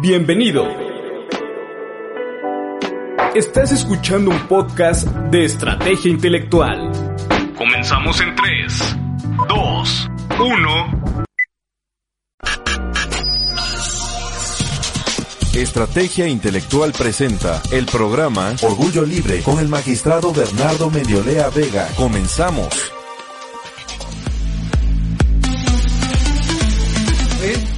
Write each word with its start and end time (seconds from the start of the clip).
Bienvenido. 0.00 0.66
Estás 3.34 3.72
escuchando 3.72 4.30
un 4.30 4.48
podcast 4.48 5.06
de 5.06 5.44
estrategia 5.44 6.10
intelectual. 6.10 6.90
Comenzamos 7.56 8.20
en 8.20 8.34
3, 8.34 8.96
2, 9.48 10.10
1. 10.38 11.24
Estrategia 15.54 16.28
Intelectual 16.28 16.92
presenta 16.92 17.60
el 17.72 17.86
programa 17.86 18.54
Orgullo 18.62 19.04
Libre 19.04 19.42
con 19.42 19.58
el 19.58 19.68
magistrado 19.68 20.32
Bernardo 20.32 20.90
Mediolea 20.90 21.50
Vega. 21.50 21.88
Comenzamos. 21.96 22.92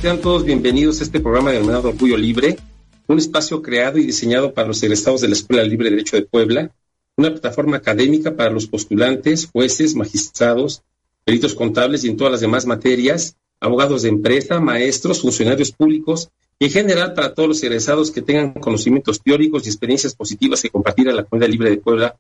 Sean 0.03 0.21
todos 0.21 0.45
bienvenidos 0.45 0.99
a 0.99 1.05
este 1.05 1.21
programa 1.21 1.53
denominado 1.53 1.91
Orgullo 1.91 2.17
Libre, 2.17 2.59
un 3.07 3.19
espacio 3.19 3.63
creado 3.63 3.99
y 3.99 4.05
diseñado 4.05 4.53
para 4.53 4.67
los 4.67 4.83
egresados 4.83 5.21
de 5.21 5.29
la 5.29 5.35
Escuela 5.35 5.63
Libre 5.63 5.85
de 5.85 5.91
Derecho 5.93 6.17
de 6.17 6.23
Puebla, 6.23 6.73
una 7.17 7.31
plataforma 7.31 7.77
académica 7.77 8.35
para 8.35 8.51
los 8.51 8.67
postulantes, 8.67 9.49
jueces, 9.53 9.95
magistrados, 9.95 10.83
peritos 11.23 11.55
contables 11.55 12.03
y 12.03 12.09
en 12.09 12.17
todas 12.17 12.33
las 12.33 12.41
demás 12.41 12.67
materias, 12.67 13.37
abogados 13.61 14.03
de 14.03 14.09
empresa, 14.09 14.59
maestros, 14.59 15.21
funcionarios 15.21 15.71
públicos 15.71 16.31
y 16.59 16.65
en 16.65 16.73
general 16.73 17.15
para 17.15 17.33
todos 17.33 17.51
los 17.51 17.63
egresados 17.63 18.11
que 18.11 18.23
tengan 18.23 18.55
conocimientos 18.55 19.21
teóricos 19.23 19.65
y 19.65 19.69
experiencias 19.69 20.17
positivas 20.17 20.63
que 20.63 20.71
compartir 20.71 21.11
a 21.11 21.13
la 21.13 21.23
Comunidad 21.23 21.53
Libre 21.53 21.71
de 21.71 21.77
Puebla, 21.77 22.17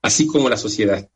así 0.00 0.26
como 0.26 0.46
a 0.46 0.50
la 0.50 0.56
sociedad. 0.56 1.06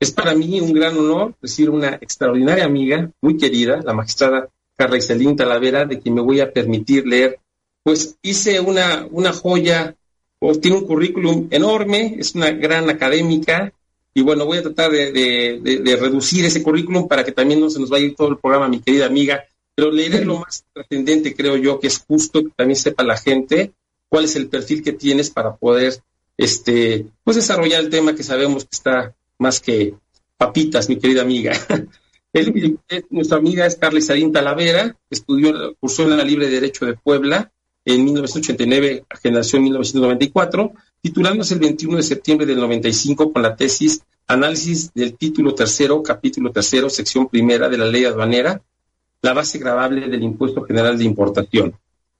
Es 0.00 0.12
para 0.12 0.34
mí 0.34 0.62
un 0.62 0.72
gran 0.72 0.96
honor 0.96 1.34
recibir 1.42 1.68
una 1.68 1.96
extraordinaria 1.96 2.64
amiga, 2.64 3.10
muy 3.20 3.36
querida, 3.36 3.82
la 3.84 3.92
magistrada 3.92 4.48
Carla 4.78 4.96
Iselín 4.96 5.36
Talavera, 5.36 5.84
de 5.84 5.98
quien 5.98 6.14
me 6.14 6.20
voy 6.20 6.40
a 6.40 6.52
permitir 6.52 7.06
leer. 7.06 7.40
Pues 7.82 8.16
hice 8.22 8.60
una, 8.60 9.06
una 9.10 9.32
joya, 9.32 9.96
o 10.38 10.54
tiene 10.54 10.78
un 10.78 10.86
currículum 10.86 11.48
enorme, 11.50 12.14
es 12.18 12.34
una 12.36 12.52
gran 12.52 12.88
académica, 12.88 13.72
y 14.14 14.22
bueno, 14.22 14.46
voy 14.46 14.58
a 14.58 14.62
tratar 14.62 14.92
de, 14.92 15.12
de, 15.60 15.96
reducir 15.96 16.44
ese 16.44 16.62
currículum 16.62 17.08
para 17.08 17.24
que 17.24 17.32
también 17.32 17.60
no 17.60 17.70
se 17.70 17.80
nos 17.80 17.90
vaya 17.90 18.06
ir 18.06 18.14
todo 18.14 18.28
el 18.28 18.38
programa, 18.38 18.68
mi 18.68 18.80
querida 18.80 19.06
amiga, 19.06 19.44
pero 19.74 19.90
leeré 19.90 20.24
lo 20.24 20.38
más 20.38 20.64
trascendente, 20.72 21.34
creo 21.34 21.56
yo, 21.56 21.80
que 21.80 21.88
es 21.88 21.98
justo 21.98 22.42
que 22.42 22.50
también 22.56 22.76
sepa 22.76 23.02
la 23.02 23.16
gente 23.16 23.72
cuál 24.08 24.24
es 24.24 24.36
el 24.36 24.48
perfil 24.48 24.82
que 24.82 24.92
tienes 24.92 25.30
para 25.30 25.56
poder 25.56 26.02
este, 26.36 27.06
pues 27.24 27.36
desarrollar 27.36 27.82
el 27.82 27.90
tema 27.90 28.14
que 28.14 28.22
sabemos 28.22 28.64
que 28.64 28.70
está 28.72 29.14
más 29.38 29.60
que 29.60 29.94
papitas, 30.36 30.88
mi 30.88 30.96
querida 30.96 31.22
amiga. 31.22 31.52
Nuestra 33.10 33.38
amiga 33.38 33.66
es 33.66 33.76
Carla 33.76 33.98
Isarín 33.98 34.32
Talavera, 34.32 34.96
estudió, 35.08 35.74
cursó 35.80 36.02
en 36.02 36.16
la 36.16 36.24
Libre 36.24 36.50
Derecho 36.50 36.84
de 36.84 36.94
Puebla 36.94 37.50
en 37.84 38.04
1989 38.04 39.04
a 39.08 39.16
generación 39.16 39.62
1994, 39.62 40.72
titulándose 41.00 41.54
el 41.54 41.60
21 41.60 41.96
de 41.96 42.02
septiembre 42.02 42.46
del 42.46 42.58
95 42.58 43.32
con 43.32 43.42
la 43.42 43.56
tesis 43.56 44.02
Análisis 44.26 44.92
del 44.92 45.16
título 45.16 45.54
tercero, 45.54 46.02
capítulo 46.02 46.52
tercero, 46.52 46.90
sección 46.90 47.28
primera 47.28 47.70
de 47.70 47.78
la 47.78 47.86
ley 47.86 48.04
aduanera, 48.04 48.60
la 49.22 49.32
base 49.32 49.58
grabable 49.58 50.06
del 50.06 50.22
impuesto 50.22 50.62
general 50.64 50.98
de 50.98 51.04
importación. 51.04 51.74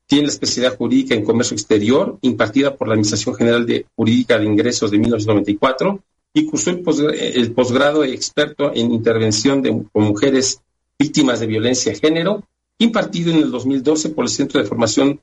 Tiene 0.07 0.25
la 0.25 0.33
especialidad 0.33 0.79
jurídica 0.79 1.15
en 1.15 1.23
comercio 1.23 1.55
exterior, 1.55 2.19
impartida 2.23 2.75
por 2.75 2.89
la 2.89 2.95
Administración 2.95 3.35
General 3.35 3.67
de 3.67 3.85
Jurídica 3.95 4.39
de 4.39 4.47
Ingresos 4.47 4.91
de 4.91 4.99
1994 4.99 6.03
y 6.38 6.47
cursó 6.47 6.71
el 6.71 7.53
posgrado 7.53 8.04
experto 8.04 8.71
en 8.72 8.93
intervención 8.93 9.60
de, 9.60 9.71
con 9.93 10.04
mujeres 10.04 10.60
víctimas 10.99 11.41
de 11.41 11.47
violencia 11.47 11.93
de 11.93 11.99
género, 11.99 12.44
impartido 12.78 13.32
en 13.32 13.38
el 13.38 13.50
2012 13.50 14.10
por 14.10 14.25
el 14.25 14.31
Centro 14.31 14.60
de 14.60 14.66
Formación 14.66 15.21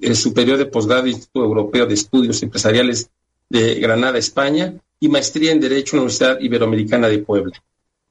eh, 0.00 0.14
Superior 0.14 0.58
de 0.58 0.66
Posgrado 0.66 1.08
Instituto 1.08 1.44
Europeo 1.44 1.86
de 1.86 1.94
Estudios 1.94 2.42
Empresariales 2.42 3.10
de 3.48 3.74
Granada, 3.76 4.18
España, 4.18 4.74
y 5.00 5.08
maestría 5.08 5.50
en 5.50 5.58
Derecho 5.58 5.96
en 5.96 5.98
la 5.98 6.02
Universidad 6.02 6.40
Iberoamericana 6.40 7.08
de 7.08 7.18
Puebla. 7.18 7.60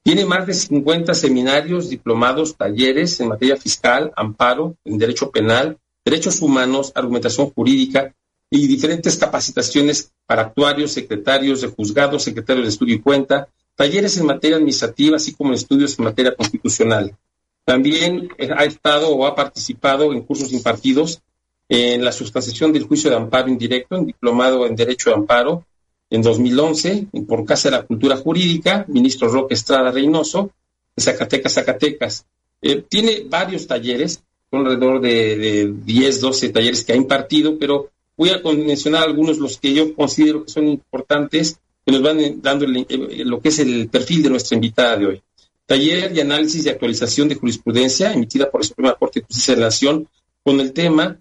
Tiene 0.03 0.25
más 0.25 0.45
de 0.45 0.53
50 0.53 1.13
seminarios, 1.13 1.89
diplomados, 1.89 2.57
talleres 2.57 3.17
en 3.21 3.29
materia 3.29 3.55
fiscal, 3.55 4.11
amparo, 4.17 4.75
en 4.83 4.97
derecho 4.97 5.31
penal, 5.31 5.77
derechos 6.03 6.41
humanos, 6.41 6.91
argumentación 6.95 7.49
jurídica 7.51 8.13
y 8.53 8.67
diferentes 8.67 9.15
capacitaciones 9.15 10.11
para 10.25 10.43
actuarios, 10.43 10.91
secretarios 10.91 11.61
de 11.61 11.69
juzgados, 11.69 12.23
secretarios 12.23 12.65
de 12.65 12.69
estudio 12.69 12.95
y 12.95 12.99
cuenta, 12.99 13.47
talleres 13.75 14.17
en 14.17 14.25
materia 14.25 14.57
administrativa, 14.57 15.15
así 15.15 15.33
como 15.33 15.53
estudios 15.53 15.97
en 15.97 16.05
materia 16.05 16.35
constitucional. 16.35 17.15
También 17.63 18.29
ha 18.55 18.65
estado 18.65 19.09
o 19.09 19.25
ha 19.25 19.35
participado 19.35 20.11
en 20.11 20.23
cursos 20.23 20.51
impartidos 20.51 21.21
en 21.69 22.03
la 22.03 22.11
sustanciación 22.11 22.73
del 22.73 22.83
juicio 22.83 23.09
de 23.09 23.15
amparo 23.15 23.47
indirecto, 23.47 23.95
en 23.95 24.05
diplomado 24.05 24.67
en 24.67 24.75
Derecho 24.75 25.09
de 25.09 25.15
Amparo, 25.15 25.65
en 26.09 26.21
2011, 26.21 27.07
por 27.25 27.45
Casa 27.45 27.69
de 27.69 27.77
la 27.77 27.83
Cultura 27.83 28.17
Jurídica, 28.17 28.83
ministro 28.89 29.29
Roque 29.29 29.53
Estrada 29.53 29.91
Reynoso, 29.91 30.51
en 30.97 31.03
Zacatecas, 31.03 31.53
Zacatecas. 31.53 32.25
Eh, 32.61 32.83
tiene 32.87 33.23
varios 33.29 33.65
talleres, 33.65 34.21
alrededor 34.51 34.99
de, 34.99 35.37
de 35.37 35.73
10, 35.85 36.19
12 36.19 36.49
talleres 36.49 36.83
que 36.83 36.91
ha 36.91 36.97
impartido, 36.97 37.57
pero 37.57 37.89
Voy 38.21 38.29
a 38.29 38.39
mencionar 38.53 39.01
algunos 39.01 39.39
los 39.39 39.57
que 39.57 39.73
yo 39.73 39.95
considero 39.95 40.45
que 40.45 40.51
son 40.51 40.67
importantes, 40.67 41.59
que 41.83 41.91
nos 41.91 42.03
van 42.03 42.39
dando 42.39 42.67
lo 42.67 43.41
que 43.41 43.49
es 43.49 43.57
el 43.57 43.89
perfil 43.89 44.21
de 44.21 44.29
nuestra 44.29 44.53
invitada 44.53 44.95
de 44.95 45.05
hoy. 45.07 45.23
Taller 45.65 46.15
y 46.15 46.19
análisis 46.19 46.63
y 46.63 46.69
actualización 46.69 47.29
de 47.29 47.33
jurisprudencia 47.33 48.13
emitida 48.13 48.51
por 48.51 48.61
la 48.61 48.67
Suprema 48.67 48.93
Corte 48.93 49.21
de 49.21 49.25
Justicia 49.25 49.55
de 49.55 49.61
la 49.61 49.65
Nación 49.65 50.07
con 50.43 50.59
el 50.59 50.71
tema 50.71 51.17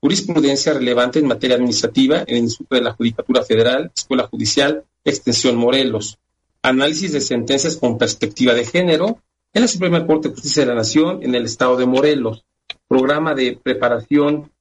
Jurisprudencia 0.00 0.74
relevante 0.74 1.18
en 1.18 1.26
materia 1.26 1.56
administrativa 1.56 2.20
en 2.24 2.36
el 2.36 2.44
Instituto 2.44 2.76
de 2.76 2.82
la 2.82 2.92
Judicatura 2.92 3.42
Federal, 3.42 3.90
Escuela 3.92 4.28
Judicial, 4.28 4.84
Extensión 5.04 5.56
Morelos. 5.56 6.18
Análisis 6.62 7.10
de 7.14 7.20
sentencias 7.20 7.76
con 7.76 7.98
perspectiva 7.98 8.54
de 8.54 8.64
género 8.64 9.18
en 9.52 9.62
la 9.62 9.66
Suprema 9.66 10.06
Corte 10.06 10.28
de 10.28 10.34
Justicia 10.34 10.62
de 10.62 10.68
la 10.68 10.76
Nación 10.76 11.18
en 11.24 11.34
el 11.34 11.46
Estado 11.46 11.76
de 11.76 11.86
Morelos. 11.86 12.44
Programa 12.86 13.34
de 13.34 13.58
preparación 13.60 14.52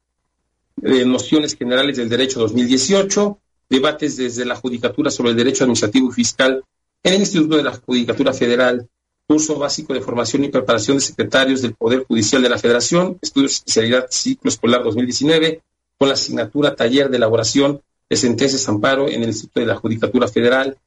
de 0.75 1.05
nociones 1.05 1.55
generales 1.55 1.97
del 1.97 2.09
derecho 2.09 2.39
2018, 2.39 3.39
debates 3.69 4.17
desde 4.17 4.45
la 4.45 4.55
Judicatura 4.55 5.09
sobre 5.09 5.31
el 5.31 5.37
derecho 5.37 5.63
administrativo 5.63 6.09
y 6.09 6.13
fiscal 6.13 6.63
en 7.03 7.13
el 7.13 7.19
Instituto 7.19 7.57
de 7.57 7.63
la 7.63 7.73
Judicatura 7.73 8.33
Federal, 8.33 8.87
curso 9.27 9.57
básico 9.57 9.93
de 9.93 10.01
formación 10.01 10.43
y 10.43 10.49
preparación 10.49 10.97
de 10.97 11.01
secretarios 11.01 11.61
del 11.61 11.73
Poder 11.73 12.03
Judicial 12.03 12.41
de 12.41 12.49
la 12.49 12.57
Federación, 12.57 13.17
estudios 13.21 13.51
de 13.51 13.55
especialidad 13.55 14.07
ciclo 14.09 14.49
escolar 14.49 14.83
2019, 14.83 15.61
con 15.97 16.07
la 16.07 16.13
asignatura 16.15 16.75
taller 16.75 17.09
de 17.09 17.17
elaboración 17.17 17.81
de 18.09 18.17
sentencias 18.17 18.67
amparo 18.67 19.07
en 19.07 19.23
el 19.23 19.29
Instituto 19.29 19.59
de 19.59 19.65
la 19.65 19.75
Judicatura 19.75 20.27
Federal. 20.27 20.77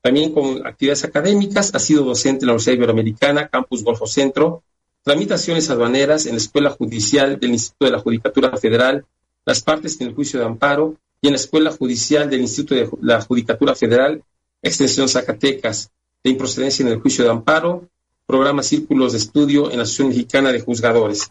También 0.00 0.32
con 0.32 0.66
actividades 0.66 1.04
académicas, 1.04 1.74
ha 1.74 1.78
sido 1.78 2.04
docente 2.04 2.44
en 2.44 2.48
la 2.48 2.52
Universidad 2.54 2.76
Iberoamericana, 2.76 3.48
Campus 3.48 3.84
Golfo 3.84 4.06
Centro, 4.06 4.62
tramitaciones 5.02 5.70
aduaneras 5.70 6.26
en 6.26 6.32
la 6.32 6.38
Escuela 6.38 6.70
Judicial 6.70 7.38
del 7.38 7.52
Instituto 7.52 7.84
de 7.84 7.92
la 7.92 7.98
Judicatura 7.98 8.56
Federal, 8.56 9.04
las 9.44 9.62
partes 9.62 10.00
en 10.00 10.08
el 10.08 10.14
juicio 10.14 10.38
de 10.38 10.46
amparo 10.46 10.96
y 11.20 11.28
en 11.28 11.34
la 11.34 11.38
Escuela 11.38 11.70
Judicial 11.70 12.28
del 12.28 12.40
Instituto 12.40 12.74
de 12.74 12.88
la 13.00 13.20
Judicatura 13.20 13.74
Federal, 13.74 14.22
Extensión 14.60 15.08
Zacatecas, 15.08 15.90
de 16.22 16.30
improcedencia 16.30 16.84
en 16.84 16.92
el 16.92 17.00
juicio 17.00 17.24
de 17.24 17.30
amparo, 17.30 17.88
programa 18.26 18.62
Círculos 18.62 19.12
de 19.12 19.18
Estudio 19.18 19.70
en 19.70 19.78
la 19.78 19.82
Asociación 19.82 20.08
Mexicana 20.08 20.52
de 20.52 20.60
Juzgadores. 20.60 21.30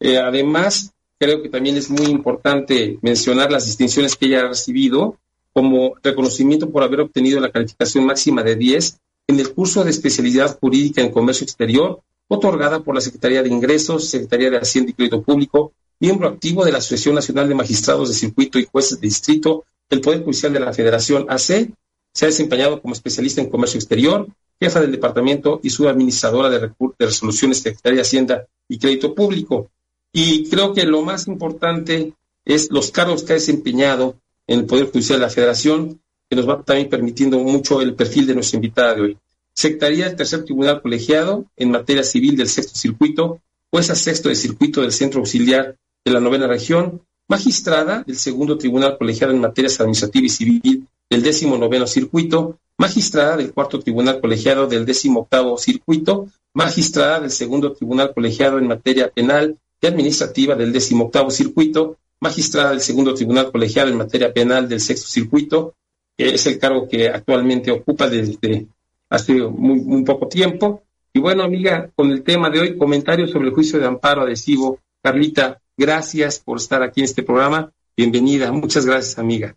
Eh, 0.00 0.18
además, 0.18 0.92
creo 1.18 1.42
que 1.42 1.48
también 1.48 1.76
es 1.76 1.90
muy 1.90 2.06
importante 2.06 2.98
mencionar 3.02 3.50
las 3.50 3.66
distinciones 3.66 4.16
que 4.16 4.26
ella 4.26 4.40
ha 4.40 4.48
recibido 4.48 5.18
como 5.52 5.94
reconocimiento 6.02 6.70
por 6.70 6.82
haber 6.82 7.00
obtenido 7.00 7.40
la 7.40 7.50
calificación 7.50 8.04
máxima 8.04 8.42
de 8.42 8.56
10 8.56 8.98
en 9.28 9.40
el 9.40 9.54
curso 9.54 9.82
de 9.84 9.90
especialidad 9.90 10.58
jurídica 10.60 11.00
en 11.00 11.10
comercio 11.10 11.44
exterior, 11.44 12.02
otorgada 12.28 12.80
por 12.80 12.94
la 12.94 13.00
Secretaría 13.00 13.42
de 13.42 13.48
Ingresos, 13.48 14.08
Secretaría 14.08 14.50
de 14.50 14.58
Hacienda 14.58 14.90
y 14.90 14.94
Crédito 14.94 15.22
Público 15.22 15.72
miembro 15.98 16.28
activo 16.28 16.64
de 16.64 16.72
la 16.72 16.78
Asociación 16.78 17.14
Nacional 17.14 17.48
de 17.48 17.54
Magistrados 17.54 18.08
de 18.08 18.14
Circuito 18.14 18.58
y 18.58 18.66
Jueces 18.70 19.00
de 19.00 19.06
Distrito 19.06 19.64
del 19.88 20.00
Poder 20.00 20.22
Judicial 20.22 20.52
de 20.52 20.60
la 20.60 20.72
Federación 20.72 21.26
AC. 21.28 21.70
Se 22.12 22.24
ha 22.24 22.28
desempeñado 22.28 22.80
como 22.80 22.94
especialista 22.94 23.40
en 23.40 23.50
comercio 23.50 23.78
exterior, 23.78 24.26
jefa 24.60 24.80
del 24.80 24.92
departamento 24.92 25.60
y 25.62 25.70
subadministradora 25.70 26.50
de, 26.50 26.58
de 26.60 27.06
resoluciones 27.06 27.58
Secretaría 27.58 27.96
de 27.96 28.02
Hacienda 28.02 28.46
y 28.68 28.78
Crédito 28.78 29.14
Público. 29.14 29.70
Y 30.12 30.48
creo 30.48 30.72
que 30.72 30.84
lo 30.84 31.02
más 31.02 31.28
importante 31.28 32.12
es 32.44 32.70
los 32.70 32.90
cargos 32.90 33.22
que 33.22 33.32
ha 33.32 33.36
desempeñado 33.36 34.16
en 34.46 34.60
el 34.60 34.66
Poder 34.66 34.90
Judicial 34.90 35.18
de 35.18 35.26
la 35.26 35.30
Federación, 35.30 36.00
que 36.28 36.36
nos 36.36 36.48
va 36.48 36.62
también 36.62 36.88
permitiendo 36.88 37.38
mucho 37.38 37.80
el 37.80 37.94
perfil 37.94 38.26
de 38.26 38.34
nuestra 38.34 38.56
invitada 38.56 38.94
de 38.94 39.02
hoy. 39.02 39.18
Secretaría 39.52 40.06
del 40.06 40.16
Tercer 40.16 40.44
Tribunal 40.44 40.82
Colegiado 40.82 41.46
en 41.56 41.70
materia 41.70 42.02
civil 42.02 42.36
del 42.36 42.48
sexto 42.48 42.78
circuito, 42.78 43.40
jueza 43.70 43.94
sexto 43.94 44.28
de 44.28 44.36
circuito 44.36 44.82
del 44.82 44.92
Centro 44.92 45.20
Auxiliar 45.20 45.76
de 46.06 46.12
la 46.12 46.20
Novena 46.20 46.46
Región, 46.46 47.02
magistrada 47.26 48.04
del 48.06 48.14
Segundo 48.14 48.56
Tribunal 48.56 48.96
Colegiado 48.96 49.32
en 49.32 49.40
materias 49.40 49.80
administrativa 49.80 50.24
y 50.24 50.28
civil 50.28 50.86
del 51.10 51.20
décimo 51.20 51.58
noveno 51.58 51.88
circuito, 51.88 52.60
magistrada 52.78 53.36
del 53.36 53.52
Cuarto 53.52 53.80
Tribunal 53.80 54.20
Colegiado 54.20 54.68
del 54.68 54.86
décimo 54.86 55.22
octavo 55.22 55.58
circuito, 55.58 56.28
magistrada 56.54 57.18
del 57.18 57.32
Segundo 57.32 57.72
Tribunal 57.72 58.14
Colegiado 58.14 58.58
en 58.58 58.68
materia 58.68 59.10
penal 59.10 59.58
y 59.80 59.86
administrativa 59.88 60.54
del 60.54 60.72
décimo 60.72 61.06
octavo 61.06 61.28
circuito, 61.32 61.96
magistrada 62.20 62.70
del 62.70 62.80
Segundo 62.82 63.12
Tribunal 63.12 63.50
Colegiado 63.50 63.90
en 63.90 63.96
materia 63.96 64.32
penal 64.32 64.68
del 64.68 64.80
sexto 64.80 65.08
circuito, 65.08 65.74
que 66.16 66.36
es 66.36 66.46
el 66.46 66.60
cargo 66.60 66.86
que 66.88 67.08
actualmente 67.08 67.72
ocupa 67.72 68.08
desde 68.08 68.68
hace 69.10 69.32
muy, 69.34 69.80
muy 69.80 70.04
poco 70.04 70.28
tiempo. 70.28 70.84
Y 71.12 71.18
bueno, 71.18 71.42
amiga, 71.42 71.90
con 71.96 72.12
el 72.12 72.22
tema 72.22 72.48
de 72.48 72.60
hoy, 72.60 72.78
comentarios 72.78 73.32
sobre 73.32 73.48
el 73.48 73.54
juicio 73.54 73.80
de 73.80 73.86
amparo 73.86 74.22
adhesivo. 74.22 74.78
Carlita, 75.02 75.60
gracias 75.76 76.38
por 76.38 76.58
estar 76.58 76.82
aquí 76.82 77.00
en 77.00 77.04
este 77.04 77.22
programa. 77.22 77.72
Bienvenida. 77.96 78.52
Muchas 78.52 78.84
gracias, 78.86 79.18
amiga. 79.18 79.56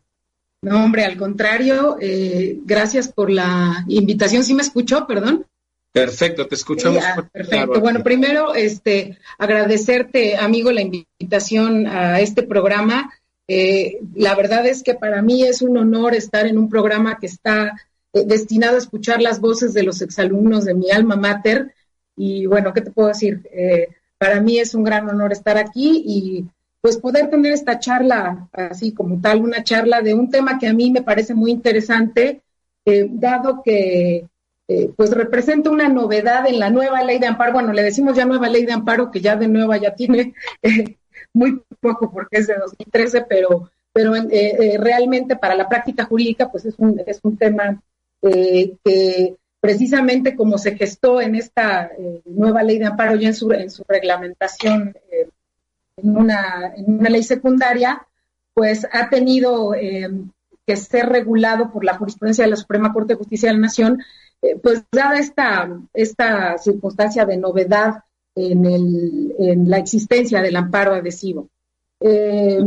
No, 0.61 0.83
hombre, 0.83 1.05
al 1.05 1.17
contrario, 1.17 1.97
eh, 2.01 2.59
gracias 2.65 3.07
por 3.07 3.29
la 3.29 3.85
invitación. 3.87 4.43
¿Sí 4.43 4.53
me 4.53 4.61
escuchó? 4.61 5.07
Perdón. 5.07 5.45
Perfecto, 5.91 6.47
te 6.47 6.55
escuchamos. 6.55 7.03
Ah, 7.03 7.27
perfecto. 7.31 7.79
Bueno, 7.79 8.03
primero, 8.03 8.53
este, 8.53 9.17
agradecerte, 9.37 10.35
amigo, 10.37 10.71
la 10.71 10.81
invitación 10.81 11.87
a 11.87 12.19
este 12.19 12.43
programa. 12.43 13.11
Eh, 13.47 13.99
la 14.15 14.35
verdad 14.35 14.65
es 14.67 14.83
que 14.83 14.93
para 14.93 15.21
mí 15.21 15.43
es 15.43 15.61
un 15.61 15.77
honor 15.77 16.13
estar 16.13 16.45
en 16.45 16.57
un 16.57 16.69
programa 16.69 17.17
que 17.19 17.25
está 17.27 17.73
eh, 18.13 18.23
destinado 18.25 18.75
a 18.75 18.79
escuchar 18.79 19.21
las 19.21 19.39
voces 19.39 19.73
de 19.73 19.83
los 19.83 20.01
exalumnos 20.01 20.65
de 20.65 20.75
mi 20.75 20.91
alma 20.91 21.15
mater. 21.15 21.73
Y 22.15 22.45
bueno, 22.45 22.73
¿qué 22.73 22.81
te 22.81 22.91
puedo 22.91 23.07
decir? 23.07 23.49
Para 24.19 24.41
mí 24.41 24.59
es 24.59 24.75
un 24.75 24.83
gran 24.83 25.09
honor 25.09 25.31
estar 25.31 25.57
aquí 25.57 26.03
y 26.05 26.45
pues 26.81 26.97
poder 26.97 27.29
tener 27.29 27.53
esta 27.53 27.79
charla, 27.79 28.47
así 28.51 28.93
como 28.93 29.19
tal, 29.19 29.41
una 29.41 29.63
charla 29.63 30.01
de 30.01 30.13
un 30.13 30.29
tema 30.29 30.59
que 30.59 30.67
a 30.67 30.73
mí 30.73 30.91
me 30.91 31.01
parece 31.01 31.33
muy 31.33 31.51
interesante, 31.51 32.41
eh, 32.85 33.07
dado 33.09 33.61
que 33.63 34.27
eh, 34.67 34.91
pues 34.95 35.11
representa 35.11 35.69
una 35.69 35.89
novedad 35.89 36.47
en 36.47 36.59
la 36.59 36.69
nueva 36.69 37.03
ley 37.03 37.17
de 37.17 37.27
amparo. 37.27 37.53
Bueno, 37.53 37.73
le 37.73 37.81
decimos 37.81 38.15
ya 38.15 38.25
nueva 38.25 38.49
ley 38.49 38.65
de 38.65 38.73
amparo, 38.73 39.09
que 39.09 39.19
ya 39.19 39.35
de 39.35 39.47
nueva 39.47 39.77
ya 39.77 39.95
tiene 39.95 40.33
eh, 40.61 40.97
muy 41.33 41.61
poco 41.79 42.11
porque 42.11 42.37
es 42.37 42.47
de 42.47 42.55
2013, 42.55 43.25
pero, 43.27 43.69
pero 43.91 44.13
realmente 44.79 45.35
para 45.35 45.55
la 45.55 45.67
práctica 45.67 46.05
jurídica 46.05 46.49
pues 46.49 46.65
es 46.65 46.75
un, 46.77 47.01
es 47.05 47.19
un 47.23 47.37
tema 47.37 47.81
que 48.21 49.37
precisamente 49.59 50.35
como 50.35 50.57
se 50.57 50.75
gestó 50.75 51.21
en 51.21 51.35
esta 51.35 51.91
nueva 52.25 52.63
ley 52.63 52.79
de 52.79 52.85
amparo 52.85 53.15
ya 53.15 53.27
en 53.27 53.33
su, 53.33 53.51
en 53.51 53.69
su 53.69 53.83
reglamentación 53.87 54.95
en 56.01 56.17
una, 56.17 56.73
en 56.75 56.99
una 56.99 57.09
ley 57.09 57.23
secundaria, 57.23 58.05
pues 58.53 58.87
ha 58.91 59.09
tenido 59.09 59.73
eh, 59.73 60.09
que 60.65 60.75
ser 60.75 61.07
regulado 61.07 61.71
por 61.71 61.83
la 61.83 61.97
jurisprudencia 61.97 62.43
de 62.43 62.51
la 62.51 62.55
Suprema 62.55 62.93
Corte 62.93 63.13
de 63.13 63.17
Justicia 63.17 63.49
de 63.49 63.55
la 63.55 63.61
Nación, 63.61 64.01
eh, 64.41 64.57
pues 64.61 64.83
dada 64.91 65.17
esta, 65.17 65.69
esta 65.93 66.57
circunstancia 66.57 67.25
de 67.25 67.37
novedad 67.37 68.03
en, 68.35 68.65
el, 68.65 69.35
en 69.39 69.69
la 69.69 69.77
existencia 69.77 70.41
del 70.41 70.55
amparo 70.55 70.93
adhesivo. 70.93 71.49
Eh, 72.01 72.59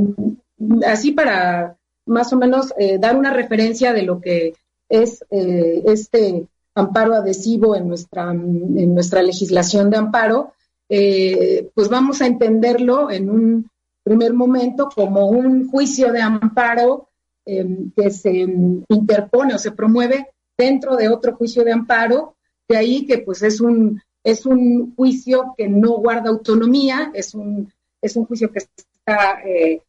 así 0.86 1.12
para 1.12 1.76
más 2.04 2.32
o 2.32 2.36
menos 2.36 2.74
dar 2.98 3.16
una 3.16 3.32
referencia 3.32 3.92
de 3.92 4.02
lo 4.02 4.20
que 4.20 4.54
es 4.88 5.24
este 5.30 6.46
amparo 6.74 7.14
adhesivo 7.14 7.76
en 7.76 7.88
nuestra, 7.88 8.30
en 8.30 8.94
nuestra 8.94 9.22
legislación 9.22 9.90
de 9.90 9.96
amparo, 9.98 10.52
eh, 10.88 11.70
pues 11.74 11.88
vamos 11.88 12.20
a 12.20 12.26
entenderlo 12.26 13.10
en 13.10 13.30
un 13.30 13.70
primer 14.02 14.34
momento 14.34 14.88
como 14.94 15.28
un 15.28 15.68
juicio 15.68 16.12
de 16.12 16.20
amparo 16.20 17.08
em, 17.44 17.90
que 17.96 18.10
se 18.10 18.46
interpone 18.88 19.54
o 19.54 19.58
se 19.58 19.72
promueve 19.72 20.28
dentro 20.56 20.96
de 20.96 21.08
otro 21.08 21.34
juicio 21.34 21.64
de 21.64 21.72
amparo, 21.72 22.34
de 22.68 22.76
ahí 22.76 23.06
que 23.06 23.18
pues 23.18 23.42
es 23.42 23.60
un, 23.60 24.02
es 24.24 24.46
un 24.46 24.94
juicio 24.94 25.54
que 25.56 25.68
no 25.68 25.92
guarda 25.92 26.30
autonomía, 26.30 27.10
es 27.14 27.34
un, 27.34 27.72
es 28.00 28.16
un 28.16 28.26
juicio 28.26 28.50
que 28.50 28.58
está 28.58 29.40
eh, 29.44 29.82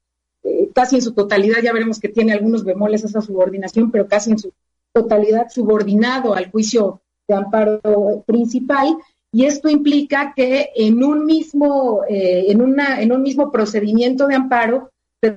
eh, 0.43 0.69
casi 0.73 0.97
en 0.97 1.01
su 1.01 1.13
totalidad, 1.13 1.61
ya 1.61 1.73
veremos 1.73 1.99
que 1.99 2.09
tiene 2.09 2.33
algunos 2.33 2.63
bemoles 2.63 3.03
esa 3.03 3.21
subordinación, 3.21 3.91
pero 3.91 4.07
casi 4.07 4.31
en 4.31 4.39
su 4.39 4.51
totalidad 4.93 5.49
subordinado 5.49 6.33
al 6.33 6.51
juicio 6.51 7.01
de 7.27 7.35
amparo 7.35 7.81
principal 8.25 8.97
y 9.35 9.45
esto 9.45 9.67
implica 9.67 10.33
que 10.35 10.69
en 10.75 11.03
un 11.03 11.25
mismo, 11.25 12.03
eh, 12.07 12.45
en 12.49 12.61
una, 12.61 13.01
en 13.01 13.11
un 13.11 13.23
mismo 13.23 13.51
procedimiento 13.51 14.27
de 14.27 14.35
amparo 14.35 14.91
se, 15.21 15.31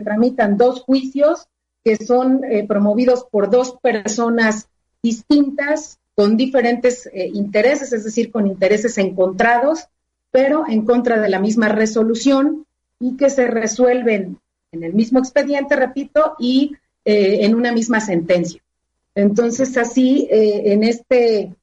tramitan 0.00 0.56
dos 0.56 0.80
juicios 0.80 1.46
que 1.84 1.96
son 1.96 2.42
eh, 2.44 2.66
promovidos 2.66 3.26
por 3.30 3.50
dos 3.50 3.76
personas 3.82 4.68
distintas 5.02 5.98
con 6.14 6.38
diferentes 6.38 7.06
eh, 7.06 7.30
intereses, 7.34 7.92
es 7.92 8.04
decir, 8.04 8.32
con 8.32 8.46
intereses 8.46 8.96
encontrados, 8.96 9.88
pero 10.30 10.64
en 10.66 10.86
contra 10.86 11.20
de 11.20 11.28
la 11.28 11.38
misma 11.38 11.68
resolución 11.68 12.64
y 12.98 13.18
que 13.18 13.28
se 13.28 13.46
resuelven 13.46 14.38
en 14.72 14.84
el 14.84 14.94
mismo 14.94 15.18
expediente, 15.18 15.76
repito, 15.76 16.34
y 16.38 16.72
en 17.06 17.54
una 17.54 17.70
misma 17.70 18.00
sentencia. 18.00 18.63
Entonces, 19.14 19.76
así, 19.76 20.28
en 20.30 20.82
este 20.82 21.54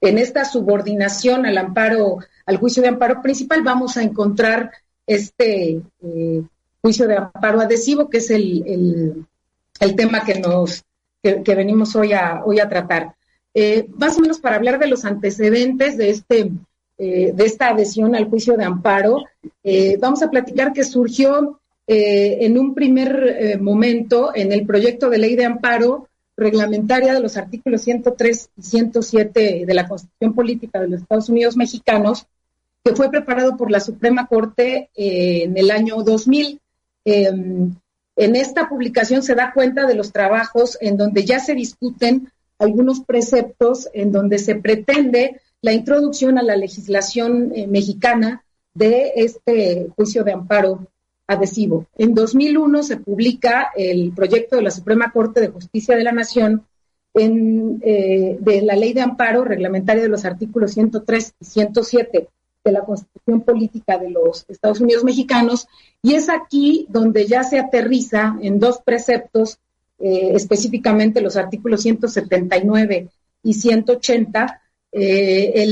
en 0.00 0.18
esta 0.18 0.44
subordinación 0.44 1.46
al 1.46 1.58
amparo, 1.58 2.18
al 2.46 2.56
juicio 2.56 2.82
de 2.82 2.88
amparo 2.88 3.20
principal, 3.22 3.62
vamos 3.62 3.96
a 3.96 4.02
encontrar 4.02 4.70
este 5.06 5.82
eh, 6.02 6.42
juicio 6.80 7.08
de 7.08 7.16
amparo 7.16 7.60
adhesivo, 7.60 8.08
que 8.08 8.18
es 8.18 8.30
el, 8.30 9.24
el, 9.80 9.96
tema 9.96 10.24
que 10.24 10.38
nos 10.38 10.84
que, 11.22 11.54
venimos 11.54 11.96
hoy 11.96 12.12
a, 12.12 12.42
hoy 12.44 12.60
a 12.60 12.68
tratar. 12.68 13.14
Eh, 13.54 13.88
más 13.96 14.16
o 14.16 14.20
menos 14.20 14.38
para 14.38 14.56
hablar 14.56 14.78
de 14.78 14.86
los 14.86 15.04
antecedentes 15.04 15.96
de 15.96 16.10
este 16.10 16.52
eh, 17.00 17.32
de 17.32 17.44
esta 17.44 17.68
adhesión 17.68 18.14
al 18.14 18.28
juicio 18.28 18.56
de 18.56 18.64
amparo, 18.64 19.24
vamos 20.00 20.22
a 20.22 20.30
platicar 20.30 20.72
que 20.72 20.84
surgió 20.84 21.60
en 21.90 22.58
un 22.58 22.74
primer 22.74 23.58
momento 23.60 24.32
en 24.34 24.52
el 24.52 24.66
proyecto 24.66 25.08
de 25.08 25.18
ley 25.18 25.36
de 25.36 25.46
amparo 25.46 26.08
reglamentaria 26.38 27.12
de 27.12 27.20
los 27.20 27.36
artículos 27.36 27.82
103 27.82 28.50
y 28.56 28.62
107 28.62 29.64
de 29.66 29.74
la 29.74 29.88
Constitución 29.88 30.34
Política 30.34 30.80
de 30.80 30.88
los 30.88 31.02
Estados 31.02 31.28
Unidos 31.28 31.56
Mexicanos, 31.56 32.26
que 32.84 32.94
fue 32.94 33.10
preparado 33.10 33.56
por 33.56 33.72
la 33.72 33.80
Suprema 33.80 34.28
Corte 34.28 34.88
eh, 34.94 35.42
en 35.42 35.58
el 35.58 35.72
año 35.72 36.02
2000. 36.04 36.60
Em, 37.04 37.74
en 38.16 38.36
esta 38.36 38.68
publicación 38.68 39.22
se 39.24 39.34
da 39.34 39.52
cuenta 39.52 39.84
de 39.84 39.96
los 39.96 40.12
trabajos 40.12 40.78
en 40.80 40.96
donde 40.96 41.24
ya 41.24 41.40
se 41.40 41.54
discuten 41.54 42.30
algunos 42.58 43.00
preceptos 43.00 43.88
en 43.92 44.12
donde 44.12 44.38
se 44.38 44.54
pretende 44.54 45.40
la 45.60 45.72
introducción 45.72 46.38
a 46.38 46.42
la 46.44 46.56
legislación 46.56 47.52
eh, 47.52 47.66
mexicana 47.66 48.44
de 48.74 49.12
este 49.16 49.88
juicio 49.96 50.22
de 50.22 50.32
amparo 50.32 50.86
adhesivo. 51.28 51.86
En 51.96 52.14
2001 52.14 52.82
se 52.82 52.96
publica 52.96 53.70
el 53.76 54.12
proyecto 54.12 54.56
de 54.56 54.62
la 54.62 54.70
Suprema 54.70 55.12
Corte 55.12 55.40
de 55.40 55.48
Justicia 55.48 55.94
de 55.94 56.02
la 56.02 56.12
Nación 56.12 56.64
eh, 57.14 58.36
de 58.40 58.62
la 58.62 58.76
Ley 58.76 58.92
de 58.92 59.02
Amparo 59.02 59.44
Reglamentaria 59.44 60.02
de 60.02 60.08
los 60.08 60.24
artículos 60.24 60.72
103 60.72 61.34
y 61.40 61.44
107 61.44 62.28
de 62.64 62.72
la 62.72 62.84
Constitución 62.84 63.42
Política 63.42 63.98
de 63.98 64.10
los 64.10 64.44
Estados 64.48 64.80
Unidos 64.80 65.04
Mexicanos, 65.04 65.66
y 66.02 66.14
es 66.14 66.28
aquí 66.28 66.86
donde 66.88 67.26
ya 67.26 67.42
se 67.42 67.58
aterriza 67.58 68.36
en 68.40 68.58
dos 68.58 68.80
preceptos, 68.84 69.58
eh, 69.98 70.32
específicamente 70.34 71.20
los 71.20 71.36
artículos 71.36 71.82
179 71.82 73.08
y 73.42 73.54
180, 73.54 74.62
eh, 74.92 75.66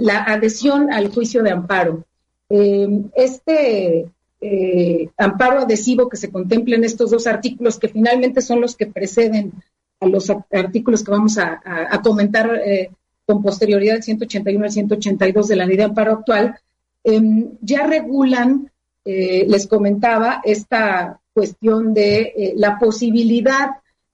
la 0.00 0.24
adhesión 0.24 0.92
al 0.92 1.08
juicio 1.08 1.42
de 1.42 1.50
amparo. 1.50 2.04
este 2.50 4.10
eh, 4.40 5.08
amparo 5.16 5.60
adhesivo 5.60 6.08
que 6.08 6.16
se 6.16 6.30
contempla 6.30 6.76
en 6.76 6.84
estos 6.84 7.10
dos 7.10 7.26
artículos, 7.26 7.78
que 7.78 7.88
finalmente 7.88 8.40
son 8.40 8.60
los 8.60 8.76
que 8.76 8.86
preceden 8.86 9.52
a 10.00 10.06
los 10.06 10.30
artículos 10.52 11.02
que 11.02 11.10
vamos 11.10 11.38
a, 11.38 11.60
comentar 12.02 12.54
eh, 12.64 12.90
con 13.26 13.42
posterioridad 13.42 13.94
del 13.94 14.04
181 14.04 14.64
al 14.64 14.70
182 14.70 15.48
de 15.48 15.56
la 15.56 15.66
ley 15.66 15.76
de 15.76 15.82
amparo 15.82 16.12
actual, 16.12 16.56
em, 17.02 17.50
ya 17.60 17.84
regulan, 17.86 18.70
eh, 19.04 19.44
les 19.48 19.66
comentaba, 19.66 20.40
esta 20.44 21.20
cuestión 21.34 21.94
de 21.94 22.54
la 22.56 22.78
posibilidad 22.78 23.70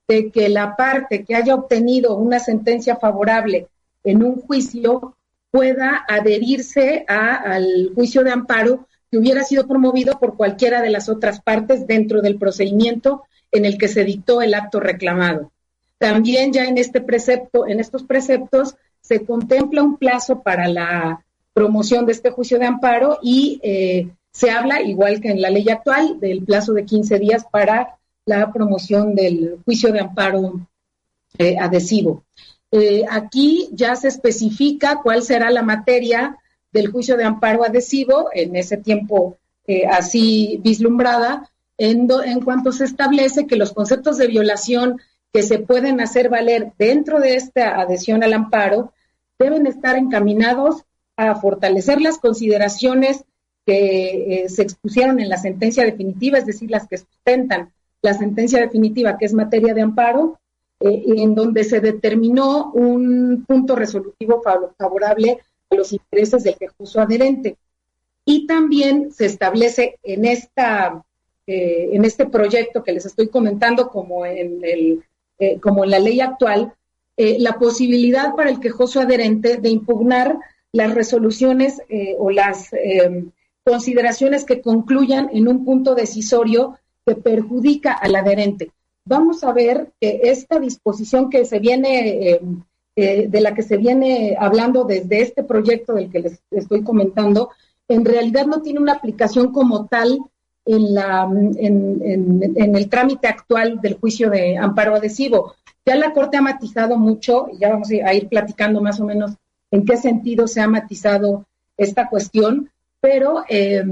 de 0.08 0.30
que 0.30 0.48
la 0.48 0.76
parte 0.76 1.24
que 1.24 1.34
haya 1.34 1.54
obtenido 1.54 2.16
una 2.16 2.38
sentencia 2.38 2.96
favorable 2.96 3.68
en 4.02 4.22
un 4.22 4.40
juicio 4.42 5.16
pueda 5.50 6.04
adherirse 6.08 7.04
al 7.08 7.92
juicio 7.94 8.24
de 8.24 8.32
amparo 8.32 8.86
hubiera 9.16 9.44
sido 9.44 9.66
promovido 9.66 10.18
por 10.18 10.36
cualquiera 10.36 10.82
de 10.82 10.90
las 10.90 11.08
otras 11.08 11.40
partes 11.40 11.86
dentro 11.86 12.22
del 12.22 12.36
procedimiento 12.36 13.24
en 13.50 13.64
el 13.64 13.78
que 13.78 13.88
se 13.88 14.04
dictó 14.04 14.42
el 14.42 14.54
acto 14.54 14.80
reclamado. 14.80 15.52
También 15.98 16.52
ya 16.52 16.64
en 16.64 16.78
este 16.78 17.00
precepto, 17.00 17.66
en 17.66 17.80
estos 17.80 18.02
preceptos, 18.02 18.76
se 19.00 19.24
contempla 19.24 19.82
un 19.82 19.96
plazo 19.96 20.42
para 20.42 20.66
la 20.68 21.24
promoción 21.52 22.04
de 22.06 22.12
este 22.12 22.30
juicio 22.30 22.58
de 22.58 22.66
amparo 22.66 23.18
y 23.22 23.60
eh, 23.62 24.08
se 24.32 24.50
habla, 24.50 24.82
igual 24.82 25.20
que 25.20 25.30
en 25.30 25.40
la 25.40 25.50
ley 25.50 25.68
actual, 25.68 26.18
del 26.18 26.42
plazo 26.42 26.72
de 26.72 26.84
15 26.84 27.18
días 27.18 27.44
para 27.50 27.96
la 28.26 28.52
promoción 28.52 29.14
del 29.14 29.58
juicio 29.64 29.92
de 29.92 30.00
amparo 30.00 30.66
eh, 31.38 31.56
adhesivo. 31.58 32.24
Eh, 32.72 33.04
aquí 33.08 33.68
ya 33.72 33.94
se 33.94 34.08
especifica 34.08 35.00
cuál 35.02 35.22
será 35.22 35.50
la 35.50 35.62
materia 35.62 36.36
del 36.74 36.90
juicio 36.90 37.16
de 37.16 37.24
amparo 37.24 37.64
adhesivo 37.64 38.28
en 38.34 38.56
ese 38.56 38.76
tiempo 38.76 39.38
eh, 39.66 39.86
así 39.86 40.60
vislumbrada, 40.62 41.50
en, 41.78 42.06
cuanto 42.44 42.72
se 42.72 42.84
establece 42.84 43.46
que 43.46 43.56
los 43.56 43.72
conceptos 43.72 44.18
de 44.18 44.26
violación 44.26 45.00
que 45.32 45.42
se 45.42 45.58
pueden 45.58 46.00
hacer 46.00 46.28
valer 46.28 46.72
dentro 46.78 47.20
de 47.20 47.36
esta 47.36 47.80
adhesión 47.80 48.22
al 48.22 48.32
amparo 48.32 48.92
deben 49.38 49.66
estar 49.66 49.96
encaminados 49.96 50.84
a 51.16 51.34
fortalecer 51.36 52.00
las 52.00 52.18
consideraciones 52.18 53.24
que 53.66 54.44
eh, 54.44 54.48
se 54.48 54.62
expusieron 54.62 55.18
en 55.20 55.28
la 55.28 55.38
sentencia 55.38 55.84
definitiva, 55.84 56.38
es 56.38 56.46
decir, 56.46 56.70
las 56.70 56.86
que 56.86 56.98
sustentan 56.98 57.72
la 58.02 58.14
sentencia 58.14 58.60
definitiva, 58.60 59.16
que 59.16 59.24
es 59.24 59.32
materia 59.32 59.74
de 59.74 59.82
amparo, 59.82 60.38
eh, 60.80 61.02
en 61.06 61.34
donde 61.34 61.64
se 61.64 61.80
determinó 61.80 62.72
un 62.72 63.44
punto 63.46 63.74
resolutivo 63.74 64.42
favorable 64.76 65.40
los 65.74 65.92
intereses 65.92 66.42
del 66.44 66.56
quejoso 66.56 67.00
adherente. 67.00 67.56
Y 68.24 68.46
también 68.46 69.12
se 69.12 69.26
establece 69.26 69.98
en, 70.02 70.24
esta, 70.24 71.04
eh, 71.46 71.90
en 71.92 72.04
este 72.04 72.26
proyecto 72.26 72.82
que 72.82 72.92
les 72.92 73.06
estoy 73.06 73.28
comentando, 73.28 73.88
como 73.88 74.24
en, 74.24 74.64
el, 74.64 75.04
eh, 75.38 75.60
como 75.60 75.84
en 75.84 75.90
la 75.90 75.98
ley 75.98 76.20
actual, 76.20 76.74
la 77.16 77.60
posibilidad 77.60 78.34
para 78.34 78.50
el 78.50 78.58
quejoso 78.58 79.00
adherente 79.00 79.58
de 79.58 79.68
impugnar 79.68 80.36
las 80.72 80.92
resoluciones 80.92 81.80
o 82.18 82.28
las 82.32 82.70
consideraciones 83.62 84.44
que 84.44 84.60
concluyan 84.60 85.30
en 85.32 85.46
un 85.46 85.64
punto 85.64 85.94
decisorio 85.94 86.76
que 87.06 87.14
perjudica 87.14 87.92
al 87.92 88.16
adherente 88.16 88.72
vamos 89.04 89.44
a 89.44 89.52
ver 89.52 89.92
que 90.00 90.20
esta 90.24 90.58
disposición 90.58 91.30
que 91.30 91.44
se 91.44 91.58
viene, 91.58 92.40
eh, 92.96 93.26
de 93.28 93.40
la 93.40 93.54
que 93.54 93.62
se 93.62 93.76
viene 93.76 94.36
hablando 94.38 94.84
desde 94.84 95.20
este 95.20 95.42
proyecto 95.42 95.94
del 95.94 96.10
que 96.10 96.20
les 96.20 96.40
estoy 96.50 96.82
comentando, 96.82 97.50
en 97.88 98.04
realidad 98.04 98.46
no 98.46 98.62
tiene 98.62 98.80
una 98.80 98.92
aplicación 98.92 99.52
como 99.52 99.86
tal 99.86 100.18
en, 100.64 100.94
la, 100.94 101.28
en, 101.30 102.74
el 102.76 102.88
trámite 102.88 103.28
actual 103.28 103.80
del 103.80 103.94
juicio 103.94 104.30
de 104.30 104.56
amparo 104.56 104.94
adhesivo. 104.94 105.54
Ya 105.84 105.96
la 105.96 106.12
Corte 106.12 106.36
ha 106.36 106.42
matizado 106.42 106.96
mucho, 106.96 107.48
y 107.52 107.58
ya 107.58 107.70
vamos 107.70 107.90
a 107.90 108.14
ir 108.14 108.28
platicando 108.28 108.80
más 108.80 109.00
o 109.00 109.04
menos 109.04 109.32
en 109.70 109.84
qué 109.84 109.96
sentido 109.96 110.46
se 110.46 110.60
ha 110.60 110.68
matizado 110.68 111.44
esta 111.76 112.08
cuestión, 112.08 112.70
pero 113.00 113.44
eh, 113.48 113.84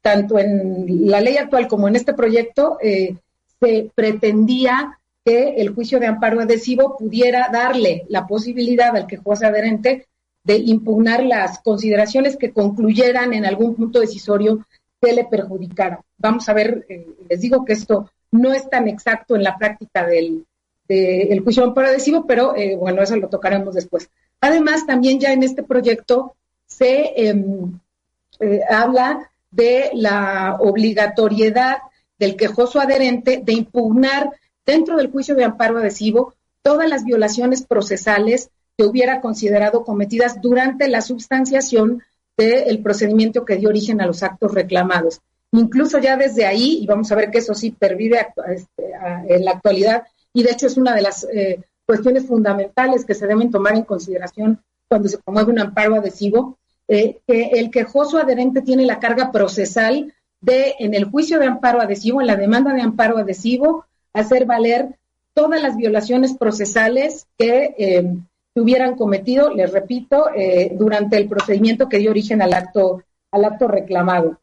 tanto 0.00 0.38
en 0.38 1.10
la 1.10 1.20
ley 1.20 1.36
actual 1.36 1.68
como 1.68 1.88
en 1.88 1.96
este 1.96 2.14
proyecto, 2.14 2.78
eh, 2.80 3.16
se 3.60 3.90
pretendía 3.94 4.98
que 5.26 5.56
el 5.56 5.74
juicio 5.74 5.98
de 5.98 6.06
amparo 6.06 6.40
adhesivo 6.40 6.96
pudiera 6.96 7.48
darle 7.52 8.06
la 8.08 8.28
posibilidad 8.28 8.94
al 8.94 9.08
que 9.08 9.16
quejoso 9.16 9.44
adherente 9.44 10.06
de 10.44 10.58
impugnar 10.58 11.24
las 11.24 11.58
consideraciones 11.58 12.36
que 12.36 12.52
concluyeran 12.52 13.34
en 13.34 13.44
algún 13.44 13.74
punto 13.74 13.98
decisorio 13.98 14.64
que 15.02 15.12
le 15.12 15.24
perjudicara. 15.24 16.00
Vamos 16.16 16.48
a 16.48 16.52
ver, 16.52 16.86
eh, 16.88 17.08
les 17.28 17.40
digo 17.40 17.64
que 17.64 17.72
esto 17.72 18.08
no 18.30 18.52
es 18.52 18.70
tan 18.70 18.86
exacto 18.86 19.34
en 19.34 19.42
la 19.42 19.58
práctica 19.58 20.06
del, 20.06 20.46
juicio 21.42 21.64
de 21.64 21.68
amparo 21.70 21.88
adhesivo, 21.88 22.24
pero 22.24 22.54
eh, 22.54 22.76
bueno, 22.76 23.02
eso 23.02 23.16
lo 23.16 23.28
tocaremos 23.28 23.74
después. 23.74 24.08
Además, 24.40 24.86
también 24.86 25.18
ya 25.18 25.32
en 25.32 25.42
este 25.42 25.64
proyecto 25.64 26.36
se 26.66 27.28
em, 27.28 27.80
eh, 28.38 28.60
habla 28.70 29.28
de 29.50 29.90
la 29.94 30.56
obligatoriedad 30.60 31.78
del 32.16 32.36
quejoso 32.36 32.78
adherente 32.78 33.42
de 33.44 33.52
impugnar 33.54 34.30
dentro 34.66 34.96
del 34.96 35.10
juicio 35.10 35.34
de 35.34 35.44
amparo 35.44 35.78
adhesivo 35.78 36.34
todas 36.62 36.88
las 36.88 37.04
violaciones 37.04 37.62
procesales 37.62 38.50
que 38.76 38.84
hubiera 38.84 39.20
considerado 39.20 39.84
cometidas 39.84 40.40
durante 40.42 40.88
la 40.88 41.00
substanciación 41.00 42.02
del 42.36 42.82
procedimiento 42.82 43.44
que 43.44 43.56
dio 43.56 43.68
origen 43.68 44.00
a 44.00 44.06
los 44.06 44.22
actos 44.22 44.52
reclamados. 44.52 45.20
Incluso 45.52 45.98
ya 45.98 46.16
desde 46.16 46.44
ahí, 46.44 46.80
y 46.82 46.86
vamos 46.86 47.10
a 47.10 47.14
ver 47.14 47.30
que 47.30 47.38
eso 47.38 47.54
sí 47.54 47.70
pervive 47.70 48.26
este, 48.48 48.92
en 49.28 49.44
la 49.44 49.52
actualidad, 49.52 50.02
y 50.34 50.42
de 50.42 50.50
hecho 50.50 50.66
es 50.66 50.76
una 50.76 50.94
de 50.94 51.02
las 51.02 51.24
eh, 51.32 51.62
cuestiones 51.86 52.26
fundamentales 52.26 53.04
que 53.04 53.14
se 53.14 53.26
deben 53.26 53.50
tomar 53.50 53.74
en 53.74 53.84
consideración 53.84 54.60
cuando 54.88 55.08
se 55.08 55.18
promueve 55.18 55.52
un 55.52 55.60
amparo 55.60 55.94
adhesivo, 55.94 56.58
eh, 56.88 57.20
que 57.26 57.50
el 57.54 57.70
quejoso 57.70 58.18
adherente 58.18 58.60
tiene 58.60 58.84
la 58.84 58.98
carga 58.98 59.32
procesal 59.32 60.12
de, 60.40 60.74
en 60.78 60.94
el 60.94 61.04
juicio 61.04 61.38
de 61.38 61.46
amparo 61.46 61.80
adhesivo, 61.80 62.20
en 62.20 62.26
la 62.26 62.36
demanda 62.36 62.74
de 62.74 62.82
amparo 62.82 63.18
adhesivo, 63.18 63.86
hacer 64.20 64.46
valer 64.46 64.96
todas 65.34 65.60
las 65.62 65.76
violaciones 65.76 66.36
procesales 66.36 67.26
que 67.38 67.74
eh, 67.78 68.16
hubieran 68.60 68.96
cometido, 68.96 69.52
les 69.52 69.72
repito, 69.72 70.28
eh, 70.34 70.72
durante 70.74 71.16
el 71.16 71.28
procedimiento 71.28 71.88
que 71.88 71.98
dio 71.98 72.10
origen 72.10 72.42
al 72.42 72.54
acto, 72.54 73.02
al 73.30 73.44
acto 73.44 73.68
reclamado. 73.68 74.38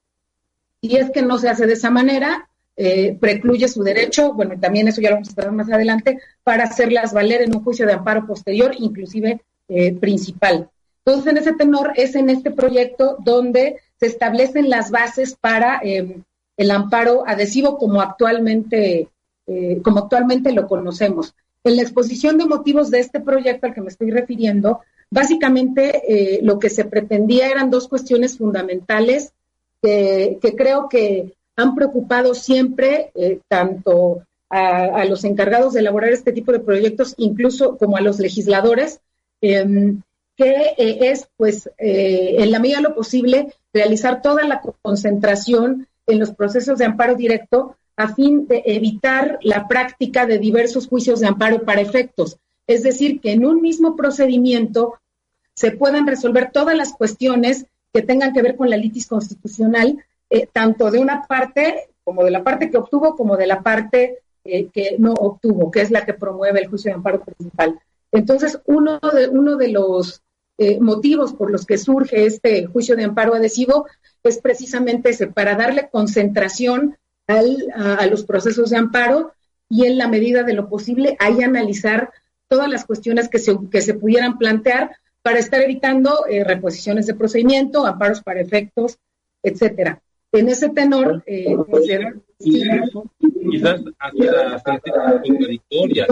Y 0.81 0.97
es 0.97 1.09
que 1.11 1.21
no 1.21 1.37
se 1.37 1.49
hace 1.49 1.65
de 1.65 1.73
esa 1.73 1.89
manera, 1.89 2.47
eh, 2.75 3.17
precluye 3.19 3.67
su 3.67 3.83
derecho, 3.83 4.33
bueno, 4.33 4.55
también 4.59 4.87
eso 4.87 5.01
ya 5.01 5.09
lo 5.09 5.15
vamos 5.15 5.31
a 5.31 5.35
tratar 5.35 5.53
más 5.53 5.71
adelante, 5.71 6.19
para 6.43 6.65
hacerlas 6.65 7.13
valer 7.13 7.41
en 7.41 7.55
un 7.55 7.63
juicio 7.63 7.85
de 7.85 7.93
amparo 7.93 8.27
posterior, 8.27 8.75
inclusive 8.77 9.41
eh, 9.67 9.93
principal. 9.93 10.69
Entonces, 11.05 11.31
en 11.31 11.37
ese 11.37 11.53
tenor 11.53 11.93
es 11.95 12.15
en 12.15 12.29
este 12.29 12.51
proyecto 12.51 13.17
donde 13.19 13.77
se 13.99 14.05
establecen 14.05 14.69
las 14.69 14.91
bases 14.91 15.35
para 15.35 15.81
el 15.83 16.71
amparo 16.71 17.23
adhesivo 17.27 17.77
como 17.77 18.01
actualmente, 18.01 19.09
eh, 19.45 19.81
como 19.83 19.99
actualmente 19.99 20.53
lo 20.53 20.67
conocemos. 20.67 21.35
En 21.63 21.75
la 21.75 21.81
exposición 21.81 22.37
de 22.37 22.45
motivos 22.45 22.89
de 22.89 22.99
este 22.99 23.19
proyecto 23.19 23.67
al 23.67 23.73
que 23.73 23.81
me 23.81 23.89
estoy 23.89 24.11
refiriendo, 24.11 24.81
básicamente 25.09 26.01
eh, 26.07 26.39
lo 26.43 26.59
que 26.59 26.69
se 26.69 26.85
pretendía 26.85 27.49
eran 27.49 27.69
dos 27.69 27.87
cuestiones 27.87 28.37
fundamentales 28.37 29.33
que, 29.81 30.39
creo 30.57 30.87
que 30.87 31.33
han 31.57 31.75
preocupado 31.75 32.33
siempre 32.33 33.11
eh, 33.15 33.39
tanto 33.49 34.23
a, 34.49 35.03
los 35.05 35.23
encargados 35.23 35.73
de 35.73 35.79
elaborar 35.81 36.11
este 36.11 36.31
tipo 36.31 36.51
de 36.51 36.59
proyectos, 36.59 37.15
incluso 37.17 37.77
como 37.77 37.97
a 37.97 38.01
los 38.01 38.19
legisladores, 38.19 38.99
em, 39.41 40.01
que 40.37 40.75
es, 40.77 41.27
pues, 41.37 41.69
en 41.77 42.51
la 42.51 42.59
medida 42.59 42.77
de 42.77 42.83
lo 42.83 42.95
posible, 42.95 43.53
realizar 43.73 44.21
toda 44.21 44.43
la 44.45 44.61
concentración 44.81 45.87
en 46.05 46.19
los 46.19 46.31
procesos 46.31 46.77
de 46.77 46.85
amparo 46.85 47.15
directo 47.15 47.75
a 47.95 48.13
fin 48.13 48.47
de 48.47 48.63
evitar 48.65 49.39
la 49.41 49.67
práctica 49.67 50.25
de 50.25 50.39
diversos 50.39 50.87
juicios 50.87 51.19
de 51.19 51.27
amparo 51.27 51.63
para 51.63 51.81
efectos. 51.81 52.37
Es 52.67 52.83
decir, 52.83 53.19
que 53.19 53.31
en 53.31 53.45
un 53.45 53.61
mismo 53.61 53.95
procedimiento 53.95 54.95
se 55.53 55.71
puedan 55.71 56.07
resolver 56.07 56.51
todas 56.51 56.75
las 56.75 56.93
cuestiones 56.93 57.65
que 57.93 58.01
tengan 58.01 58.33
que 58.33 58.41
ver 58.41 58.55
con 58.55 58.69
la 58.69 58.77
litis 58.77 59.07
constitucional, 59.07 60.03
eh, 60.29 60.47
tanto 60.51 60.89
de 60.89 60.99
una 60.99 61.23
parte 61.27 61.89
como 62.03 62.23
de 62.23 62.31
la 62.31 62.43
parte 62.43 62.69
que 62.69 62.77
obtuvo, 62.77 63.15
como 63.15 63.37
de 63.37 63.47
la 63.47 63.61
parte 63.61 64.19
eh, 64.43 64.67
que 64.73 64.95
no 64.97 65.13
obtuvo, 65.13 65.71
que 65.71 65.81
es 65.81 65.91
la 65.91 66.05
que 66.05 66.13
promueve 66.13 66.59
el 66.59 66.67
juicio 66.67 66.89
de 66.89 66.95
amparo 66.95 67.23
principal. 67.23 67.79
Entonces, 68.11 68.59
uno 68.65 68.99
de, 68.99 69.29
uno 69.29 69.55
de 69.55 69.69
los 69.69 70.21
eh, 70.57 70.79
motivos 70.79 71.33
por 71.33 71.51
los 71.51 71.65
que 71.65 71.77
surge 71.77 72.25
este 72.25 72.65
juicio 72.65 72.95
de 72.95 73.05
amparo 73.05 73.33
adhesivo 73.33 73.87
es 74.23 74.39
precisamente 74.39 75.09
ese, 75.09 75.27
para 75.27 75.55
darle 75.55 75.89
concentración 75.89 76.97
a, 77.27 78.05
los 78.07 78.23
procesos 78.23 78.69
de 78.69 78.77
amparo 78.77 79.33
y 79.69 79.85
en 79.85 79.97
la 79.97 80.07
medida 80.07 80.43
de 80.43 80.53
lo 80.53 80.69
posible 80.69 81.15
ahí 81.19 81.41
analizar 81.41 82.11
todas 82.47 82.69
las 82.69 82.85
cuestiones 82.85 83.29
que 83.29 83.39
se, 83.39 83.57
que 83.71 83.81
se 83.81 83.93
pudieran 83.93 84.37
plantear 84.37 84.91
para 85.21 85.39
estar 85.39 85.61
evitando 85.61 86.25
eh, 86.29 86.43
reposiciones 86.43 87.07
de 87.07 87.15
procedimiento, 87.15 87.85
amparos 87.85 88.21
para 88.21 88.41
efectos, 88.41 88.97
etcétera. 89.41 90.01
En 90.31 90.49
ese 90.49 90.69
tenor, 90.69 91.23
eh, 91.25 91.55
quizás 92.39 93.81
hasta 93.99 94.79
contradictorias. 95.21 96.07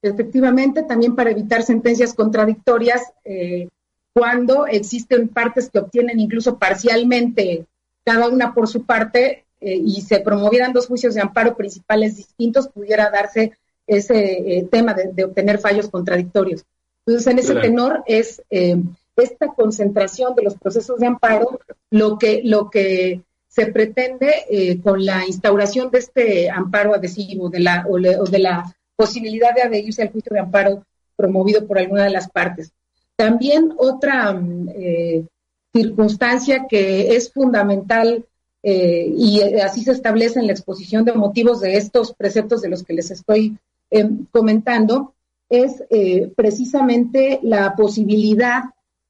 Efectivamente, 0.00 0.84
también 0.84 1.16
para 1.16 1.32
evitar 1.32 1.62
sentencias 1.62 2.14
contradictorias 2.14 3.02
eh, 3.24 3.68
cuando 4.12 4.66
existen 4.66 5.28
partes 5.28 5.68
que 5.70 5.80
obtienen 5.80 6.20
incluso 6.20 6.58
parcialmente 6.58 7.66
cada 8.04 8.28
una 8.28 8.54
por 8.54 8.68
su 8.68 8.84
parte 8.84 9.44
eh, 9.60 9.76
y 9.76 10.00
se 10.02 10.20
promovieran 10.20 10.72
dos 10.72 10.86
juicios 10.86 11.14
de 11.14 11.20
amparo 11.20 11.56
principales 11.56 12.16
distintos, 12.16 12.68
pudiera 12.68 13.10
darse 13.10 13.52
ese 13.86 14.58
eh, 14.58 14.68
tema 14.70 14.94
de, 14.94 15.24
obtener 15.24 15.58
fallos 15.58 15.88
contradictorios. 15.88 16.64
Entonces, 17.06 17.32
en 17.32 17.38
ese 17.38 17.54
tenor 17.54 18.02
es 18.06 18.42
eh, 18.50 18.76
esta 19.16 19.48
concentración 19.48 20.34
de 20.34 20.42
los 20.42 20.56
procesos 20.56 20.98
de 21.00 21.06
amparo 21.06 21.60
lo 21.90 22.18
que, 22.18 22.42
lo 22.44 22.70
que 22.70 23.22
se 23.48 23.66
pretende 23.66 24.44
eh, 24.50 24.80
con 24.80 25.04
la 25.04 25.26
instauración 25.26 25.90
de 25.90 25.98
este 25.98 26.50
amparo 26.50 26.94
adhesivo 26.94 27.48
de 27.48 27.60
la, 27.60 27.86
o, 27.88 27.98
de 27.98 28.38
la 28.38 28.72
posibilidad 28.94 29.54
de 29.54 29.62
adherirse 29.62 30.02
al 30.02 30.12
juicio 30.12 30.32
de 30.32 30.40
amparo 30.40 30.84
promovido 31.16 31.66
por 31.66 31.78
alguna 31.78 32.04
de 32.04 32.10
las 32.10 32.30
partes. 32.30 32.72
También 33.16 33.74
otra 33.76 34.32
mm, 34.32 34.68
eh, 34.76 35.24
circunstancia 35.74 36.66
que 36.68 37.16
es 37.16 37.32
fundamental 37.32 38.24
eh, 38.70 39.12
y 39.16 39.42
así 39.60 39.82
se 39.82 39.92
establece 39.92 40.38
en 40.38 40.46
la 40.46 40.52
exposición 40.52 41.04
de 41.04 41.12
motivos 41.12 41.60
de 41.60 41.76
estos 41.76 42.12
preceptos 42.14 42.62
de 42.62 42.68
los 42.68 42.82
que 42.82 42.94
les 42.94 43.10
estoy 43.10 43.56
comentando, 44.30 45.14
es 45.48 45.82
precisamente 46.36 47.40
la 47.42 47.74
posibilidad 47.74 48.64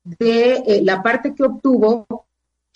de 0.05 0.83
la 0.85 1.03
parte 1.03 1.35
que 1.35 1.43
obtuvo 1.43 2.07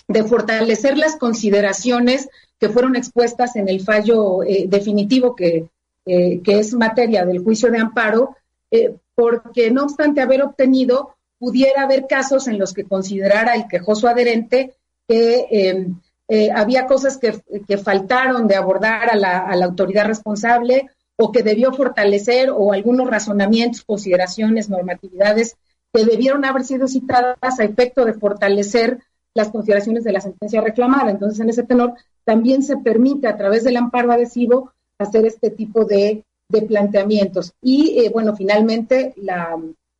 de 0.08 0.24
fortalecer 0.24 0.98
las 0.98 1.16
consideraciones 1.16 2.28
que 2.58 2.68
fueron 2.68 2.96
expuestas 2.96 3.56
en 3.56 3.68
el 3.68 3.80
fallo 3.80 4.42
eh, 4.42 4.66
definitivo 4.68 5.34
que, 5.34 5.66
eh, 6.06 6.40
que, 6.42 6.58
es 6.58 6.74
materia 6.74 7.24
del 7.24 7.42
juicio 7.42 7.70
de 7.70 7.78
amparo, 7.78 8.36
eh, 8.70 8.94
porque 9.14 9.70
no 9.70 9.84
obstante 9.84 10.20
haber 10.20 10.42
obtenido, 10.42 11.16
pudiera 11.38 11.82
haber 11.82 12.06
casos 12.06 12.46
en 12.46 12.58
los 12.58 12.72
que 12.72 12.84
considerara 12.84 13.54
el 13.54 13.66
quejoso 13.66 14.06
adherente 14.06 14.74
que 15.08 15.84
em, 16.32 16.50
había 16.54 16.86
cosas 16.86 17.18
que, 17.18 17.40
que, 17.66 17.78
faltaron 17.78 18.46
de 18.48 18.56
abordar 18.56 19.10
a 19.10 19.16
la, 19.16 19.38
a 19.38 19.56
la 19.56 19.66
autoridad 19.66 20.06
responsable 20.06 20.88
o 21.16 21.30
que 21.30 21.42
debió 21.42 21.72
fortalecer 21.72 22.50
o 22.50 22.72
algunos 22.72 23.08
razonamientos, 23.08 23.84
consideraciones, 23.84 24.68
normatividades 24.68 25.56
que 25.92 26.04
debieron 26.04 26.44
haber 26.44 26.64
sido 26.64 26.88
citadas 26.88 27.36
a 27.60 27.64
efecto 27.64 28.04
de 28.04 28.14
fortalecer 28.14 28.98
las 29.34 29.50
consideraciones 29.50 30.04
de 30.04 30.12
la 30.12 30.20
sentencia 30.20 30.60
reclamada. 30.60 31.10
Entonces, 31.10 31.40
en 31.40 31.50
ese 31.50 31.62
tenor, 31.62 31.94
también 32.24 32.62
se 32.62 32.76
permite 32.78 33.28
a 33.28 33.36
través 33.36 33.64
del 33.64 33.76
amparo 33.76 34.12
adhesivo 34.12 34.72
hacer 34.98 35.26
este 35.26 35.50
tipo 35.50 35.84
de, 35.84 36.24
planteamientos. 36.68 37.54
Y 37.62 37.98
eh, 37.98 38.10
bueno, 38.10 38.36
finalmente, 38.36 39.14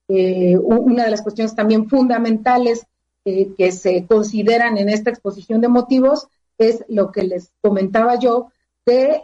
eh, 0.08 0.58
una 0.58 1.04
de 1.04 1.10
las 1.10 1.22
cuestiones 1.22 1.54
también 1.54 1.88
fundamentales 1.88 2.86
eh, 3.24 3.50
que 3.56 3.72
se 3.72 4.06
consideran 4.06 4.78
en 4.78 4.88
esta 4.88 5.10
exposición 5.10 5.60
de 5.60 5.68
motivos 5.68 6.28
es 6.58 6.84
lo 6.88 7.12
que 7.12 7.22
les 7.22 7.52
comentaba 7.60 8.18
yo, 8.18 8.52
que 8.84 9.22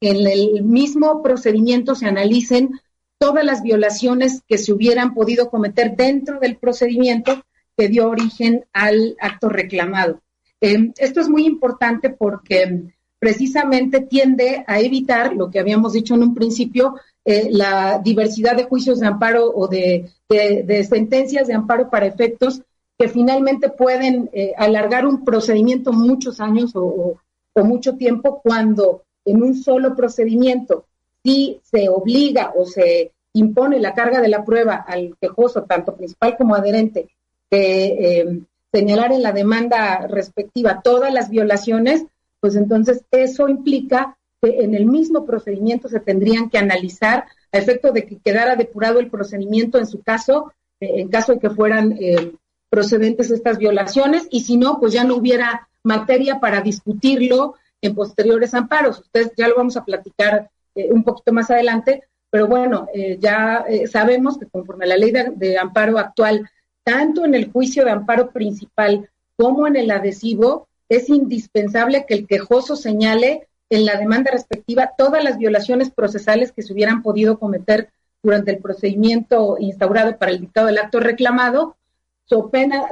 en 0.00 0.26
el 0.26 0.62
mismo 0.62 1.22
procedimiento 1.22 1.94
se 1.94 2.06
analicen 2.06 2.80
todas 3.18 3.44
las 3.44 3.62
violaciones 3.62 4.42
que 4.48 4.58
se 4.58 4.72
hubieran 4.72 5.14
podido 5.14 5.50
cometer 5.50 5.94
dentro 5.94 6.40
del 6.40 6.56
procedimiento 6.56 7.42
que 7.76 7.88
dio 7.88 8.08
origen 8.08 8.64
al 8.72 9.16
acto 9.20 9.48
reclamado. 9.48 10.20
Em, 10.60 10.92
esto 10.96 11.20
es 11.20 11.28
muy 11.28 11.44
importante 11.44 12.10
porque 12.10 12.84
precisamente 13.18 14.00
tiende 14.00 14.64
a 14.66 14.80
evitar 14.80 15.34
lo 15.34 15.50
que 15.50 15.58
habíamos 15.58 15.94
dicho 15.94 16.14
en 16.14 16.22
un 16.22 16.34
principio, 16.34 16.96
eh, 17.24 17.48
la 17.50 17.98
diversidad 18.04 18.56
de 18.56 18.64
juicios 18.64 19.00
de 19.00 19.06
amparo 19.06 19.50
o 19.50 19.66
de, 19.68 20.10
sentencias 20.88 21.46
de 21.46 21.54
amparo 21.54 21.88
para 21.88 22.06
efectos 22.06 22.62
que 22.98 23.08
finalmente 23.08 23.70
pueden 23.70 24.30
eh, 24.32 24.52
alargar 24.56 25.06
un 25.06 25.24
procedimiento 25.24 25.92
muchos 25.92 26.40
años 26.40 26.74
o, 26.74 27.18
o, 27.52 27.64
mucho 27.64 27.96
tiempo 27.96 28.40
cuando 28.42 29.02
en 29.24 29.42
un 29.42 29.54
solo 29.54 29.94
procedimiento 29.96 30.84
si 31.22 31.60
se 31.62 31.88
obliga 31.88 32.52
o 32.56 32.66
se 32.66 33.12
impone 33.32 33.80
la 33.80 33.94
carga 33.94 34.20
de 34.20 34.28
la 34.28 34.44
prueba 34.44 34.84
al 34.86 35.16
quejoso, 35.20 35.62
tanto 35.62 35.96
principal 35.96 36.36
como 36.36 36.54
adherente, 36.54 37.08
eh, 37.50 38.40
señalar 38.72 39.12
en 39.12 39.22
la 39.22 39.32
demanda 39.32 40.06
respectiva 40.08 40.80
todas 40.82 41.12
las 41.12 41.30
violaciones, 41.30 42.04
pues 42.40 42.56
entonces 42.56 43.04
eso 43.10 43.48
implica 43.48 44.18
que 44.42 44.64
en 44.64 44.74
el 44.74 44.86
mismo 44.86 45.24
procedimiento 45.24 45.88
se 45.88 46.00
tendrían 46.00 46.50
que 46.50 46.58
analizar 46.58 47.24
a 47.52 47.58
efecto 47.58 47.92
de 47.92 48.04
que 48.04 48.18
quedara 48.18 48.56
depurado 48.56 48.98
el 48.98 49.10
procedimiento 49.10 49.78
en 49.78 49.86
su 49.86 50.02
caso, 50.02 50.52
eh, 50.80 51.00
en 51.00 51.08
caso 51.08 51.32
de 51.32 51.38
que 51.38 51.50
fueran 51.50 51.96
eh, 52.00 52.32
procedentes 52.74 53.30
estas 53.30 53.56
violaciones, 53.58 54.26
y 54.30 54.40
si 54.40 54.56
no, 54.56 54.80
pues 54.80 54.92
ya 54.92 55.04
no 55.04 55.14
hubiera 55.14 55.68
materia 55.84 56.40
para 56.40 56.60
discutirlo 56.60 57.54
en 57.80 57.94
posteriores 57.94 58.52
amparos. 58.52 58.98
Ustedes 58.98 59.30
ya 59.36 59.46
lo 59.46 59.54
vamos 59.54 59.76
a 59.76 59.84
platicar 59.84 60.50
un 60.74 61.04
poquito 61.04 61.32
más 61.32 61.52
adelante, 61.52 62.02
pero 62.30 62.48
bueno, 62.48 62.88
ya 63.20 63.64
sabemos 63.88 64.38
que 64.38 64.46
conforme 64.46 64.86
a 64.86 64.88
la 64.88 64.96
ley 64.96 65.12
de 65.12 65.56
amparo 65.56 65.98
actual 65.98 66.50
tanto 66.82 67.24
en 67.24 67.36
el 67.36 67.52
juicio 67.52 67.84
de 67.84 67.92
amparo 67.92 68.30
principal 68.30 69.08
como 69.36 69.68
en 69.68 69.76
el 69.76 69.92
adhesivo, 69.92 70.66
es 70.88 71.08
indispensable 71.08 72.06
que 72.06 72.14
el 72.14 72.26
quejoso 72.26 72.74
señale 72.74 73.46
en 73.70 73.86
la 73.86 73.96
demanda 73.96 74.32
respectiva 74.32 74.90
todas 74.98 75.22
las 75.22 75.38
violaciones 75.38 75.90
procesales 75.90 76.50
que 76.50 76.62
se 76.62 76.72
hubieran 76.72 77.02
podido 77.02 77.38
cometer 77.38 77.90
durante 78.20 78.50
el 78.50 78.58
procedimiento 78.58 79.56
instaurado 79.60 80.18
para 80.18 80.32
el 80.32 80.40
dictado 80.40 80.66
del 80.66 80.78
acto 80.78 80.98
reclamado, 80.98 81.76
so 82.26 82.48
pena, 82.50 82.86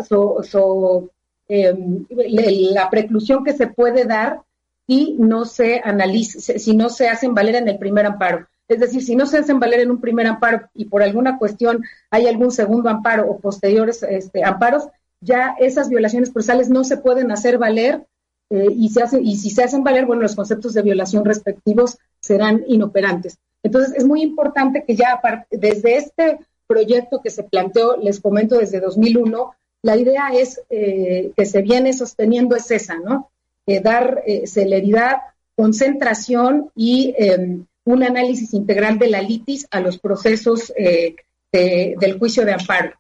em, 1.49 2.05
la 2.09 2.91
preclusión 2.91 3.45
que 3.45 3.53
se 3.53 3.67
puede 3.67 4.05
dar 4.05 4.41
si 4.87 5.17
no 5.19 5.45
se 5.45 5.81
analiza, 5.85 6.59
si 6.59 6.77
no 6.77 6.89
se 6.89 7.09
hacen 7.09 7.35
valer 7.35 7.57
en 7.57 7.69
el 7.69 7.79
primer 7.79 8.07
amparo. 8.07 8.47
Es 8.69 8.81
decir, 8.81 9.03
si 9.03 9.17
no 9.17 9.27
se 9.27 9.39
hacen 9.39 9.61
valer 9.61 9.81
en 9.81 9.91
un 9.91 10.01
primer 10.01 10.27
amparo 10.27 10.69
y 10.75 10.87
por 10.87 11.03
alguna 11.03 11.39
cuestión 11.39 11.85
hay 12.11 12.27
algún 12.27 12.51
segundo 12.51 12.89
amparo 12.89 13.29
o 13.29 13.39
posteriores 13.39 14.03
este, 14.03 14.45
amparos, 14.45 14.89
ya 15.21 15.55
esas 15.59 15.89
violaciones 15.89 16.31
procesales 16.31 16.69
no 16.69 16.85
se 16.85 16.97
pueden 16.97 17.31
hacer 17.31 17.59
valer 17.59 18.07
eh, 18.51 18.69
y, 18.71 18.89
se 18.91 19.03
hace, 19.03 19.21
y 19.21 19.37
si 19.37 19.51
se 19.51 19.63
hacen 19.63 19.85
valer, 19.85 20.07
bueno, 20.07 20.23
los 20.23 20.37
conceptos 20.37 20.75
de 20.75 20.83
violación 20.83 21.25
respectivos 21.25 21.99
serán 22.21 22.65
inoperantes. 22.67 23.39
Entonces, 23.63 23.95
es 23.97 24.05
muy 24.05 24.23
importante 24.23 24.85
que 24.85 24.97
ya 24.97 25.21
desde 25.51 25.97
este 25.97 26.39
proyecto 26.73 27.21
que 27.23 27.31
se 27.31 27.43
planteó, 27.45 27.97
les 27.97 28.21
comento 28.21 28.59
desde 28.59 28.81
2001, 28.81 29.55
la 29.83 29.97
idea 29.97 30.29
es 30.33 30.61
eh, 30.71 31.33
que 31.37 31.45
se 31.45 31.63
viene 31.63 31.93
sosteniendo 31.93 32.57
es 32.57 32.71
esa, 32.71 32.97
¿no? 32.97 33.31
Eh, 33.67 33.81
dar 33.81 34.23
celeridad, 34.45 35.19
concentración 35.55 36.71
y 36.75 37.15
em, 37.17 37.67
un 37.85 38.03
análisis 38.03 38.55
integral 38.55 38.99
de 38.99 39.11
la 39.11 39.23
litis 39.23 39.67
a 39.71 39.81
los 39.81 39.99
procesos 39.99 40.73
eh, 40.77 41.95
del 41.99 42.19
juicio 42.19 42.45
de 42.45 42.53
amparo. 42.53 42.93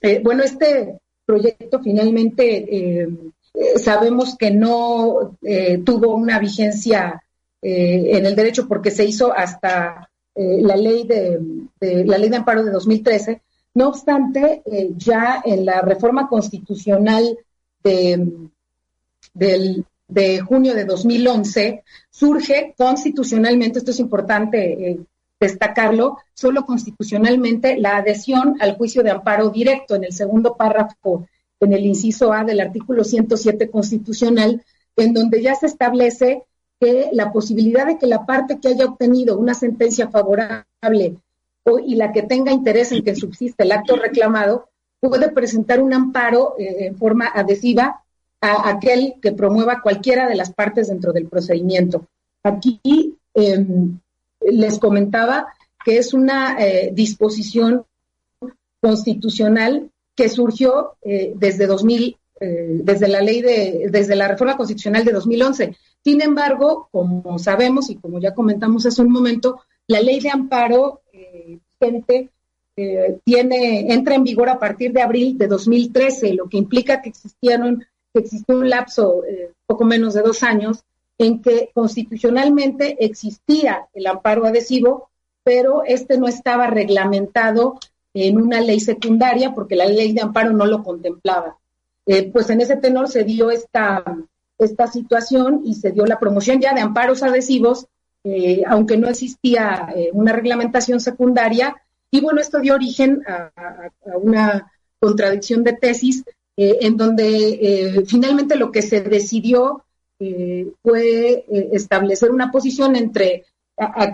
Eh, 0.00 0.20
bueno, 0.22 0.44
este 0.44 0.98
proyecto 1.24 1.80
finalmente 1.82 2.64
eh, 2.68 3.08
sabemos 3.76 4.36
que 4.36 4.50
no 4.50 5.36
tuvo 5.84 6.14
una 6.14 6.38
vigencia 6.38 7.22
en 7.62 8.26
el 8.26 8.36
derecho 8.36 8.68
porque 8.68 8.90
se 8.90 9.06
hizo 9.06 9.32
hasta 9.32 10.10
la 10.34 10.76
ley 10.76 11.04
de, 11.04 11.40
la 12.04 12.18
ley 12.18 12.28
de 12.28 12.36
amparo 12.36 12.64
de 12.64 12.70
2013. 12.70 13.42
No 13.74 13.88
obstante, 13.88 14.62
ya 14.96 15.42
en 15.44 15.66
la 15.66 15.82
reforma 15.82 16.28
constitucional 16.28 17.38
de, 17.82 18.48
del 19.34 19.84
de 20.08 20.40
junio 20.40 20.74
de 20.74 20.84
2011, 20.84 21.82
surge 22.10 22.74
constitucionalmente, 22.76 23.78
esto 23.78 23.90
es 23.90 24.00
importante 24.00 24.90
eh, 24.90 24.98
destacarlo, 25.40 26.18
solo 26.32 26.64
constitucionalmente 26.64 27.76
la 27.78 27.96
adhesión 27.96 28.56
al 28.60 28.76
juicio 28.76 29.02
de 29.02 29.10
amparo 29.10 29.50
directo 29.50 29.94
en 29.94 30.04
el 30.04 30.12
segundo 30.12 30.56
párrafo, 30.56 31.26
en 31.60 31.72
el 31.72 31.84
inciso 31.84 32.32
A 32.32 32.44
del 32.44 32.60
artículo 32.60 33.04
107 33.04 33.70
constitucional, 33.70 34.62
en 34.96 35.12
donde 35.12 35.42
ya 35.42 35.54
se 35.54 35.66
establece 35.66 36.44
que 36.78 37.08
la 37.12 37.32
posibilidad 37.32 37.86
de 37.86 37.98
que 37.98 38.06
la 38.06 38.26
parte 38.26 38.60
que 38.60 38.68
haya 38.68 38.84
obtenido 38.84 39.38
una 39.38 39.54
sentencia 39.54 40.08
favorable 40.08 41.16
o, 41.66 41.78
y 41.78 41.96
la 41.96 42.12
que 42.12 42.22
tenga 42.22 42.52
interés 42.52 42.92
en 42.92 43.02
que 43.02 43.14
subsista 43.14 43.64
el 43.64 43.72
acto 43.72 43.96
reclamado 43.96 44.68
puede 45.00 45.30
presentar 45.30 45.82
un 45.82 45.92
amparo 45.92 46.54
eh, 46.58 46.86
en 46.86 46.96
forma 46.96 47.26
adhesiva 47.26 48.02
a 48.40 48.68
aquel 48.70 49.14
que 49.20 49.32
promueva 49.32 49.80
cualquiera 49.82 50.28
de 50.28 50.36
las 50.36 50.52
partes 50.52 50.88
dentro 50.88 51.12
del 51.12 51.26
procedimiento. 51.26 52.06
Aquí 52.42 52.80
em, 53.34 53.98
les 54.40 54.78
comentaba 54.78 55.48
que 55.84 55.98
es 55.98 56.14
una 56.14 56.56
eh, 56.58 56.90
disposición 56.92 57.84
constitucional 58.80 59.90
que 60.14 60.28
surgió 60.28 60.96
eh, 61.02 61.32
desde 61.36 61.66
2000, 61.66 62.16
eh, 62.40 62.80
desde 62.82 63.08
la 63.08 63.20
ley 63.20 63.42
de, 63.42 63.88
desde 63.90 64.16
la 64.16 64.28
reforma 64.28 64.56
constitucional 64.56 65.04
de 65.04 65.12
2011. 65.12 65.76
Sin 66.02 66.22
embargo, 66.22 66.88
como 66.90 67.38
sabemos 67.38 67.90
y 67.90 67.96
como 67.96 68.20
ya 68.20 68.34
comentamos 68.34 68.86
hace 68.86 69.02
un 69.02 69.12
momento, 69.12 69.60
la 69.88 70.00
ley 70.00 70.20
de 70.20 70.30
amparo 70.30 71.02
gente, 71.90 72.30
tiene, 73.24 73.92
entra 73.92 74.14
en 74.14 74.24
vigor 74.24 74.50
a 74.50 74.58
partir 74.58 74.92
de 74.92 75.00
abril 75.00 75.38
de 75.38 75.46
2013, 75.46 76.34
lo 76.34 76.48
que 76.48 76.58
implica 76.58 77.00
que 77.00 77.08
existieron 77.08 77.86
existió 78.18 78.58
un 78.58 78.68
lapso 78.68 79.24
eh, 79.24 79.52
poco 79.66 79.84
menos 79.84 80.14
de 80.14 80.22
dos 80.22 80.42
años 80.42 80.84
en 81.18 81.40
que 81.40 81.70
constitucionalmente 81.74 83.04
existía 83.04 83.88
el 83.94 84.06
amparo 84.06 84.44
adhesivo, 84.44 85.08
pero 85.42 85.82
este 85.84 86.18
no 86.18 86.28
estaba 86.28 86.66
reglamentado 86.66 87.78
en 88.12 88.40
una 88.40 88.60
ley 88.60 88.80
secundaria 88.80 89.54
porque 89.54 89.76
la 89.76 89.86
ley 89.86 90.12
de 90.12 90.22
amparo 90.22 90.52
no 90.52 90.66
lo 90.66 90.82
contemplaba. 90.82 91.58
Eh, 92.06 92.30
pues 92.30 92.50
en 92.50 92.60
ese 92.60 92.76
tenor 92.76 93.08
se 93.08 93.24
dio 93.24 93.50
esta, 93.50 94.04
esta 94.58 94.86
situación 94.86 95.62
y 95.64 95.74
se 95.74 95.92
dio 95.92 96.06
la 96.06 96.18
promoción 96.18 96.60
ya 96.60 96.74
de 96.74 96.80
amparos 96.80 97.22
adhesivos, 97.22 97.86
eh, 98.24 98.62
aunque 98.66 98.96
no 98.96 99.08
existía 99.08 99.88
eh, 99.94 100.10
una 100.12 100.32
reglamentación 100.32 101.00
secundaria. 101.00 101.76
Y 102.10 102.20
bueno, 102.20 102.40
esto 102.40 102.60
dio 102.60 102.74
origen 102.74 103.22
a, 103.26 103.50
una 104.16 104.72
contradicción 104.98 105.62
de 105.62 105.74
tesis 105.74 106.24
en 106.58 106.96
donde 106.96 108.02
finalmente 108.06 108.56
lo 108.56 108.72
que 108.72 108.80
se 108.80 109.02
decidió 109.02 109.84
fue 110.82 111.44
establecer 111.72 112.30
una 112.30 112.50
posición 112.50 112.96
entre 112.96 113.44
a, 113.76 114.10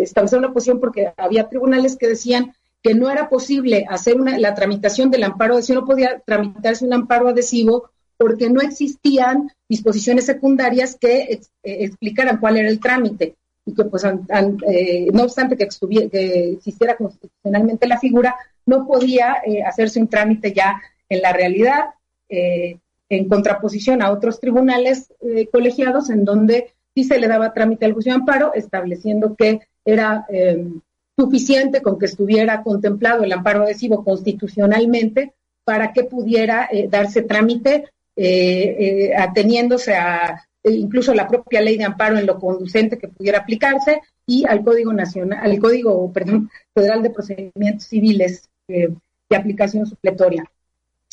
establecer 0.00 0.38
una 0.38 0.54
posición 0.54 0.80
porque 0.80 1.12
había 1.18 1.50
tribunales 1.50 1.96
que 1.96 2.08
decían 2.08 2.54
que 2.82 2.94
no 2.94 3.10
era 3.10 3.28
posible 3.28 3.84
hacer 3.90 4.18
una, 4.18 4.38
la 4.38 4.54
tramitación 4.54 5.10
del 5.10 5.24
amparo 5.24 5.54
adhesivo, 5.54 5.80
no 5.80 5.86
podía 5.86 6.22
tramitarse 6.24 6.86
un 6.86 6.94
amparo 6.94 7.28
adhesivo 7.28 7.90
porque 8.18 8.50
no 8.50 8.60
existían 8.60 9.50
disposiciones 9.68 10.26
secundarias 10.26 10.96
que 10.96 11.22
eh, 11.22 11.40
explicaran 11.62 12.38
cuál 12.38 12.56
era 12.56 12.68
el 12.68 12.80
trámite 12.80 13.34
y 13.64 13.74
que 13.74 13.84
pues 13.84 14.04
eh, 14.04 15.08
no 15.12 15.24
obstante 15.24 15.56
que, 15.56 15.68
que, 16.10 16.50
existiera 16.52 16.96
constitucionalmente 16.96 17.86
la 17.88 17.98
figura, 17.98 18.36
no 18.64 18.86
podía 18.86 19.38
eh, 19.44 19.62
hacerse 19.62 20.00
un 20.00 20.08
trámite 20.08 20.52
ya 20.52 20.80
en 21.08 21.22
la 21.22 21.32
realidad, 21.32 21.90
en 22.28 23.28
contraposición 23.28 24.02
a 24.02 24.10
otros 24.10 24.40
tribunales 24.40 25.12
colegiados 25.52 26.10
en 26.10 26.24
donde 26.24 26.74
sí 26.92 27.04
se 27.04 27.20
le 27.20 27.28
daba 27.28 27.54
trámite 27.54 27.86
al 27.86 27.92
juicio 27.92 28.12
de 28.12 28.18
amparo, 28.18 28.52
estableciendo 28.52 29.36
que 29.36 29.60
era 29.84 30.26
suficiente 31.16 31.80
con 31.80 31.98
que 31.98 32.06
estuviera 32.06 32.64
contemplado 32.64 33.22
el 33.22 33.32
amparo 33.32 33.62
adhesivo 33.62 34.04
constitucionalmente 34.04 35.34
para 35.66 35.92
que 35.92 36.04
pudiera 36.04 36.68
eh, 36.70 36.86
darse 36.88 37.22
trámite 37.22 37.86
eh, 38.16 38.76
eh, 38.78 39.16
ateniéndose 39.16 39.94
a 39.94 40.42
incluso 40.64 41.14
la 41.14 41.28
propia 41.28 41.60
ley 41.60 41.76
de 41.76 41.84
amparo 41.84 42.18
en 42.18 42.26
lo 42.26 42.40
conducente 42.40 42.98
que 42.98 43.06
pudiera 43.08 43.38
aplicarse 43.38 44.00
y 44.26 44.44
al 44.48 44.64
Código 44.64 44.92
Nacional, 44.92 45.38
al 45.40 45.58
Código, 45.60 46.12
perdón, 46.12 46.50
Federal 46.74 47.02
de 47.02 47.10
Procedimientos 47.10 47.86
Civiles 47.86 48.48
de 48.66 49.36
aplicación 49.36 49.86
supletoria. 49.86 50.44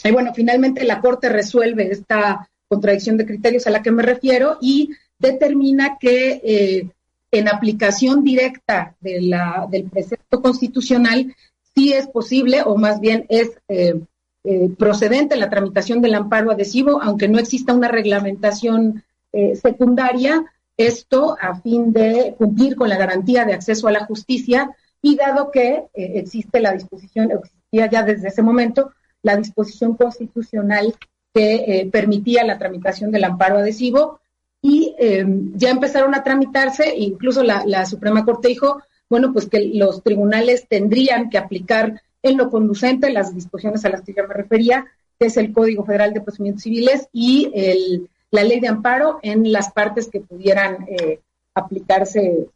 Y 0.03 0.11
bueno, 0.11 0.33
finalmente 0.33 0.83
la 0.85 1.01
Corte 1.01 1.29
resuelve 1.29 1.91
esta 1.91 2.49
contradicción 2.67 3.17
de 3.17 3.27
criterios 3.27 3.67
a 3.67 3.69
la 3.69 3.83
que 3.83 3.91
me 3.91 4.01
refiero 4.01 4.57
y 4.59 4.89
determina 5.19 5.97
que 5.99 6.89
en 7.33 7.47
aplicación 7.47 8.23
directa 8.23 8.95
de 9.01 9.21
la, 9.21 9.67
del 9.69 9.85
precepto 9.85 10.39
constitucional, 10.41 11.35
sí 11.73 11.91
es 11.91 12.07
posible, 12.07 12.61
o 12.63 12.77
más 12.77 12.99
bien 12.99 13.25
es 13.27 13.51
eh, 13.67 13.99
eh, 14.43 14.69
procedente 14.77 15.35
la 15.35 15.49
tramitación 15.49 16.01
del 16.01 16.15
amparo 16.15 16.51
adhesivo, 16.51 17.01
aunque 17.01 17.27
no 17.27 17.39
exista 17.39 17.73
una 17.73 17.87
reglamentación 17.87 19.03
eh, 19.31 19.55
secundaria, 19.55 20.45
esto 20.75 21.37
a 21.39 21.55
fin 21.55 21.93
de 21.93 22.35
cumplir 22.37 22.75
con 22.75 22.89
la 22.89 22.97
garantía 22.97 23.45
de 23.45 23.53
acceso 23.53 23.87
a 23.87 23.91
la 23.91 24.05
justicia 24.05 24.75
y 25.01 25.15
dado 25.15 25.51
que 25.51 25.85
existe 25.93 26.59
la 26.59 26.71
disposición, 26.71 27.29
existía 27.31 27.89
ya 27.89 28.03
desde 28.03 28.29
ese 28.29 28.41
momento 28.41 28.91
la 29.21 29.35
disposición 29.35 29.95
constitucional 29.95 30.95
que 31.33 31.89
permitía 31.91 32.43
la 32.43 32.57
tramitación 32.57 33.11
del 33.11 33.25
amparo 33.25 33.57
adhesivo, 33.57 34.19
y 34.63 34.95
em, 34.97 35.51
ya 35.55 35.69
empezaron 35.69 36.15
a 36.15 36.23
tramitarse, 36.23 36.95
incluso 36.95 37.43
la, 37.43 37.85
Suprema 37.85 38.23
Corte 38.23 38.47
dijo, 38.47 38.81
bueno, 39.09 39.33
pues 39.33 39.49
que 39.49 39.71
los 39.73 40.01
tribunales 40.01 40.67
tendrían 40.69 41.29
que 41.29 41.37
aplicar 41.37 42.01
en 42.23 42.37
lo 42.37 42.49
conducente 42.49 43.11
las 43.11 43.35
disposiciones 43.35 43.85
a 43.85 43.89
las 43.89 44.01
que 44.01 44.13
ya 44.13 44.25
me 44.25 44.33
refería, 44.33 44.85
que 45.19 45.27
es 45.27 45.37
el 45.37 45.53
Código 45.53 45.85
Federal 45.85 46.13
de 46.13 46.21
Procedimientos 46.21 46.63
Civiles 46.63 47.07
y 47.11 47.51
el, 47.53 48.09
la 48.31 48.43
ley 48.43 48.59
de 48.59 48.69
amparo 48.69 49.19
en 49.21 49.51
las 49.51 49.71
partes 49.71 50.07
que 50.07 50.21
pudieran 50.21 50.85
eh, 50.87 51.19
aplicarse 51.53 52.47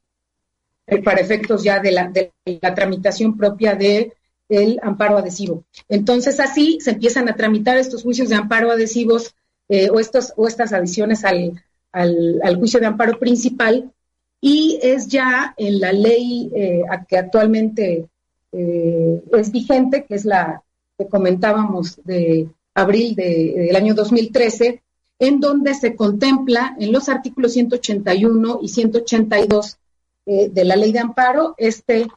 eh, 0.88 1.03
para 1.03 1.19
efectos 1.19 1.63
ya 1.63 1.80
de 1.80 1.91
la, 1.91 2.08
de 2.08 2.32
la 2.62 2.73
tramitación 2.73 3.38
propia 3.38 3.75
de 3.75 4.13
el 4.49 4.80
amparo 4.82 5.17
adhesivo. 5.17 5.65
Entonces 5.89 6.39
así 6.39 6.80
se 6.82 6.91
empiezan 6.91 7.27
a 7.30 7.36
tramitar 7.36 7.77
estos 7.77 8.03
juicios 8.03 8.30
de 8.30 8.36
amparo 8.36 8.71
adhesivos 8.71 9.36
eh, 9.69 9.89
o, 9.89 9.95
o 9.95 10.47
estas 10.47 10.73
adiciones 10.73 11.25
al, 11.25 11.62
al, 11.91 12.56
juicio 12.58 12.80
de 12.80 12.86
amparo 12.86 13.19
principal 13.19 13.91
y 14.39 14.80
es 14.82 15.08
ya 15.08 15.53
en 15.58 15.80
la 15.80 15.91
ley 15.91 16.49
eh, 16.56 16.84
que 17.08 17.17
actualmente 17.17 18.08
eh, 18.52 19.22
es 19.34 19.52
vigente, 19.52 20.06
que 20.06 20.16
es 20.16 20.26
la 20.26 20.64
que 20.98 21.08
comentábamos 21.08 22.00
de 22.04 22.50
abril 22.74 23.16
del 23.16 23.76
año 23.76 23.94
2013, 23.94 24.82
en 25.20 25.40
donde 25.40 25.74
se 25.74 25.96
contempla 25.96 26.76
en 26.80 26.92
los 26.92 27.10
artículos 27.10 27.54
181 27.54 28.60
y 28.62 28.70
182 28.70 29.78
eh, 30.26 30.50
de 30.50 30.66
la 30.66 30.76
ley 30.76 30.92
de 30.92 31.00
amparo 31.00 31.56
este 31.58 32.08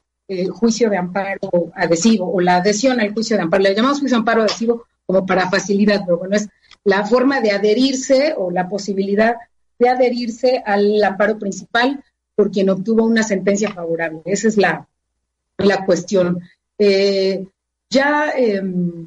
juicio 0.52 0.88
de 0.88 0.96
amparo 0.96 1.72
adhesivo 1.74 2.32
o 2.32 2.40
la 2.40 2.58
adhesión 2.58 3.00
al 3.00 3.12
juicio 3.12 3.36
de 3.36 3.42
amparo. 3.42 3.64
Le 3.64 3.74
llamamos 3.74 3.98
juicio 3.98 4.16
de 4.16 4.20
amparo 4.20 4.42
adhesivo 4.42 4.84
como 5.04 5.26
para 5.26 5.50
facilidad, 5.50 6.02
pero 6.06 6.18
bueno, 6.18 6.36
es 6.36 6.48
la 6.84 7.04
forma 7.04 7.40
de 7.40 7.50
adherirse 7.50 8.34
o 8.36 8.52
la 8.52 8.68
posibilidad 8.68 9.34
de 9.78 9.88
adherirse 9.88 10.62
al 10.64 11.02
amparo 11.02 11.38
principal 11.38 12.04
por 12.36 12.50
quien 12.50 12.70
obtuvo 12.70 13.04
una 13.04 13.22
sentencia 13.22 13.72
favorable. 13.72 14.22
Esa 14.24 14.48
es 14.48 14.56
la, 14.56 14.88
la 15.64 15.84
cuestión. 15.84 16.40
Eh, 16.78 17.46
ya 17.90 18.30
em, 18.30 19.06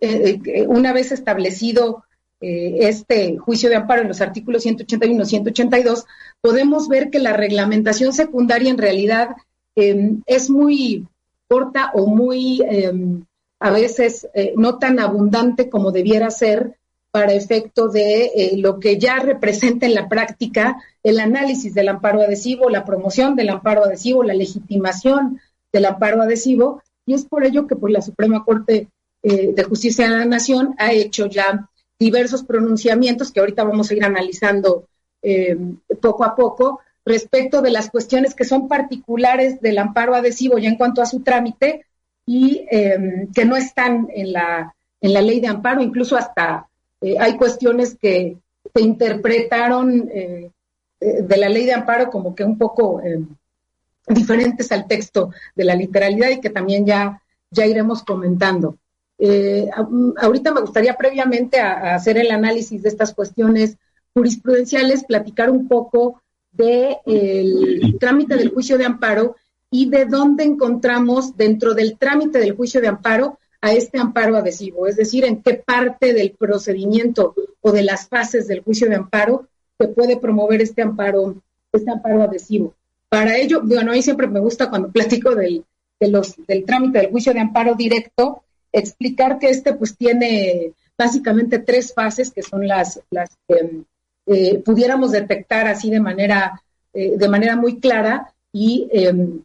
eh, 0.00 0.38
eh, 0.44 0.66
una 0.66 0.92
vez 0.92 1.12
establecido 1.12 2.04
este 2.40 3.36
juicio 3.36 3.68
de 3.68 3.74
amparo 3.74 4.02
en 4.02 4.08
los 4.08 4.20
artículos 4.20 4.62
181 4.62 5.24
y 5.24 5.26
182, 5.26 6.04
podemos 6.40 6.86
ver 6.86 7.10
que 7.10 7.18
la 7.18 7.32
reglamentación 7.32 8.12
secundaria 8.12 8.70
en 8.70 8.78
realidad 8.78 9.30
em, 9.74 10.22
es 10.24 10.48
muy 10.48 11.08
corta 11.48 11.90
o 11.94 12.06
muy 12.06 12.62
em, 12.62 13.24
a 13.58 13.72
veces 13.72 14.28
no 14.54 14.78
tan 14.78 15.00
abundante 15.00 15.68
como 15.68 15.90
debiera 15.90 16.30
ser 16.30 16.76
para 17.10 17.32
efecto 17.32 17.88
de 17.88 18.52
lo 18.58 18.78
que 18.78 19.00
ya 19.00 19.18
representa 19.18 19.86
en 19.86 19.94
la 19.94 20.08
práctica 20.08 20.80
el 21.02 21.18
análisis 21.18 21.74
del 21.74 21.88
amparo 21.88 22.20
adhesivo, 22.20 22.70
la 22.70 22.84
promoción 22.84 23.34
del 23.34 23.48
amparo 23.48 23.82
adhesivo, 23.82 24.22
la 24.22 24.34
legitimación 24.34 25.40
del 25.72 25.84
amparo 25.84 26.22
adhesivo, 26.22 26.82
y 27.06 27.14
es 27.14 27.24
por 27.24 27.44
ello 27.44 27.66
que 27.66 27.76
pues, 27.76 27.92
la 27.92 28.02
Suprema 28.02 28.44
Corte 28.44 28.88
eh, 29.22 29.52
de 29.54 29.64
Justicia 29.64 30.08
de 30.08 30.16
la 30.16 30.24
Nación 30.24 30.74
ha 30.78 30.92
hecho 30.92 31.26
ya 31.26 31.68
diversos 31.98 32.44
pronunciamientos 32.44 33.32
que 33.32 33.40
ahorita 33.40 33.64
vamos 33.64 33.90
a 33.90 33.94
ir 33.94 34.04
analizando 34.04 34.86
eh, 35.22 35.56
poco 36.00 36.24
a 36.24 36.36
poco 36.36 36.80
respecto 37.04 37.60
de 37.60 37.70
las 37.70 37.90
cuestiones 37.90 38.34
que 38.34 38.44
son 38.44 38.68
particulares 38.68 39.60
del 39.60 39.78
amparo 39.78 40.14
adhesivo 40.14 40.58
ya 40.58 40.68
en 40.68 40.76
cuanto 40.76 41.02
a 41.02 41.06
su 41.06 41.20
trámite 41.20 41.86
y 42.26 42.66
que 42.68 43.44
no 43.46 43.56
están 43.56 44.08
en 44.14 44.34
la, 44.34 44.74
en 45.00 45.14
la 45.14 45.22
ley 45.22 45.40
de 45.40 45.46
amparo, 45.46 45.80
incluso 45.80 46.14
hasta 46.14 46.68
eh, 47.00 47.16
hay 47.18 47.36
cuestiones 47.38 47.96
que 47.96 48.36
se 48.74 48.82
interpretaron 48.82 50.06
de 50.06 51.36
la 51.36 51.48
ley 51.48 51.64
de 51.64 51.72
amparo 51.72 52.10
como 52.10 52.34
que 52.34 52.44
un 52.44 52.58
poco 52.58 53.00
diferentes 54.14 54.72
al 54.72 54.86
texto 54.86 55.30
de 55.54 55.64
la 55.64 55.74
literalidad 55.74 56.30
y 56.30 56.40
que 56.40 56.50
también 56.50 56.86
ya, 56.86 57.22
ya 57.50 57.66
iremos 57.66 58.02
comentando. 58.02 58.76
ahorita 60.16 60.52
me 60.52 60.60
gustaría 60.60 60.94
previamente 60.94 61.60
hacer 61.60 62.18
el 62.18 62.30
análisis 62.30 62.82
de 62.82 62.88
estas 62.88 63.14
cuestiones 63.14 63.76
jurisprudenciales, 64.14 65.04
platicar 65.04 65.50
un 65.50 65.68
poco 65.68 66.22
del 66.52 66.96
el 67.06 67.96
trámite 67.98 68.36
del 68.36 68.50
juicio 68.50 68.78
de 68.78 68.84
amparo 68.84 69.36
y 69.70 69.90
de 69.90 70.06
dónde 70.06 70.44
encontramos 70.44 71.36
dentro 71.36 71.74
del 71.74 71.98
trámite 71.98 72.38
del 72.38 72.56
juicio 72.56 72.80
de 72.80 72.88
amparo 72.88 73.38
a 73.60 73.72
este 73.72 73.98
amparo 73.98 74.36
adhesivo, 74.36 74.86
es 74.86 74.96
decir, 74.96 75.24
en 75.24 75.42
qué 75.42 75.54
parte 75.54 76.14
del 76.14 76.30
procedimiento 76.32 77.34
o 77.60 77.72
de 77.72 77.82
las 77.82 78.08
fases 78.08 78.46
del 78.46 78.62
juicio 78.62 78.88
de 78.88 78.96
amparo 78.96 79.48
se 79.78 79.88
puede 79.88 80.16
promover 80.16 80.62
este 80.62 80.82
amparo, 80.82 81.42
este 81.72 81.90
amparo 81.90 82.22
adhesivo. 82.22 82.74
Para 83.08 83.36
ello, 83.36 83.62
bueno, 83.64 83.90
a 83.90 83.94
mí 83.94 84.02
siempre 84.02 84.26
me 84.26 84.40
gusta 84.40 84.68
cuando 84.68 84.90
platico 84.90 85.34
del, 85.34 85.64
del 85.98 86.64
trámite 86.64 86.98
del 86.98 87.10
juicio 87.10 87.32
de 87.32 87.40
amparo 87.40 87.74
directo, 87.74 88.42
explicar 88.72 89.38
que 89.38 89.48
este 89.48 89.74
pues 89.74 89.96
tiene 89.96 90.72
básicamente 90.96 91.60
tres 91.60 91.94
fases 91.94 92.30
que 92.30 92.42
son 92.42 92.66
las, 92.66 93.00
las 93.10 93.30
que 93.46 93.82
eh, 94.26 94.58
pudiéramos 94.58 95.12
detectar 95.12 95.66
así 95.68 95.90
de 95.90 96.00
manera, 96.00 96.62
eh, 96.92 97.16
de 97.16 97.28
manera 97.28 97.56
muy 97.56 97.80
clara 97.80 98.34
y 98.52 98.88
em, 98.90 99.42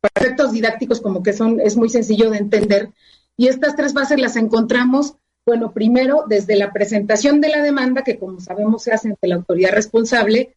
para 0.00 0.26
efectos 0.26 0.52
didácticos 0.52 1.00
como 1.00 1.22
que 1.22 1.32
son, 1.32 1.60
es 1.60 1.76
muy 1.76 1.88
sencillo 1.88 2.30
de 2.30 2.38
entender. 2.38 2.90
Y 3.36 3.46
estas 3.46 3.76
tres 3.76 3.92
bases 3.92 4.18
las 4.18 4.36
encontramos, 4.36 5.14
bueno, 5.46 5.72
primero 5.72 6.24
desde 6.28 6.56
la 6.56 6.72
presentación 6.72 7.40
de 7.40 7.50
la 7.50 7.62
demanda, 7.62 8.02
que 8.02 8.18
como 8.18 8.40
sabemos 8.40 8.82
se 8.82 8.92
hace 8.92 9.08
ante 9.08 9.28
la 9.28 9.36
autoridad 9.36 9.72
responsable, 9.72 10.56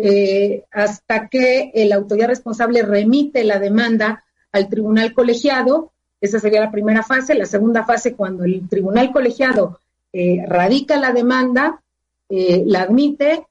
eh, 0.00 0.62
hasta 0.70 1.26
que 1.26 1.72
la 1.74 1.96
autoridad 1.96 2.28
responsable 2.28 2.82
remite 2.82 3.42
la 3.42 3.58
demanda 3.58 4.22
al 4.52 4.68
tribunal 4.68 5.12
colegiado. 5.12 5.90
Esa 6.20 6.38
sería 6.38 6.60
la 6.60 6.70
primera 6.70 7.02
fase. 7.02 7.34
La 7.34 7.46
segunda 7.46 7.84
fase, 7.84 8.14
cuando 8.14 8.44
el 8.44 8.68
tribunal 8.68 9.10
colegiado 9.10 9.80
eh, 10.12 10.44
radica 10.46 10.98
la 10.98 11.12
demanda, 11.12 11.82
eh, 12.28 12.62
la 12.64 12.82
admite 12.82 13.44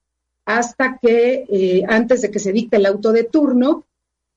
hasta 0.46 0.98
que, 1.02 1.84
antes 1.90 2.22
de 2.22 2.32
que 2.32 2.40
se 2.40 2.54
dicte 2.54 2.78
el 2.78 2.86
auto 2.86 3.12
de 3.12 3.26
turno. 3.26 3.84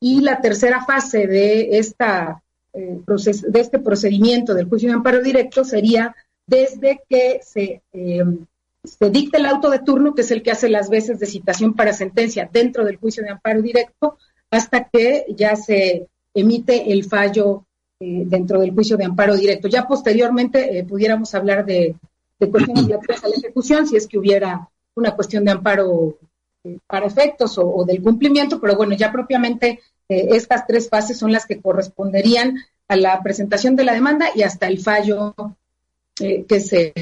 Y 0.01 0.23
la 0.23 0.41
tercera 0.41 0.85
fase 0.85 1.29
de 1.29 1.79
este 1.79 3.79
procedimiento 3.79 4.55
del 4.55 4.69
juicio 4.69 4.89
de 4.89 4.97
amparo 4.97 5.23
directo 5.23 5.63
sería 5.63 6.17
desde 6.45 7.03
que 7.09 7.39
se, 7.45 7.83
se 8.85 9.11
dicte 9.11 9.39
el 9.39 9.47
auto 9.47 9.71
de 9.71 9.81
turno, 9.81 10.15
que 10.15 10.23
es 10.23 10.31
el 10.31 10.43
que 10.43 10.51
hace 10.51 10.69
las 10.69 10.89
veces 10.89 11.19
de 11.19 11.27
citación 11.27 11.75
para 11.75 11.93
sentencia 11.93 12.49
dentro 12.51 12.85
del 12.85 12.97
juicio 12.97 13.23
de 13.23 13.31
amparo 13.31 13.61
directo, 13.63 14.17
hasta 14.51 14.89
que 14.89 15.27
ya 15.37 15.57
se 15.57 16.09
emite 16.35 16.93
el 16.93 17.05
fallo 17.05 17.67
eh, 18.01 18.23
dentro 18.27 18.61
del 18.61 18.73
juicio 18.73 18.97
de 18.97 19.05
amparo 19.05 19.37
directo. 19.37 19.69
Ya 19.69 19.87
posteriormente 19.87 20.79
eh, 20.79 20.85
pudiéramos 20.85 21.35
hablar 21.35 21.65
de, 21.67 21.97
cuestiones 22.39 22.87
relativas 22.87 23.23
a 23.23 23.29
la 23.29 23.37
ejecución, 23.37 23.87
si 23.87 23.97
es 23.97 24.07
que 24.07 24.19
hubiera 24.19 24.69
una 24.95 25.15
cuestión 25.15 25.45
de 25.45 25.51
amparo 25.51 26.17
eh, 26.65 26.79
para 26.87 27.07
efectos 27.07 27.59
o, 27.59 27.85
del 27.85 28.03
cumplimiento, 28.03 28.59
pero 28.59 28.77
bueno, 28.77 28.95
ya 28.95 29.13
propiamente 29.13 29.81
estas 30.09 30.67
tres 30.67 30.89
fases 30.89 31.17
son 31.17 31.31
las 31.31 31.47
que 31.47 31.61
corresponderían 31.61 32.57
a 32.89 32.97
la 32.97 33.23
presentación 33.23 33.77
de 33.77 33.85
la 33.85 33.93
demanda 33.93 34.31
y 34.35 34.43
hasta 34.43 34.67
el 34.67 34.81
fallo 34.81 35.37
que, 36.17 36.61
se, 36.61 36.93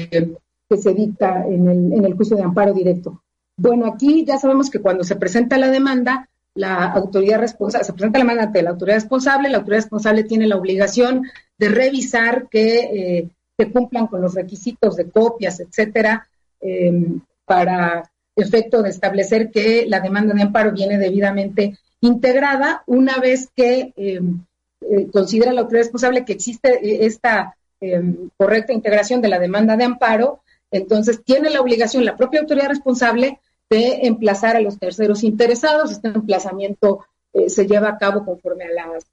que 0.69 0.77
se 0.77 0.93
dicta 0.93 1.45
en 1.45 1.67
el, 1.67 1.93
en 1.93 2.05
el 2.05 2.13
juicio 2.13 2.37
de 2.37 2.43
amparo 2.43 2.73
directo. 2.73 3.21
Bueno, 3.57 3.87
aquí 3.87 4.23
ya 4.25 4.37
sabemos 4.37 4.69
que 4.69 4.79
cuando 4.79 5.03
se 5.03 5.15
presenta 5.15 5.57
la 5.57 5.69
demanda, 5.69 6.29
la 6.55 6.85
autoridad 6.85 7.39
responsable, 7.39 7.85
se 7.85 7.93
presenta 7.93 8.19
la 8.19 8.23
demanda 8.23 8.43
ante 8.43 8.61
la 8.61 8.69
autoridad 8.69 8.97
responsable, 8.97 9.49
la 9.49 9.57
autoridad 9.57 9.81
responsable 9.81 10.23
tiene 10.23 10.47
la 10.47 10.55
obligación 10.55 11.23
de 11.57 11.69
revisar 11.69 12.47
que 12.49 13.29
se 13.59 13.71
cumplan 13.71 14.07
con 14.07 14.21
los 14.21 14.35
requisitos 14.35 14.95
de 14.95 15.09
copias, 15.09 15.59
etcétera, 15.59 16.27
em, 16.61 17.19
para 17.43 18.09
efecto 18.37 18.81
de 18.81 18.89
establecer 18.89 19.51
que 19.51 19.85
la 19.85 19.99
demanda 19.99 20.33
de 20.33 20.43
amparo 20.43 20.71
viene 20.71 20.97
debidamente 20.97 21.77
integrada, 21.99 22.83
una 22.87 23.17
vez 23.17 23.49
que 23.53 23.93
em, 23.97 24.45
eh, 24.81 25.07
considera 25.11 25.51
la 25.51 25.61
autoridad 25.61 25.83
responsable 25.83 26.23
que 26.23 26.33
existe 26.33 26.69
eh, 26.69 27.05
esta 27.05 27.57
em, 27.81 28.29
correcta 28.37 28.71
integración 28.71 29.21
de 29.21 29.27
la 29.27 29.39
demanda 29.39 29.75
de 29.75 29.83
amparo, 29.83 30.39
entonces 30.71 31.23
tiene 31.23 31.49
la 31.49 31.61
obligación 31.61 32.05
la 32.05 32.17
propia 32.17 32.41
autoridad 32.41 32.69
responsable 32.69 33.39
de 33.69 34.07
emplazar 34.07 34.55
a 34.55 34.61
los 34.61 34.79
terceros 34.79 35.23
interesados. 35.23 35.91
Este 35.91 36.07
emplazamiento 36.07 37.05
eh, 37.33 37.49
se 37.49 37.67
lleva 37.67 37.89
a 37.89 37.97
cabo 37.97 38.25
conforme 38.25 38.65
a 38.65 38.71
las 38.71 39.05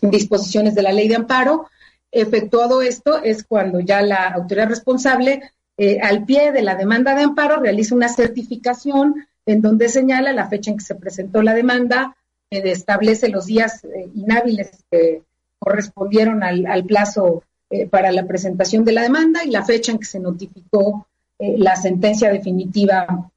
disposiciones 0.00 0.74
de 0.74 0.82
la 0.82 0.92
ley 0.92 1.08
de 1.08 1.16
amparo. 1.16 1.68
Efectuado 2.12 2.82
esto 2.82 3.22
es 3.22 3.44
cuando 3.44 3.80
ya 3.80 4.00
la 4.02 4.28
autoridad 4.28 4.68
responsable, 4.68 5.42
eh, 5.76 5.98
al 6.00 6.24
pie 6.24 6.52
de 6.52 6.62
la 6.62 6.76
demanda 6.76 7.14
de 7.14 7.22
amparo, 7.22 7.58
realiza 7.60 7.94
una 7.94 8.08
certificación 8.08 9.26
en 9.46 9.60
donde 9.60 9.88
señala 9.88 10.32
la 10.32 10.48
fecha 10.48 10.70
en 10.70 10.78
que 10.78 10.84
se 10.84 10.94
presentó 10.94 11.42
la 11.42 11.54
demanda, 11.54 12.16
eh, 12.50 12.62
establece 12.64 13.28
los 13.28 13.46
días 13.46 13.82
inhábiles 14.14 14.70
que 14.90 15.22
correspondieron 15.58 16.42
al, 16.42 16.84
plazo 16.84 17.42
para 17.90 18.12
la 18.12 18.26
presentación 18.26 18.84
de 18.84 18.92
la 18.92 19.02
demanda 19.02 19.44
y 19.44 19.50
la 19.50 19.64
fecha 19.64 19.92
en 19.92 19.98
que 19.98 20.04
se 20.04 20.20
notificó 20.20 21.06
la 21.38 21.76
sentencia 21.76 22.30
definitiva 22.30 23.30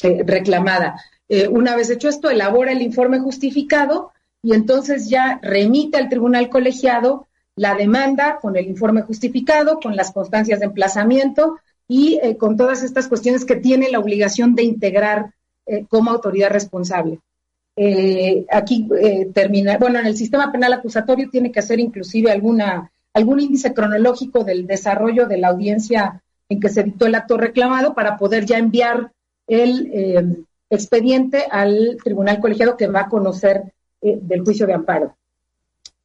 eh, 0.00 0.22
reclamada. 0.24 1.00
Eh, 1.28 1.48
una 1.48 1.74
vez 1.74 1.90
hecho 1.90 2.08
esto, 2.08 2.30
elabora 2.30 2.70
el 2.70 2.82
informe 2.82 3.18
justificado 3.18 4.12
y 4.44 4.54
entonces 4.54 5.08
ya 5.08 5.40
remite 5.42 5.98
al 5.98 6.08
tribunal 6.08 6.48
colegiado 6.48 7.26
la 7.56 7.74
demanda 7.74 8.38
con 8.40 8.54
el 8.56 8.68
informe 8.68 9.02
justificado, 9.02 9.80
con 9.80 9.96
las 9.96 10.12
constancias 10.12 10.60
de 10.60 10.66
emplazamiento 10.66 11.58
y 11.88 12.20
eh, 12.22 12.36
con 12.36 12.56
todas 12.56 12.84
estas 12.84 13.08
cuestiones 13.08 13.44
que 13.44 13.56
tiene 13.56 13.90
la 13.90 13.98
obligación 13.98 14.54
de 14.54 14.62
integrar 14.62 15.32
como 15.90 16.10
autoridad 16.10 16.48
responsable. 16.48 17.18
aquí 18.50 18.88
termina, 19.34 19.76
bueno, 19.76 19.98
en 19.98 20.06
el 20.06 20.16
sistema 20.16 20.50
penal 20.50 20.72
acusatorio 20.72 21.28
tiene 21.28 21.52
que 21.52 21.58
hacer 21.58 21.78
inclusive 21.78 22.32
alguna, 22.32 22.90
algún 23.18 23.40
índice 23.40 23.74
cronológico 23.74 24.44
del 24.44 24.66
desarrollo 24.66 25.26
de 25.26 25.38
la 25.38 25.48
audiencia 25.48 26.22
en 26.48 26.60
que 26.60 26.68
se 26.68 26.84
dictó 26.84 27.06
el 27.06 27.16
acto 27.16 27.36
reclamado 27.36 27.92
para 27.94 28.16
poder 28.16 28.46
ya 28.46 28.58
enviar 28.58 29.10
el 29.48 29.90
eh, 29.92 30.36
expediente 30.70 31.44
al 31.50 31.98
tribunal 32.02 32.38
colegiado 32.40 32.76
que 32.76 32.86
va 32.86 33.00
a 33.00 33.08
conocer 33.08 33.72
eh, 34.00 34.18
del 34.22 34.44
juicio 34.44 34.66
de 34.66 34.74
amparo. 34.74 35.16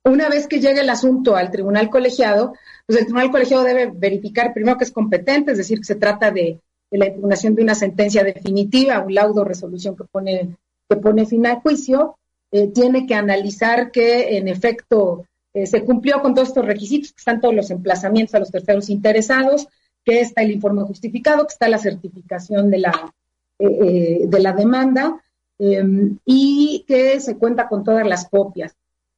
Una 0.03 0.27
vez 0.27 0.47
que 0.47 0.59
llegue 0.59 0.81
el 0.81 0.89
asunto 0.89 1.35
al 1.35 1.51
tribunal 1.51 1.91
colegiado, 1.91 2.55
pues 2.87 2.97
el 2.97 3.05
tribunal 3.05 3.31
colegiado 3.31 3.63
debe 3.63 3.91
verificar 3.93 4.51
primero 4.51 4.77
que 4.77 4.85
es 4.85 4.91
competente, 4.91 5.51
es 5.51 5.59
decir, 5.59 5.77
que 5.77 5.85
se 5.85 5.95
trata 5.95 6.31
de, 6.31 6.59
la 6.89 7.07
impugnación 7.07 7.53
de 7.53 7.63
una 7.63 7.75
sentencia 7.75 8.23
definitiva, 8.23 8.99
un 8.99 9.13
laudo 9.13 9.43
resolución 9.43 9.95
que 9.95 10.03
pone, 10.03 10.57
que 10.89 10.95
pone 10.97 11.27
fin 11.27 11.45
al 11.45 11.61
juicio, 11.61 12.17
eh, 12.51 12.67
tiene 12.67 13.05
que 13.05 13.15
analizar 13.15 13.91
que 13.91 14.37
en 14.37 14.47
efecto 14.47 15.25
se 15.53 15.83
cumplió 15.83 16.21
con 16.21 16.33
todos 16.33 16.47
estos 16.47 16.65
requisitos, 16.65 17.11
que 17.11 17.19
están 17.19 17.39
todos 17.39 17.53
los 17.53 17.69
emplazamientos 17.69 18.33
a 18.33 18.39
los 18.39 18.49
terceros 18.49 18.89
interesados, 18.89 19.67
que 20.03 20.21
está 20.21 20.41
el 20.41 20.51
informe 20.51 20.83
justificado, 20.83 21.45
que 21.45 21.53
está 21.53 21.67
la 21.69 21.77
certificación 21.77 22.69
de 22.69 22.79
la, 22.79 23.13
eh, 23.59 23.67
eh, 23.67 24.19
de 24.27 24.39
la 24.39 24.53
demanda 24.53 25.21
em, 25.59 26.17
y 26.25 26.83
que 26.87 27.19
se 27.19 27.37
cuenta 27.37 27.67
con 27.67 27.83
todas 27.83 28.05
las 28.07 28.27
copias. 28.27 28.75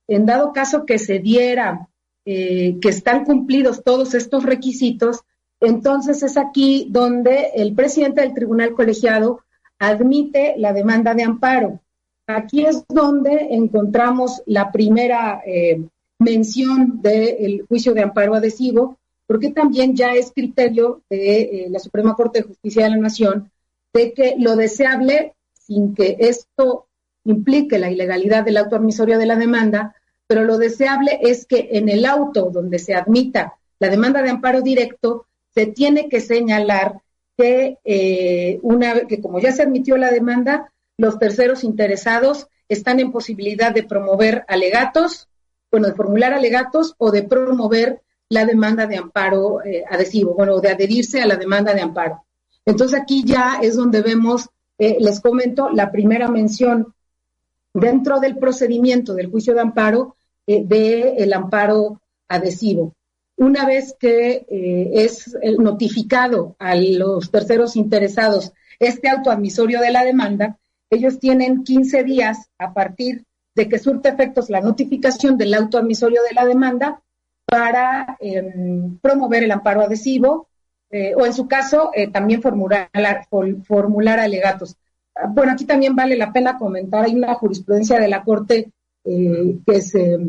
En 0.08 0.26
dado 0.26 0.54
caso 0.54 0.86
que 0.86 1.00
se 1.00 1.20
diera 1.20 1.88
eh, 2.26 2.78
que 2.82 2.90
están 2.90 3.26
cumplidos 3.26 3.84
todos 3.84 4.14
estos 4.14 4.44
requisitos, 4.44 5.22
entonces 5.60 6.22
es 6.22 6.38
aquí 6.38 6.88
donde 6.90 7.52
el 7.56 7.74
presidente 7.74 8.22
del 8.22 8.34
tribunal 8.34 8.74
colegiado 8.74 9.42
admite 9.80 10.56
la 10.58 10.74
demanda 10.74 11.14
de 11.14 11.24
amparo. 11.24 11.80
Aquí 12.28 12.66
es 12.66 12.86
donde 12.88 13.48
encontramos 13.52 14.42
la 14.46 14.72
primera 14.72 15.42
mención 16.20 17.02
del 17.02 17.66
juicio 17.68 17.94
de 17.94 18.02
amparo 18.02 18.36
adhesivo, 18.36 18.98
porque 19.28 19.52
también 19.52 19.96
ya 19.96 20.14
es 20.14 20.32
criterio 20.32 21.02
de 21.10 21.68
la 21.70 21.80
Suprema 21.80 22.16
Corte 22.16 22.40
de 22.40 22.48
Justicia 22.48 22.84
de 22.84 22.92
la 22.92 22.98
Nación 22.98 23.52
de 23.94 24.14
que 24.14 24.36
lo 24.38 24.56
deseable, 24.56 25.34
sin 25.54 25.96
que 25.96 26.18
esto 26.20 26.88
implique 27.24 27.80
la 27.80 27.90
ilegalidad 27.90 28.44
del 28.44 28.58
auto 28.58 28.76
admisorio 28.76 29.18
de 29.18 29.26
la 29.26 29.38
demanda, 29.38 29.96
pero 30.28 30.44
lo 30.44 30.58
deseable 30.58 31.20
es 31.22 31.46
que 31.46 31.70
en 31.72 31.90
el 31.90 32.06
auto 32.06 32.50
donde 32.52 32.78
se 32.78 32.94
admita 32.94 33.56
la 33.80 33.90
demanda 33.90 34.22
de 34.22 34.30
amparo 34.30 34.62
directo, 34.62 35.26
se 35.54 35.68
tiene 35.68 36.10
que 36.10 36.20
señalar 36.20 37.02
que, 37.38 37.78
eh, 37.84 38.60
una, 38.62 39.02
que 39.08 39.22
como 39.22 39.40
ya 39.40 39.52
se 39.52 39.64
admitió 39.64 39.98
la 39.98 40.12
demanda, 40.12 40.72
los 40.98 41.18
terceros 41.20 41.64
interesados 41.64 42.48
están 42.68 43.00
en 43.00 43.12
posibilidad 43.12 43.74
de 43.74 43.84
promover 43.84 44.44
alegatos, 44.48 45.28
bueno, 45.76 45.88
de 45.90 45.94
formular 45.94 46.34
alegatos 46.34 46.96
o 47.00 47.12
de 47.12 47.24
promover 47.24 48.02
la 48.30 48.46
demanda 48.46 48.88
de 48.88 48.96
amparo 48.96 49.62
eh, 49.62 49.84
adhesivo, 49.90 50.34
bueno, 50.34 50.62
de 50.62 50.70
adherirse 50.70 51.22
a 51.22 51.26
la 51.26 51.36
demanda 51.36 51.74
de 51.74 51.82
amparo. 51.82 52.24
Entonces 52.66 52.98
aquí 52.98 53.26
ya 53.26 53.60
es 53.62 53.76
donde 53.76 54.02
vemos, 54.02 54.48
eh, 54.78 54.96
les 55.02 55.20
comento, 55.20 55.70
la 55.70 55.92
primera 55.92 56.30
mención 56.30 56.94
dentro 57.74 58.22
del 58.22 58.38
procedimiento 58.38 59.16
del 59.16 59.30
juicio 59.30 59.54
de 59.54 59.60
amparo 59.60 60.16
eh, 60.48 60.64
del 60.64 61.34
amparo 61.34 62.00
adhesivo. 62.30 62.94
Una 63.36 63.66
vez 63.66 63.98
que 64.00 64.46
eh, 64.50 64.92
es 64.94 65.36
notificado 65.60 66.56
a 66.58 66.74
los 66.76 67.30
terceros 67.32 67.76
interesados 67.76 68.54
este 68.80 69.10
autoadmisorio 69.10 69.82
de 69.82 69.92
la 69.92 70.06
demanda, 70.06 70.58
ellos 70.90 71.20
tienen 71.20 71.66
15 71.66 72.06
días 72.06 72.50
a 72.58 72.74
partir 72.74 73.26
de 73.56 73.70
que 73.70 73.80
surte 73.80 74.10
efectos 74.10 74.50
la 74.50 74.62
notificación 74.62 75.38
del 75.38 75.54
autoadmisorio 75.54 76.22
de 76.28 76.36
la 76.36 76.46
demanda 76.46 77.02
para 77.46 78.18
em, 78.20 78.98
promover 78.98 79.44
el 79.44 79.52
amparo 79.52 79.82
adhesivo, 79.82 80.48
eh, 80.92 81.14
o 81.16 81.26
en 81.26 81.34
su 81.34 81.48
caso 81.48 81.92
eh, 81.94 82.08
también 82.08 82.42
formular, 82.42 82.90
formular 83.64 84.20
alegatos. 84.20 84.76
Bueno, 85.30 85.54
aquí 85.54 85.66
también 85.66 85.96
vale 85.96 86.18
la 86.18 86.34
pena 86.34 86.58
comentar, 86.58 87.06
hay 87.06 87.16
una 87.16 87.34
jurisprudencia 87.36 88.00
de 88.00 88.08
la 88.08 88.24
Corte 88.24 88.72
eh, 89.06 89.58
que, 89.66 89.82
se, 89.82 90.20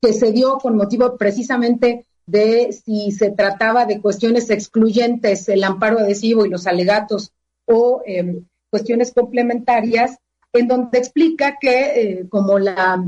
que 0.00 0.12
se 0.12 0.32
dio 0.32 0.58
con 0.58 0.76
motivo 0.76 1.16
precisamente 1.16 2.06
de 2.26 2.72
si 2.72 3.12
se 3.12 3.30
trataba 3.30 3.84
de 3.84 4.00
cuestiones 4.00 4.50
excluyentes, 4.50 5.48
el 5.48 5.64
amparo 5.64 5.98
adhesivo 5.98 6.46
y 6.46 6.50
los 6.50 6.66
alegatos, 6.66 7.32
o 7.66 8.02
em, 8.06 8.44
cuestiones 8.70 9.12
complementarias, 9.12 10.18
en 10.52 10.68
donde 10.68 10.98
explica 10.98 11.56
que 11.60 12.26
como 12.28 12.58
la 12.58 13.04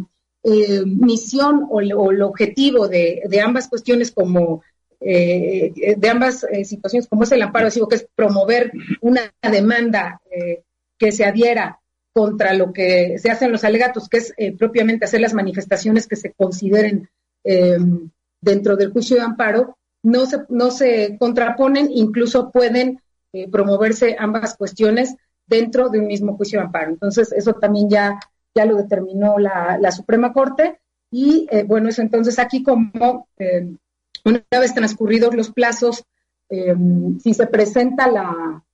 misión 0.87 1.67
o, 1.71 1.81
el 1.81 2.23
objetivo 2.23 2.87
de, 2.87 3.23
de 3.27 3.41
ambas 3.41 3.69
cuestiones 3.69 4.13
como 4.13 4.63
eh, 5.07 5.95
de 5.97 6.09
ambas 6.09 6.45
eh, 6.51 6.65
situaciones, 6.65 7.09
como 7.09 7.25
es 7.25 7.33
el 7.33 7.43
amparo 7.43 7.67
adhesivo, 7.67 7.89
que 7.89 7.97
es 7.97 8.09
promover 8.15 8.73
una 9.03 9.33
demanda 9.43 10.21
eh, 10.31 10.63
que 10.99 11.13
se 11.13 11.25
adhiera 11.25 11.81
contra 12.13 12.55
lo 12.55 12.73
que 12.73 13.19
se 13.19 13.31
hace 13.31 13.45
en 13.45 13.53
los 13.53 13.65
alegatos, 13.65 14.09
que 14.09 14.19
es 14.19 14.33
eh, 14.37 14.57
propiamente 14.57 15.05
hacer 15.05 15.21
las 15.21 15.35
manifestaciones 15.35 16.07
que 16.07 16.17
se 16.17 16.33
consideren 16.33 17.09
dentro 18.41 18.77
del 18.77 18.91
juicio 18.91 19.17
de 19.17 19.23
amparo, 19.23 19.77
no 20.03 20.25
se, 20.25 20.39
no 20.49 20.71
se 20.71 21.19
contraponen, 21.19 21.91
incluso 21.93 22.51
pueden 22.51 23.03
eh, 23.35 23.51
promoverse 23.51 24.17
ambas 24.19 24.57
cuestiones 24.57 25.15
dentro 25.47 25.89
de 25.89 26.01
un 26.01 26.07
mismo 26.07 26.37
juicio 26.37 26.59
de 26.59 26.67
amparo. 26.67 26.91
Entonces, 26.91 27.33
eso 27.33 27.55
también 27.55 27.89
ya, 27.89 28.19
ya 28.55 28.65
lo 28.65 28.77
determinó 28.77 29.39
la, 29.39 29.79
la 29.81 29.93
Suprema 29.93 30.33
Corte. 30.33 30.81
Y 31.11 31.47
eh, 31.51 31.65
bueno, 31.65 31.89
eso 31.89 32.03
entonces 32.03 32.39
aquí 32.39 32.63
como 32.63 33.29
em, 33.39 33.77
una 34.25 34.43
vez 34.51 34.75
transcurridos 34.75 35.35
los 35.35 35.53
plazos, 35.53 36.05
em, 36.49 37.19
si 37.21 37.35
se 37.35 37.47
presenta 37.47 38.11
la, 38.11 38.65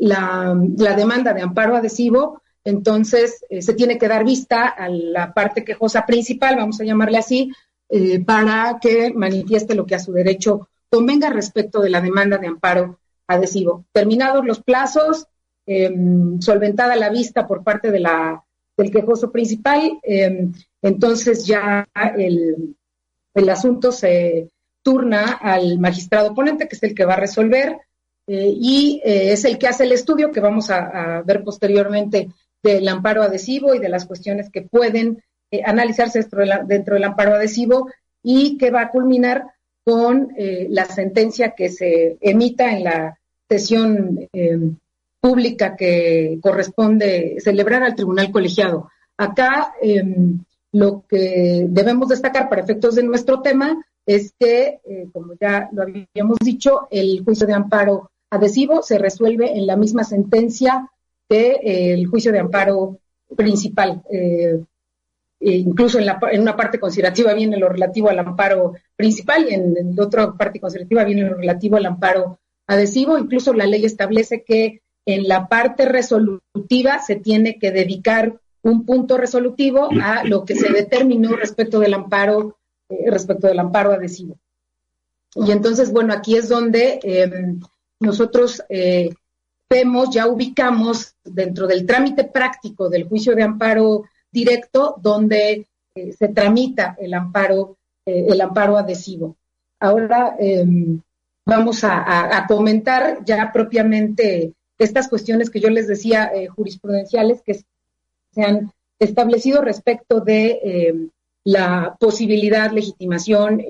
la, 0.00 0.56
la, 0.76 0.96
demanda 0.96 1.32
de 1.32 1.42
amparo 1.42 1.76
adhesivo, 1.76 2.42
entonces 2.64 3.44
eh, 3.48 3.62
se 3.62 3.74
tiene 3.74 3.98
que 3.98 4.08
dar 4.08 4.24
vista 4.24 4.66
a 4.66 4.88
la 4.88 5.32
parte 5.32 5.64
quejosa 5.64 6.04
principal, 6.06 6.56
vamos 6.56 6.80
a 6.80 6.84
llamarle 6.84 7.18
así, 7.18 7.52
eh, 7.88 8.24
para 8.24 8.78
que 8.80 9.12
manifieste 9.14 9.76
lo 9.76 9.86
que 9.86 9.94
a 9.94 10.00
su 10.00 10.12
derecho 10.12 10.68
convenga 10.90 11.30
respecto 11.30 11.80
de 11.80 11.90
la 11.90 12.00
demanda 12.00 12.38
de 12.38 12.48
amparo 12.48 12.98
adhesivo. 13.28 13.84
Terminados 13.92 14.44
los 14.44 14.60
plazos, 14.60 15.28
em, 15.66 16.40
solventada 16.40 16.96
la 16.96 17.10
vista 17.10 17.46
por 17.46 17.62
parte 17.62 17.90
de 17.90 18.00
la, 18.00 18.42
del 18.76 18.90
quejoso 18.90 19.30
principal, 19.30 19.98
em, 20.02 20.52
entonces 20.82 21.46
ya 21.46 21.88
el, 22.16 22.76
el, 23.34 23.50
asunto 23.50 23.92
se 23.92 24.48
turna 24.82 25.32
al 25.32 25.78
magistrado 25.78 26.34
ponente, 26.34 26.68
que 26.68 26.76
es 26.76 26.82
el 26.82 26.94
que 26.94 27.04
va 27.04 27.14
a 27.14 27.20
resolver, 27.20 27.78
eh, 28.26 28.52
y 28.56 29.00
es 29.04 29.44
el 29.44 29.56
que 29.58 29.68
hace 29.68 29.84
el 29.84 29.92
estudio 29.92 30.32
que 30.32 30.40
vamos 30.40 30.70
a, 30.70 31.22
ver 31.24 31.44
posteriormente 31.44 32.28
del 32.62 32.88
amparo 32.88 33.22
adhesivo 33.22 33.74
y 33.74 33.78
de 33.78 33.88
las 33.88 34.06
cuestiones 34.06 34.50
que 34.50 34.62
pueden 34.62 35.22
eh, 35.50 35.62
analizarse 35.64 36.26
dentro, 36.66 36.94
del 36.94 37.04
amparo 37.04 37.34
adhesivo 37.34 37.88
y 38.22 38.58
que 38.58 38.70
va 38.70 38.82
a 38.82 38.90
culminar 38.90 39.46
con 39.84 40.32
eh, 40.36 40.66
la 40.68 40.84
sentencia 40.86 41.50
que 41.50 41.68
se 41.68 42.18
emita 42.20 42.72
en 42.72 42.84
la 42.84 43.18
sesión 43.48 44.28
em, 44.32 44.76
pública 45.26 45.74
que 45.74 46.38
corresponde 46.40 47.36
celebrar 47.40 47.82
al 47.82 47.96
tribunal 47.96 48.30
colegiado. 48.30 48.90
Acá 49.16 49.74
em, 49.82 50.38
lo 50.70 51.04
que 51.08 51.66
debemos 51.68 52.08
destacar 52.08 52.48
para 52.48 52.62
efectos 52.62 52.94
de 52.94 53.02
nuestro 53.02 53.42
tema 53.42 53.84
es 54.06 54.32
que, 54.38 54.78
eh, 54.84 55.08
como 55.12 55.34
ya 55.40 55.68
lo 55.72 55.82
habíamos 55.82 56.38
dicho, 56.38 56.86
el 56.92 57.24
juicio 57.24 57.44
de 57.44 57.54
amparo 57.54 58.12
adhesivo 58.30 58.82
se 58.82 58.98
resuelve 58.98 59.58
en 59.58 59.66
la 59.66 59.74
misma 59.74 60.04
sentencia 60.04 60.88
del 61.28 61.58
el 61.64 62.06
juicio 62.06 62.30
de 62.30 62.38
amparo 62.38 63.00
principal. 63.36 64.02
Eh, 64.08 64.60
e 65.40 65.52
incluso 65.56 65.98
en, 65.98 66.06
la, 66.06 66.20
en, 66.30 66.40
una 66.40 66.56
parte 66.56 66.78
considerativa 66.78 67.34
viene 67.34 67.58
lo 67.58 67.68
relativo 67.68 68.08
al 68.08 68.20
amparo 68.20 68.74
principal 68.94 69.46
y 69.50 69.54
en, 69.54 69.96
la 69.96 70.04
otra 70.04 70.32
parte 70.32 70.60
considerativa 70.60 71.02
viene 71.02 71.28
lo 71.28 71.34
relativo 71.34 71.76
al 71.76 71.86
amparo 71.86 72.38
adhesivo. 72.68 73.18
Incluso 73.18 73.52
la 73.52 73.66
ley 73.66 73.84
establece 73.84 74.44
que 74.44 74.82
en 75.06 75.28
la 75.28 75.48
parte 75.48 75.86
resolutiva 75.86 76.98
se 76.98 77.16
tiene 77.16 77.58
que 77.58 77.70
dedicar 77.70 78.38
un 78.62 78.84
punto 78.84 79.16
resolutivo 79.16 79.88
a 80.02 80.24
lo 80.24 80.44
que 80.44 80.56
se 80.56 80.72
determinó 80.72 81.36
respecto 81.36 81.78
del 81.78 81.94
amparo, 81.94 82.58
eh, 82.88 83.10
respecto 83.10 83.46
del 83.46 83.60
amparo 83.60 83.92
adhesivo. 83.92 84.36
Y 85.36 85.50
entonces, 85.50 85.92
bueno, 85.92 86.14
aquí 86.14 86.36
es 86.36 86.48
donde 86.48 86.98
eh, 87.02 87.30
nosotros 88.00 88.62
eh, 88.68 89.10
vemos, 89.68 90.10
ya 90.10 90.26
ubicamos 90.26 91.14
dentro 91.24 91.66
del 91.66 91.84
trámite 91.84 92.24
práctico 92.24 92.88
del 92.88 93.04
juicio 93.04 93.34
de 93.34 93.42
amparo 93.42 94.04
directo, 94.32 94.96
donde 95.00 95.66
eh, 95.94 96.12
se 96.12 96.28
tramita 96.28 96.96
el 96.98 97.12
amparo, 97.12 97.76
el 98.06 98.40
amparo 98.40 98.76
adhesivo. 98.78 99.36
Ahora 99.80 100.36
em, 100.38 101.00
vamos 101.44 101.84
a, 101.84 102.46
comentar 102.48 103.24
ya 103.24 103.50
propiamente 103.52 104.54
estas 104.78 105.08
cuestiones 105.08 105.50
que 105.50 105.60
yo 105.60 105.70
les 105.70 105.86
decía 105.86 106.30
eh, 106.34 106.48
jurisprudenciales 106.48 107.42
que 107.42 107.54
se 107.54 108.42
han 108.42 108.72
establecido 108.98 109.62
respecto 109.62 110.20
de 110.20 110.60
em, 110.62 111.10
la 111.44 111.96
posibilidad, 112.00 112.72
legitimación 112.72 113.62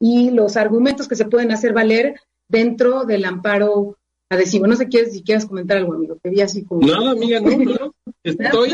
y 0.00 0.30
los 0.30 0.56
argumentos 0.56 1.08
que 1.08 1.16
se 1.16 1.24
pueden 1.24 1.52
hacer 1.52 1.72
valer 1.72 2.20
dentro 2.48 3.04
del 3.04 3.24
amparo 3.24 3.96
adhesivo. 4.28 4.66
No 4.66 4.76
sé 4.76 4.88
si 5.10 5.22
quieres 5.22 5.46
comentar 5.46 5.76
algo, 5.78 5.94
amigo. 5.94 6.16
Te 6.22 6.30
vi 6.30 6.40
así 6.40 6.64
como. 6.64 6.86
No, 6.86 7.08
amiga, 7.08 7.40
no, 7.40 7.56
no. 7.56 7.94
Estoy, 8.22 8.72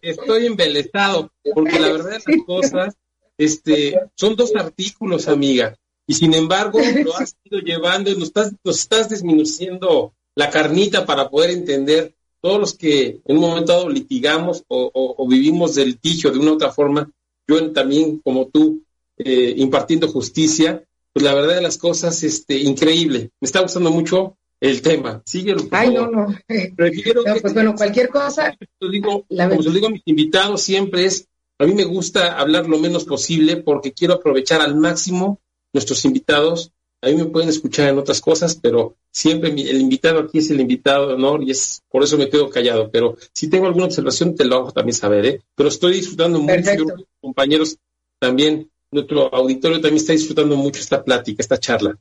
estoy 0.00 0.46
embelesado, 0.46 1.30
porque 1.54 1.78
la 1.78 1.92
verdad 1.92 2.10
de 2.10 2.36
las 2.36 2.44
cosas, 2.46 2.94
este, 3.38 3.98
son 4.14 4.36
dos 4.36 4.54
artículos, 4.54 5.28
amiga. 5.28 5.76
Y 6.06 6.14
sin 6.14 6.34
embargo, 6.34 6.80
lo 7.04 7.16
has 7.16 7.36
ido 7.44 7.60
llevando 7.60 8.10
y 8.10 8.14
nos 8.14 8.24
estás, 8.24 8.52
nos 8.64 8.80
estás 8.80 9.08
disminuyendo 9.08 10.12
la 10.34 10.50
carnita 10.50 11.04
para 11.06 11.28
poder 11.28 11.50
entender 11.50 12.14
todos 12.40 12.58
los 12.58 12.74
que 12.74 13.20
en 13.24 13.36
un 13.36 13.42
momento 13.42 13.72
dado 13.72 13.88
litigamos 13.88 14.64
o, 14.68 15.26
vivimos 15.28 15.74
del 15.76 15.90
litigio 15.90 16.30
de 16.30 16.38
una 16.38 16.52
u 16.52 16.54
otra 16.54 16.72
forma, 16.72 17.10
yo 17.46 17.72
también 17.72 18.18
como 18.18 18.48
tú, 18.48 18.82
eh, 19.16 19.54
impartiendo 19.56 20.08
justicia, 20.08 20.82
pues 21.12 21.24
la 21.24 21.34
verdad 21.34 21.56
de 21.56 21.62
las 21.62 21.78
cosas, 21.78 22.22
este, 22.22 22.58
increíble. 22.58 23.30
Me 23.40 23.46
está 23.46 23.60
gustando 23.60 23.90
mucho 23.90 24.36
el 24.60 24.80
tema. 24.80 25.22
Síguelo. 25.24 25.68
Ay, 25.70 25.92
no, 25.92 26.10
no. 26.10 26.26
Prefiero 26.76 27.22
pues 27.40 27.52
bueno, 27.52 27.74
cualquier 27.74 28.08
cosa. 28.08 28.56
Digo, 28.80 29.24
como 29.28 29.62
se 29.62 29.68
lo 29.68 29.74
digo 29.74 29.86
a 29.88 29.90
mis 29.90 30.02
invitados 30.04 30.62
siempre 30.62 31.04
es, 31.04 31.28
a 31.58 31.66
mí 31.66 31.74
me 31.74 31.84
gusta 31.84 32.38
hablar 32.38 32.68
lo 32.68 32.78
menos 32.78 33.04
posible 33.04 33.56
porque 33.56 33.92
quiero 33.92 34.14
aprovechar 34.14 34.60
al 34.60 34.76
máximo 34.76 35.40
nuestros 35.72 36.04
invitados. 36.04 36.72
A 37.02 37.08
mí 37.08 37.16
me 37.16 37.24
pueden 37.26 37.48
escuchar 37.48 37.88
en 37.88 37.98
otras 37.98 38.20
cosas, 38.20 38.54
pero 38.54 38.94
siempre 39.10 39.50
el 39.50 39.80
invitado 39.80 40.20
aquí 40.20 40.38
es 40.38 40.50
el 40.50 40.60
invitado 40.60 41.08
de 41.08 41.14
honor 41.14 41.42
y 41.42 41.50
es 41.50 41.82
por 41.90 42.04
eso 42.04 42.16
me 42.16 42.28
quedo 42.28 42.48
callado. 42.48 42.90
Pero 42.90 43.16
si 43.32 43.50
tengo 43.50 43.66
alguna 43.66 43.86
observación, 43.86 44.36
te 44.36 44.44
lo 44.44 44.56
hago 44.56 44.72
también 44.72 44.94
saber, 44.94 45.26
¿eh? 45.26 45.40
Pero 45.56 45.68
estoy 45.68 45.94
disfrutando 45.94 46.38
mucho, 46.38 46.86
compañeros 47.20 47.76
también, 48.20 48.70
nuestro 48.92 49.34
auditorio 49.34 49.80
también 49.80 49.96
está 49.96 50.12
disfrutando 50.12 50.56
mucho 50.56 50.80
esta 50.80 51.02
plática, 51.02 51.42
esta 51.42 51.58
charla. 51.58 51.98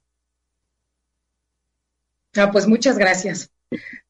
Ah, 2.36 2.52
pues 2.52 2.68
muchas 2.68 2.98
gracias. 2.98 3.50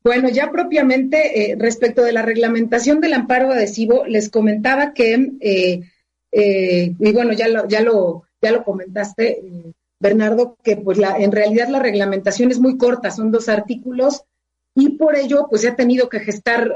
Bueno, 0.04 0.30
ya 0.30 0.52
propiamente 0.52 1.52
eh, 1.52 1.56
respecto 1.58 2.04
de 2.04 2.12
la 2.12 2.24
reglamentación 2.24 3.00
del 3.00 3.14
amparo 3.14 3.52
adhesivo, 3.52 4.06
les 4.06 4.30
comentaba 4.30 4.94
que, 4.94 5.32
eh, 5.40 5.82
eh, 6.32 6.96
y 7.00 7.12
bueno, 7.12 7.34
ya 7.34 7.48
lo, 7.48 7.68
ya 7.68 7.82
lo, 7.82 8.24
ya 8.42 8.52
lo 8.52 8.64
comentaste, 8.64 9.42
Bernardo, 10.02 10.58
que 10.64 10.76
pues 10.76 10.98
la, 10.98 11.18
en 11.18 11.32
realidad 11.32 11.70
la 11.70 11.80
reglamentación 11.80 12.52
es 12.52 12.60
muy 12.60 12.78
corta, 12.78 13.12
son 13.12 13.32
dos 13.32 13.48
artículos, 13.48 14.24
y 14.76 14.90
por 14.98 15.16
ello 15.16 15.48
pues 15.50 15.62
se 15.62 15.70
ha 15.70 15.76
tenido 15.76 16.10
que 16.10 16.20
gestar 16.20 16.74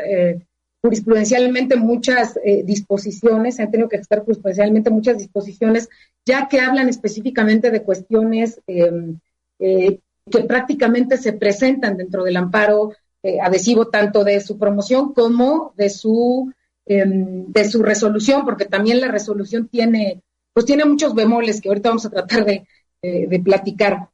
jurisprudencialmente 0.81 1.75
muchas 1.77 2.38
disposiciones, 2.63 3.55
se 3.55 3.63
han 3.63 3.71
tenido 3.71 3.89
que 3.89 3.97
gestar 3.97 4.19
jurisprudencialmente 4.19 4.91
muchas 4.91 5.17
disposiciones, 5.17 5.89
ya 6.25 6.47
que 6.47 6.59
hablan 6.59 6.89
específicamente 6.89 7.71
de 7.71 7.81
cuestiones 7.81 8.61
que 8.67 9.99
prácticamente 10.47 11.17
se 11.17 11.33
presentan 11.33 11.97
dentro 11.97 12.23
del 12.23 12.38
amparo 12.38 12.93
eh, 13.23 13.39
adhesivo 13.41 13.88
tanto 13.88 14.23
de 14.23 14.39
su 14.41 14.57
promoción 14.57 15.13
como 15.13 15.73
de 15.75 15.89
su 15.89 16.53
em, 16.85 17.45
de 17.47 17.65
su 17.65 17.81
resolución, 17.81 18.45
porque 18.45 18.65
también 18.65 19.01
la 19.01 19.07
resolución 19.07 19.67
tiene 19.67 20.21
pues 20.53 20.65
tiene 20.65 20.85
muchos 20.85 21.15
bemoles 21.15 21.59
que 21.59 21.69
ahorita 21.69 21.89
vamos 21.89 22.05
a 22.05 22.11
tratar 22.11 22.45
de, 22.45 22.67
de 23.27 23.39
platicar. 23.39 24.09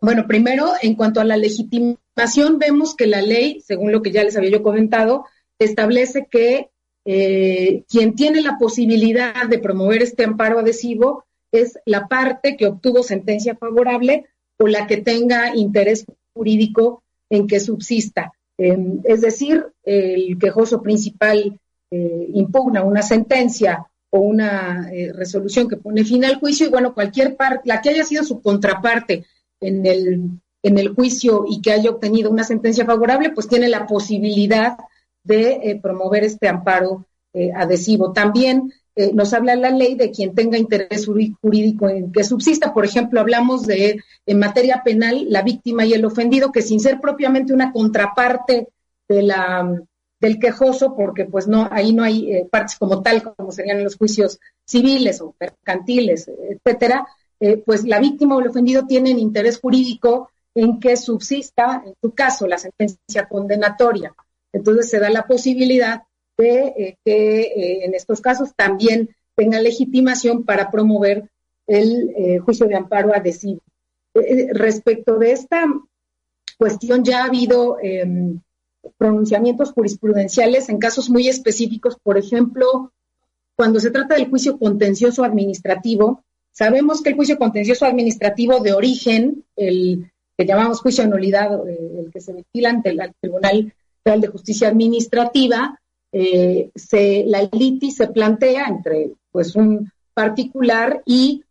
Bueno, 0.00 0.26
primero, 0.26 0.72
en 0.82 0.96
cuanto 0.96 1.20
a 1.20 1.24
la 1.24 1.36
legitimación, 1.36 2.58
vemos 2.58 2.96
que 2.96 3.06
la 3.06 3.22
ley, 3.22 3.60
según 3.60 3.92
lo 3.92 4.02
que 4.02 4.10
ya 4.10 4.24
les 4.24 4.36
había 4.36 4.50
yo 4.50 4.62
comentado, 4.62 5.26
establece 5.60 6.26
que 6.30 6.70
eh, 7.04 7.84
quien 7.88 8.14
tiene 8.14 8.42
la 8.42 8.58
posibilidad 8.58 9.46
de 9.48 9.58
promover 9.58 10.02
este 10.02 10.24
amparo 10.24 10.58
adhesivo 10.58 11.24
es 11.52 11.78
la 11.84 12.08
parte 12.08 12.56
que 12.56 12.66
obtuvo 12.66 13.02
sentencia 13.02 13.56
favorable 13.56 14.26
o 14.58 14.66
la 14.66 14.86
que 14.86 14.98
tenga 14.98 15.54
interés 15.54 16.04
jurídico 16.34 17.02
en 17.30 17.46
que 17.46 17.60
subsista. 17.60 18.32
Em, 18.58 19.00
es 19.04 19.20
decir, 19.20 19.66
el 19.84 20.38
quejoso 20.38 20.82
principal 20.82 21.60
eh, 21.90 22.28
impugna 22.34 22.82
una 22.82 23.02
sentencia 23.02 23.86
o 24.14 24.20
una 24.20 24.90
eh, 24.92 25.12
resolución 25.12 25.68
que 25.68 25.76
pone 25.76 26.04
fin 26.04 26.24
al 26.24 26.38
juicio 26.38 26.66
y 26.66 26.70
bueno, 26.70 26.94
cualquier 26.94 27.36
parte, 27.36 27.62
la 27.64 27.80
que 27.80 27.90
haya 27.90 28.04
sido 28.04 28.24
su 28.24 28.40
contraparte 28.40 29.24
en 29.60 29.86
el, 29.86 30.20
en 30.62 30.78
el 30.78 30.94
juicio 30.94 31.44
y 31.48 31.60
que 31.60 31.72
haya 31.72 31.90
obtenido 31.90 32.30
una 32.30 32.44
sentencia 32.44 32.84
favorable, 32.84 33.30
pues 33.30 33.48
tiene 33.48 33.68
la 33.68 33.86
posibilidad 33.86 34.76
de 35.24 35.52
eh, 35.62 35.80
promover 35.82 36.24
este 36.24 36.48
amparo 36.48 37.06
adhesivo. 37.54 38.12
También 38.12 38.70
eh, 38.94 39.12
nos 39.14 39.32
habla 39.32 39.56
la 39.56 39.70
ley 39.70 39.94
de 39.94 40.10
quien 40.10 40.34
tenga 40.34 40.58
interés 40.58 41.06
jurídico 41.06 41.88
en 41.88 42.12
que 42.12 42.24
subsista. 42.24 42.74
Por 42.74 42.84
ejemplo, 42.84 43.20
hablamos 43.20 43.66
de, 43.66 44.02
en 44.26 44.38
materia 44.38 44.82
penal, 44.84 45.26
la 45.30 45.42
víctima 45.42 45.86
y 45.86 45.94
el 45.94 46.04
ofendido, 46.04 46.52
que 46.52 46.60
sin 46.60 46.78
ser 46.78 47.00
propiamente 47.00 47.54
una 47.54 47.72
contraparte 47.72 48.68
de 49.08 49.22
la, 49.22 49.82
del 50.22 50.38
quejoso, 50.38 50.94
porque 50.94 51.24
pues 51.24 51.48
no, 51.48 51.68
ahí 51.72 51.92
no 51.92 52.04
hay 52.04 52.32
eh, 52.32 52.48
partes 52.48 52.76
como 52.78 53.02
tal, 53.02 53.24
como 53.34 53.50
serían 53.50 53.78
en 53.78 53.84
los 53.84 53.96
juicios 53.96 54.38
civiles 54.64 55.20
o 55.20 55.34
mercantiles, 55.38 56.30
etcétera, 56.48 57.04
eh, 57.40 57.56
pues 57.56 57.82
la 57.84 57.98
víctima 57.98 58.36
o 58.36 58.40
el 58.40 58.46
ofendido 58.46 58.86
tienen 58.86 59.18
interés 59.18 59.58
jurídico 59.58 60.30
en 60.54 60.78
que 60.78 60.96
subsista, 60.96 61.82
en 61.84 61.94
tu 62.00 62.14
caso, 62.14 62.46
la 62.46 62.56
sentencia 62.56 63.26
condenatoria. 63.28 64.14
Entonces 64.52 64.90
se 64.90 65.00
da 65.00 65.10
la 65.10 65.26
posibilidad 65.26 66.04
de 66.38 66.66
eh, 66.66 66.96
que 67.04 67.84
en 67.84 67.94
estos 67.94 68.20
casos 68.20 68.54
también 68.54 69.10
tenga 69.34 69.60
legitimación 69.60 70.44
para 70.44 70.70
promover 70.70 71.30
el 71.66 72.40
juicio 72.44 72.68
de 72.68 72.76
amparo 72.76 73.12
adhesivo. 73.12 73.60
respecto 74.52 75.18
de 75.18 75.32
esta 75.32 75.64
cuestión, 76.58 77.02
ya 77.02 77.22
ha 77.22 77.26
habido 77.26 77.78
em, 77.80 78.40
pronunciamientos 79.02 79.72
jurisprudenciales 79.72 80.68
en 80.68 80.78
casos 80.78 81.10
muy 81.10 81.26
específicos, 81.26 81.96
por 82.00 82.18
ejemplo, 82.18 82.92
cuando 83.56 83.80
se 83.80 83.90
trata 83.90 84.14
del 84.14 84.30
juicio 84.30 84.60
contencioso 84.60 85.24
administrativo, 85.24 86.22
sabemos 86.52 87.02
que 87.02 87.10
el 87.10 87.16
juicio 87.16 87.36
contencioso 87.36 87.84
administrativo 87.84 88.60
de 88.60 88.74
origen, 88.74 89.44
el 89.56 90.08
que 90.38 90.46
llamamos 90.46 90.78
juicio 90.78 91.02
de 91.02 91.10
nulidad, 91.10 91.68
eh, 91.68 92.04
el 92.04 92.12
que 92.12 92.20
se 92.20 92.32
ventila 92.32 92.70
ante 92.70 92.90
el 92.90 93.00
Tribunal 93.20 93.74
Federal 94.04 94.20
de 94.20 94.28
Justicia 94.28 94.68
Administrativa, 94.68 95.80
eh, 96.12 96.70
se, 96.76 97.24
la 97.26 97.42
litis 97.50 97.96
se 97.96 98.06
plantea 98.06 98.68
entre 98.68 99.14
pues 99.32 99.56
un 99.56 99.90
particular 100.14 101.02
y 101.04 101.42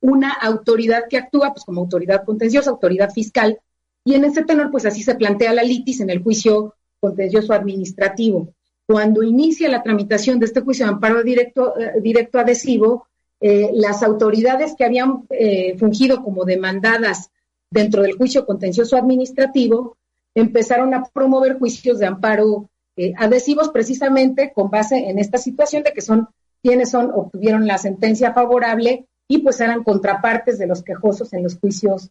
una 0.00 0.30
autoridad 0.30 1.08
que 1.10 1.18
actúa 1.18 1.52
pues 1.52 1.64
como 1.64 1.80
autoridad 1.80 2.24
contenciosa, 2.24 2.70
autoridad 2.70 3.10
fiscal, 3.10 3.58
y 4.04 4.14
en 4.14 4.24
ese 4.24 4.44
tenor 4.44 4.70
pues 4.70 4.86
así 4.86 5.02
se 5.02 5.16
plantea 5.16 5.52
la 5.52 5.64
litis 5.64 5.98
en 5.98 6.10
el 6.10 6.22
juicio 6.22 6.76
contencioso 7.02 7.52
administrativo. 7.52 8.54
Cuando 8.86 9.24
inicia 9.24 9.68
la 9.68 9.82
tramitación 9.82 10.38
de 10.38 10.46
este 10.46 10.60
juicio 10.60 10.86
de 10.86 10.92
amparo 10.92 11.22
directo, 11.24 11.74
eh, 11.76 12.28
adhesivo, 12.34 13.08
eh, 13.40 13.70
las 13.74 14.04
autoridades 14.04 14.74
que 14.76 14.84
habían 14.84 15.24
eh, 15.30 15.76
fungido 15.78 16.22
como 16.22 16.44
demandadas 16.44 17.30
dentro 17.70 18.02
del 18.02 18.16
juicio 18.16 18.46
contencioso 18.46 18.96
administrativo 18.96 19.96
empezaron 20.34 20.94
a 20.94 21.02
promover 21.12 21.58
juicios 21.58 21.98
de 21.98 22.06
amparo 22.06 22.68
adhesivos 23.16 23.70
precisamente 23.70 24.52
con 24.54 24.70
base 24.70 25.08
en 25.08 25.18
esta 25.18 25.38
situación 25.38 25.82
de 25.82 25.92
que 25.92 26.02
son 26.02 26.28
quienes 26.62 26.90
son 26.90 27.10
obtuvieron 27.10 27.66
la 27.66 27.78
sentencia 27.78 28.32
favorable 28.32 29.06
y 29.26 29.38
pues 29.38 29.60
eran 29.60 29.82
contrapartes 29.82 30.58
de 30.58 30.66
los 30.66 30.82
quejosos 30.82 31.32
en 31.32 31.42
los 31.42 31.58
juicios 31.58 32.10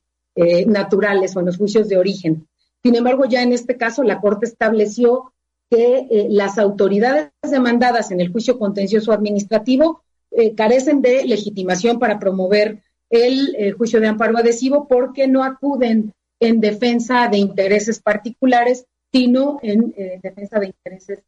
naturales 0.65 1.35
o 1.35 1.39
en 1.39 1.45
los 1.45 1.57
juicios 1.57 1.87
de 1.87 1.97
origen. 1.97 2.47
Sin 2.83 2.95
embargo, 2.95 3.25
ya 3.25 3.41
en 3.43 3.53
este 3.53 3.77
caso 3.77 4.03
la 4.03 4.19
Corte 4.19 4.45
estableció 4.45 5.31
que 5.71 6.07
eh, 6.09 6.27
las 6.29 6.57
autoridades 6.57 7.29
demandadas 7.49 8.11
en 8.11 8.19
el 8.19 8.31
juicio 8.31 8.59
contencioso 8.59 9.13
administrativo 9.13 10.03
eh, 10.31 10.53
carecen 10.53 11.01
de 11.01 11.25
legitimación 11.25 11.97
para 11.97 12.19
promover 12.19 12.83
el 13.09 13.55
eh, 13.57 13.71
juicio 13.71 14.01
de 14.01 14.07
amparo 14.07 14.37
adhesivo 14.37 14.87
porque 14.87 15.27
no 15.27 15.43
acuden 15.43 16.13
en 16.41 16.59
defensa 16.59 17.29
de 17.29 17.37
intereses 17.37 18.01
particulares, 18.01 18.85
sino 19.13 19.59
en 19.61 19.93
defensa 20.23 20.57
de 20.59 20.67
intereses 20.67 21.19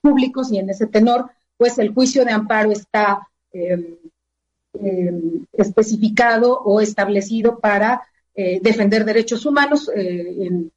públicos. 0.00 0.50
Y 0.50 0.58
en 0.58 0.70
ese 0.70 0.86
tenor, 0.86 1.28
pues 1.58 1.76
el 1.78 1.92
juicio 1.92 2.24
de 2.24 2.30
amparo 2.30 2.70
está 2.70 3.28
em, 3.52 3.96
em, 4.80 5.44
especificado 5.52 6.58
o 6.60 6.80
establecido 6.80 7.58
para 7.58 8.02
defender 8.34 9.04
derechos 9.04 9.44
humanos 9.44 9.90
en 9.94 10.70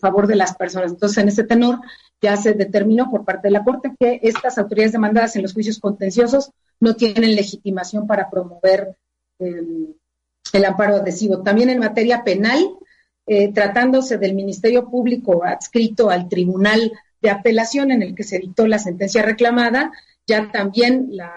favor 0.00 0.26
de 0.26 0.36
las 0.36 0.56
personas. 0.56 0.92
Entonces, 0.92 1.18
en 1.18 1.28
ese 1.28 1.44
tenor 1.44 1.80
ya 2.20 2.36
se 2.36 2.54
determinó 2.54 3.10
por 3.10 3.24
parte 3.24 3.48
de 3.48 3.52
la 3.52 3.64
Corte 3.64 3.94
que 3.98 4.20
estas 4.22 4.58
autoridades 4.58 4.92
demandadas 4.92 5.36
en 5.36 5.42
los 5.42 5.52
juicios 5.52 5.78
contenciosos 5.78 6.50
no 6.80 6.94
tienen 6.94 7.36
legitimación 7.36 8.06
para 8.06 8.28
promover 8.28 8.96
em, 9.38 9.94
el 10.52 10.64
amparo 10.64 10.96
adhesivo. 10.96 11.42
También 11.42 11.70
en 11.70 11.78
materia 11.78 12.24
penal, 12.24 12.68
eh, 13.26 13.52
tratándose 13.52 14.18
del 14.18 14.34
Ministerio 14.34 14.88
Público 14.88 15.44
adscrito 15.44 16.10
al 16.10 16.28
Tribunal 16.28 16.92
de 17.20 17.30
Apelación 17.30 17.90
en 17.90 18.02
el 18.02 18.14
que 18.14 18.24
se 18.24 18.38
dictó 18.38 18.66
la 18.66 18.78
sentencia 18.78 19.22
reclamada, 19.22 19.92
ya 20.26 20.50
también 20.50 21.08
la 21.10 21.32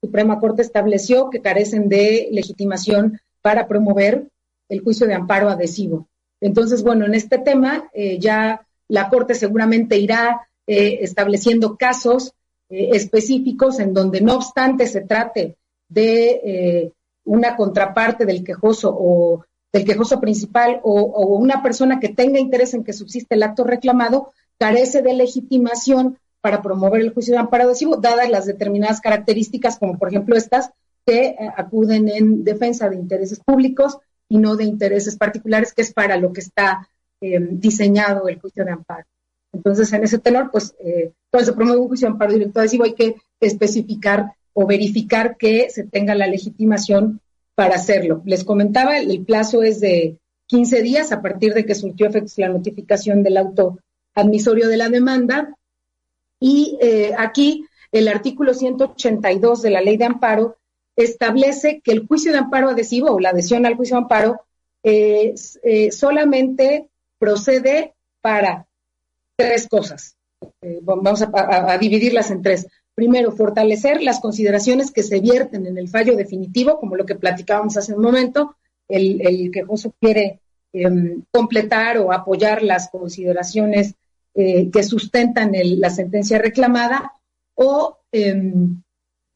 Suprema 0.00 0.38
Corte 0.38 0.62
estableció 0.62 1.30
que 1.30 1.40
carecen 1.40 1.88
de 1.88 2.28
legitimación 2.30 3.20
para 3.42 3.66
promover 3.66 4.28
el 4.68 4.80
juicio 4.82 5.06
de 5.06 5.14
amparo 5.14 5.48
adhesivo. 5.48 6.08
Entonces, 6.40 6.82
bueno, 6.82 7.06
en 7.06 7.14
este 7.14 7.38
tema 7.38 7.90
eh, 7.92 8.18
ya 8.18 8.66
la 8.88 9.08
Corte 9.08 9.34
seguramente 9.34 9.98
irá 9.98 10.48
eh, 10.66 10.98
estableciendo 11.02 11.76
casos 11.76 12.34
eh, 12.68 12.90
específicos 12.92 13.80
en 13.80 13.92
donde 13.92 14.20
no 14.20 14.36
obstante 14.36 14.86
se 14.86 15.02
trate 15.02 15.56
de 15.88 16.92
una 17.24 17.56
contraparte 17.56 18.26
del 18.26 18.44
quejoso 18.44 18.94
o 18.94 19.44
del 19.72 19.84
quejoso 19.84 20.20
principal 20.20 20.80
o, 20.82 21.26
una 21.36 21.62
persona 21.62 21.98
que 21.98 22.10
tenga 22.10 22.38
interés 22.38 22.74
en 22.74 22.84
que 22.84 22.92
subsiste 22.92 23.34
el 23.34 23.42
acto 23.42 23.64
reclamado, 23.64 24.32
carece 24.58 25.00
de 25.00 25.14
legitimación 25.14 26.18
para 26.42 26.60
promover 26.60 27.00
el 27.00 27.14
juicio 27.14 27.32
de 27.32 27.40
amparo 27.40 27.72
dadas 28.00 28.30
las 28.30 28.44
determinadas 28.44 29.00
características, 29.00 29.78
como 29.78 29.98
por 29.98 30.08
ejemplo 30.08 30.36
estas, 30.36 30.70
que 31.06 31.36
acuden 31.56 32.08
en 32.08 32.44
defensa 32.44 32.90
de 32.90 32.96
intereses 32.96 33.40
públicos, 33.40 33.98
y 34.28 34.38
no 34.38 34.56
de 34.56 34.64
intereses 34.64 35.16
particulares, 35.16 35.72
que 35.72 35.82
es 35.82 35.92
para 35.92 36.16
lo 36.16 36.32
que 36.32 36.40
está 36.40 36.88
eh, 37.20 37.38
diseñado 37.40 38.28
el 38.28 38.38
juicio 38.40 38.64
de 38.64 38.72
amparo. 38.72 39.06
Entonces, 39.52 39.92
en 39.92 40.04
ese 40.04 40.18
tenor, 40.18 40.50
pues, 40.50 40.74
eh, 40.84 41.12
cuando 41.30 41.46
se 41.46 41.56
promueve 41.56 41.80
un 41.80 41.88
juicio 41.88 42.06
de 42.06 42.12
amparo 42.12 42.32
directo 42.32 42.60
adhesivo, 42.60 42.84
hay 42.84 42.94
que 42.94 43.16
especificar 43.40 44.32
o 44.52 44.66
verificar 44.66 45.36
que 45.36 45.70
se 45.70 45.84
tenga 45.84 46.14
la 46.14 46.26
legitimación 46.26 47.20
para 47.54 47.76
hacerlo. 47.76 48.22
Les 48.24 48.44
comentaba, 48.44 48.98
el 48.98 49.24
plazo 49.24 49.62
es 49.62 49.80
de 49.80 50.18
15 50.46 50.82
días 50.82 51.12
a 51.12 51.22
partir 51.22 51.54
de 51.54 51.64
que 51.64 51.74
surgió 51.74 52.06
efectos 52.06 52.38
la 52.38 52.48
notificación 52.48 53.22
del 53.22 53.36
auto 53.36 53.78
admisorio 54.14 54.68
de 54.68 54.76
la 54.76 54.88
demanda. 54.88 55.54
Y 56.40 56.78
eh, 56.80 57.12
aquí 57.16 57.66
el 57.92 58.08
artículo 58.08 58.54
182 58.54 59.62
de 59.62 59.70
la 59.70 59.80
ley 59.80 59.96
de 59.96 60.04
amparo 60.04 60.56
establece 60.98 61.80
que 61.82 61.92
el 61.92 62.06
juicio 62.06 62.32
de 62.32 62.38
amparo 62.38 62.70
adhesivo 62.70 63.12
o 63.12 63.20
la 63.20 63.30
adhesión 63.30 63.64
al 63.64 63.76
juicio 63.76 63.96
de 63.96 64.02
amparo 64.02 64.40
eh, 64.82 65.34
solamente 65.90 66.88
procede 67.18 67.94
para 68.20 68.66
tres 69.36 69.68
cosas. 69.68 70.16
Eh, 70.60 70.80
vamos 70.82 71.22
a, 71.22 71.78
dividirlas 71.78 72.30
en 72.30 72.42
tres. 72.42 72.66
Primero, 72.94 73.30
fortalecer 73.32 74.02
las 74.02 74.20
consideraciones 74.20 74.90
que 74.90 75.04
se 75.04 75.20
vierten 75.20 75.66
en 75.66 75.78
el 75.78 75.88
fallo 75.88 76.16
definitivo, 76.16 76.80
como 76.80 76.96
lo 76.96 77.06
que 77.06 77.14
platicábamos 77.14 77.76
hace 77.76 77.94
un 77.94 78.02
momento. 78.02 78.56
El, 78.88 79.20
el 79.24 79.50
quejoso 79.52 79.94
quiere 80.00 80.40
em, 80.72 81.22
completar 81.30 81.98
o 81.98 82.12
apoyar 82.12 82.62
las 82.62 82.90
consideraciones 82.90 83.94
eh, 84.34 84.70
que 84.70 84.82
sustentan 84.82 85.52
la 85.54 85.90
sentencia 85.90 86.38
reclamada 86.38 87.12
o 87.54 87.98
em, 88.10 88.82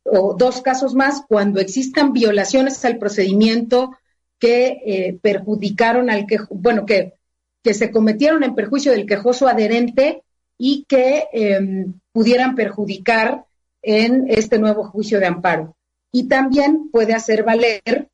o 0.05 0.35
dos 0.35 0.63
casos 0.63 0.95
más 0.95 1.23
cuando 1.29 1.61
existan 1.61 2.13
violaciones 2.13 2.85
al 2.85 2.99
procedimiento 2.99 3.97
que 4.39 4.83
eh, 4.85 5.19
perjudicaron 5.23 6.11
al 6.11 6.27
que, 6.27 6.39
bueno, 6.51 6.85
que, 6.85 7.15
que 7.63 7.75
se 7.75 7.91
cometieron 7.91 8.43
en 8.43 8.55
perjuicio 8.55 8.93
del 8.93 9.07
quejoso 9.07 9.47
adherente 9.47 10.23
y 10.59 10.85
que 10.89 11.29
em, 11.33 11.95
pudieran 12.13 12.55
perjudicar 12.57 13.45
en 13.83 14.27
este 14.29 14.59
nuevo 14.59 14.85
juicio 14.85 15.21
de 15.21 15.27
amparo. 15.27 15.77
Y 16.11 16.25
también 16.25 16.91
puede 16.91 17.15
hacer 17.15 17.45
valer 17.45 18.09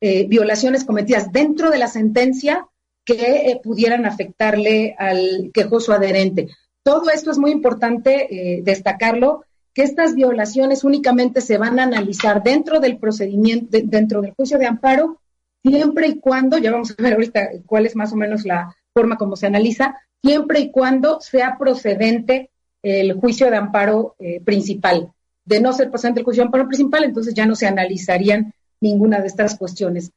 eh, 0.00 0.26
violaciones 0.26 0.84
cometidas 0.84 1.30
dentro 1.32 1.70
de 1.70 1.78
la 1.78 1.88
sentencia 1.88 2.66
que 3.04 3.50
eh, 3.50 3.60
pudieran 3.62 4.06
afectarle 4.06 4.96
al 4.98 5.50
quejoso 5.52 5.92
adherente. 5.92 6.48
Todo 6.82 7.10
esto 7.10 7.30
es 7.30 7.38
muy 7.38 7.50
importante 7.50 8.60
destacarlo 8.62 9.44
que 9.74 9.82
estas 9.82 10.14
violaciones 10.14 10.84
únicamente 10.84 11.40
se 11.40 11.58
van 11.58 11.78
a 11.78 11.82
analizar 11.82 12.42
dentro 12.42 12.78
del 12.80 12.96
procedimiento, 12.96 13.76
dentro 13.84 14.22
del 14.22 14.32
juicio 14.32 14.58
de 14.58 14.66
amparo, 14.66 15.20
siempre 15.62 16.06
y 16.08 16.20
cuando, 16.20 16.58
ya 16.58 16.70
vamos 16.70 16.94
a 16.96 17.02
ver 17.02 17.14
ahorita 17.14 17.50
cuál 17.66 17.86
es 17.86 17.96
más 17.96 18.12
o 18.12 18.16
menos 18.16 18.44
la 18.44 18.74
forma 18.92 19.16
como 19.16 19.34
se 19.34 19.46
analiza, 19.46 19.96
siempre 20.22 20.60
y 20.60 20.70
cuando 20.70 21.20
sea 21.20 21.56
procedente 21.58 22.50
el 22.82 23.14
juicio 23.14 23.50
de 23.50 23.56
amparo 23.56 24.14
eh, 24.18 24.40
principal. 24.40 25.12
De 25.44 25.60
no 25.60 25.72
ser 25.72 25.90
procedente 25.90 26.20
el 26.20 26.24
juicio 26.24 26.42
de 26.42 26.46
amparo 26.46 26.68
principal, 26.68 27.02
entonces 27.02 27.34
ya 27.34 27.46
no 27.46 27.56
se 27.56 27.66
analizarían 27.66 28.52
ninguna 28.80 29.20
de 29.20 29.26
estas 29.26 29.56
cuestiones. 29.56 30.10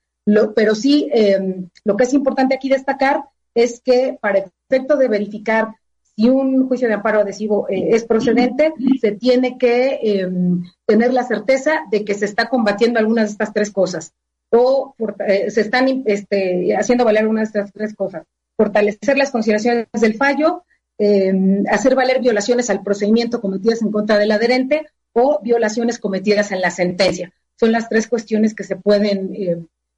pero 0.56 0.76
sí, 0.76 1.10
em, 1.14 1.70
lo 1.86 1.96
que 1.96 2.04
es 2.04 2.14
importante 2.14 2.54
aquí 2.54 2.68
destacar 2.68 3.24
es 3.56 3.80
que 3.80 4.18
para 4.20 4.40
efecto 4.70 4.98
de 4.98 5.08
verificar 5.08 5.70
si 6.18 6.30
un 6.30 6.68
juicio 6.68 6.88
de 6.88 6.96
amparo 6.96 7.22
adhesivo 7.22 7.68
eh, 7.70 7.90
es 7.92 8.04
procedente, 8.04 8.74
se 9.00 9.12
tiene 9.12 9.58
que 9.58 10.00
em, 10.02 10.64
tener 10.86 11.14
la 11.14 11.24
certeza 11.24 11.84
de 11.92 12.04
que 12.04 12.16
se 12.16 12.26
está 12.26 12.50
combatiendo 12.50 13.00
algunas 13.00 13.26
de 13.26 13.32
estas 13.34 13.54
tres 13.54 13.72
cosas 13.72 14.14
o 14.50 14.96
eh, 15.28 15.52
se 15.52 15.62
están 15.62 16.04
este, 16.06 16.76
haciendo 16.76 17.06
valer 17.06 17.22
algunas 17.22 17.54
de 17.54 17.60
estas 17.60 17.74
tres 17.74 17.96
cosas. 17.96 18.24
Fortalecer 18.56 19.18
las 19.18 19.32
consideraciones 19.32 19.88
del 19.94 20.16
fallo, 20.16 20.64
em, 20.98 21.64
hacer 21.70 21.96
valer 21.96 22.22
violaciones 22.22 22.70
al 22.70 22.82
procedimiento 22.82 23.40
cometidas 23.40 23.82
en 23.82 23.92
contra 23.92 24.18
del 24.18 24.32
adherente 24.32 24.88
o 25.14 25.40
violaciones 25.44 26.00
cometidas 26.00 26.52
en 26.52 26.62
la 26.62 26.72
sentencia. 26.72 27.32
Son 27.60 27.72
las 27.72 27.90
tres 27.90 28.08
cuestiones 28.08 28.56
que 28.56 28.64
se 28.64 28.76
pueden 28.76 29.36
eh, 29.36 29.58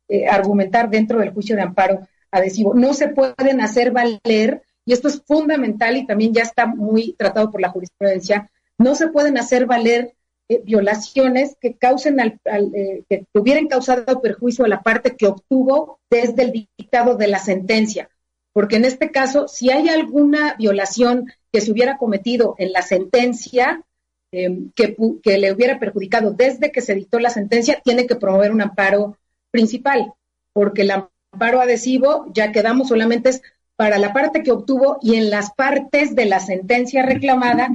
eh, 0.09 0.27
argumentar 0.27 0.89
dentro 0.89 1.19
del 1.19 1.31
juicio 1.31 1.55
de 1.55 1.61
amparo 1.61 2.07
adhesivo. 2.31 2.73
No 2.73 2.93
se 2.93 3.09
pueden 3.09 3.61
hacer 3.61 3.91
valer, 3.91 4.63
y 4.89 4.93
esto 4.93 5.07
es 5.07 5.21
fundamental 5.21 5.97
y 5.97 6.07
también 6.07 6.33
ya 6.33 6.41
está 6.41 6.65
muy 6.65 7.13
tratado 7.13 7.51
por 7.51 7.61
la 7.61 7.69
jurisprudencia, 7.69 8.49
no 8.79 8.95
se 8.95 9.09
pueden 9.09 9.37
hacer 9.37 9.67
valer 9.67 10.15
eh, 10.47 10.63
violaciones 10.65 11.55
que 11.61 11.75
causen 11.75 12.19
al, 12.19 12.39
eh, 12.73 13.03
que 13.07 13.27
hubieran 13.35 13.67
causado 13.67 14.19
perjuicio 14.19 14.65
a 14.65 14.67
la 14.67 14.81
parte 14.81 15.15
que 15.15 15.27
obtuvo 15.27 15.99
desde 16.09 16.41
el 16.41 16.67
dictado 16.75 17.17
de 17.17 17.27
la 17.27 17.37
sentencia. 17.37 18.09
Porque 18.51 18.77
en 18.77 18.85
este 18.85 19.11
caso, 19.11 19.47
si 19.47 19.69
hay 19.69 19.89
alguna 19.89 20.55
violación 20.57 21.31
que 21.51 21.61
se 21.61 21.71
hubiera 21.71 21.99
cometido 21.99 22.55
en 22.57 22.71
la 22.71 22.81
sentencia, 22.81 23.83
em, 24.31 24.71
que, 24.73 24.97
que, 25.21 25.37
le 25.37 25.53
hubiera 25.53 25.77
perjudicado 25.77 26.31
desde 26.31 26.71
que 26.71 26.81
se 26.81 26.95
dictó 26.95 27.19
la 27.19 27.29
sentencia, 27.29 27.79
tiene 27.83 28.07
que 28.07 28.15
promover 28.15 28.51
un 28.51 28.61
amparo 28.61 29.19
principal, 29.51 30.13
porque 30.51 30.81
el 30.81 30.89
amparo 30.89 31.61
adhesivo, 31.61 32.25
ya 32.33 32.51
quedamos 32.51 32.87
solamente 32.87 33.29
es 33.29 33.43
para 33.79 33.97
la 33.97 34.11
parte 34.11 34.43
que 34.43 34.51
obtuvo 34.51 34.97
y 35.01 35.15
en 35.15 35.29
las 35.29 35.53
partes 35.53 36.13
de 36.13 36.25
la 36.25 36.41
sentencia 36.41 37.01
reclamada 37.01 37.69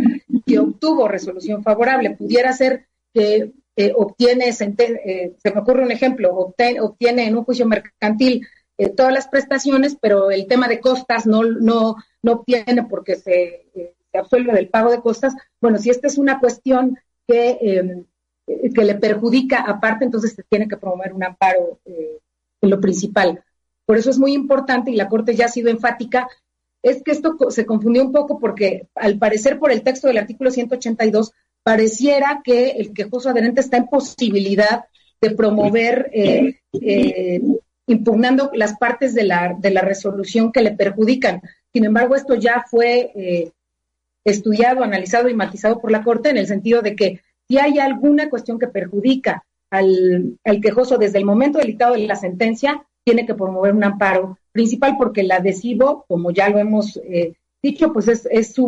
que 0.45 0.59
obtuvo 0.59 1.09
resolución 1.09 1.63
favorable. 1.63 2.11
Pudiera 2.11 2.53
ser 2.53 2.85
que 3.15 3.53
obtiene, 3.97 4.51
eh, 4.51 5.33
se 5.43 5.51
me 5.51 5.61
ocurre 5.63 5.83
un 5.83 5.93
ejemplo, 5.93 6.37
obtiene, 6.37 7.27
en 7.27 7.39
un 7.39 7.45
juicio 7.45 7.65
mercantil 7.65 8.47
eh, 8.77 8.91
todas 8.91 9.15
las 9.15 9.29
prestaciones, 9.29 9.97
pero 9.99 10.31
el 10.31 10.47
tema 10.47 10.69
de 10.69 10.79
costas 10.79 11.25
no, 11.25 11.43
no, 11.43 11.97
no 12.21 12.33
obtiene 12.33 12.83
porque 12.83 13.17
se, 13.17 13.65
eh, 13.75 13.95
absuelve 14.13 14.53
del 14.53 14.69
pago 14.69 14.91
de 14.91 15.01
costas. 15.01 15.35
Bueno, 15.59 15.79
si 15.79 15.89
esta 15.89 16.07
es 16.07 16.19
una 16.19 16.39
cuestión 16.39 16.99
que, 17.27 17.57
em, 17.63 18.05
que 18.75 18.85
le 18.85 18.97
perjudica 18.97 19.63
aparte, 19.63 20.05
entonces 20.05 20.35
se 20.35 20.43
tiene 20.43 20.69
que 20.69 20.77
promover 20.77 21.15
un 21.15 21.25
amparo 21.25 21.81
en 21.87 22.69
lo 22.71 22.79
principal. 22.79 23.43
Por 23.87 23.99
eso 23.99 24.11
es 24.11 24.19
muy 24.19 24.33
importante, 24.33 24.91
y 24.91 24.97
la 24.97 25.09
Corte 25.09 25.35
ya 25.35 25.47
ha 25.47 25.49
sido 25.49 25.71
enfática, 25.71 26.29
es 26.83 27.03
que 27.03 27.13
esto 27.13 27.37
se 27.51 27.65
confundió 27.65 28.03
un 28.03 28.13
poco 28.13 28.39
porque 28.39 28.89
al 28.95 29.19
parecer 29.19 29.59
por 29.59 29.73
el 29.73 29.83
texto 29.83 30.07
del 30.07 30.19
artículo 30.19 30.51
182 30.51 31.33
pareciera 31.63 32.43
que 32.45 32.73
el 32.73 32.93
quejoso 32.93 33.31
adherente 33.31 33.63
está 33.63 33.79
en 33.79 33.87
posibilidad 33.87 34.85
de 35.21 35.31
promover, 35.31 36.11
eh, 36.13 36.61
eh, 36.75 37.41
impugnando 37.87 38.51
las 38.53 38.77
partes 38.77 39.15
de 39.15 39.25
la, 39.25 39.57
de 39.59 39.71
la 39.71 39.81
resolución 39.81 40.53
que 40.53 40.61
le 40.61 40.73
perjudican. 40.73 41.41
Sin 41.73 41.87
embargo, 41.87 42.17
esto 42.17 42.35
ya 42.35 42.65
fue 42.71 43.11
eh, 43.15 43.51
estudiado, 44.25 44.85
analizado 44.85 45.31
y 45.31 45.35
matizado 45.35 45.81
por 45.81 45.91
la 45.91 46.05
Corte 46.05 46.29
en 46.29 46.37
el 46.37 46.47
sentido 46.47 46.83
de 46.83 46.95
que 46.95 47.21
si 47.49 47.59
hay 47.59 47.79
alguna 47.79 48.29
cuestión 48.29 48.59
que 48.59 48.69
perjudica 48.69 49.43
al, 49.71 50.39
al 50.45 50.61
quejoso 50.61 50.99
desde 50.99 51.19
el 51.19 51.25
momento 51.25 51.59
del 51.59 51.69
dictado 51.69 51.95
de 51.95 52.07
la 52.07 52.17
sentencia, 52.17 52.87
tiene 53.05 53.27
que 53.27 53.35
promover 53.35 53.75
un 53.75 53.85
amparo 53.85 54.39
principal 54.51 54.97
porque 54.97 55.21
el 55.21 55.31
adhesivo, 55.31 56.05
como 56.09 56.31
ya 56.31 56.49
lo 56.49 56.59
hemos 56.59 56.97
eh, 56.97 57.35
dicho, 57.63 57.93
pues 57.93 58.09
es, 58.09 58.27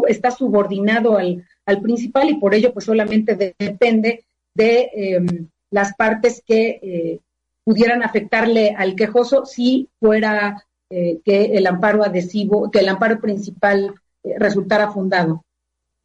está 0.09 0.31
subordinado 0.31 1.17
al, 1.17 1.45
principal 1.83 2.31
y 2.31 2.37
por 2.37 2.55
ello 2.55 2.73
pues 2.73 2.85
solamente 2.85 3.55
depende 3.59 4.25
de 4.55 4.91
em, 4.93 5.49
las 5.71 5.95
partes 5.97 6.43
que 6.47 6.79
eh, 6.81 7.21
pudieran 7.65 8.05
afectarle 8.05 8.71
al 8.77 8.95
quejoso 8.95 9.45
si 9.45 9.89
fuera 9.99 10.65
eh, 10.91 11.19
que 11.25 11.57
el 11.57 11.67
amparo 11.67 12.05
adhesivo, 12.05 12.71
que 12.71 12.79
el 12.79 12.89
amparo 12.89 13.21
principal 13.21 13.95
resultara 14.39 14.93
fundado. 14.93 15.45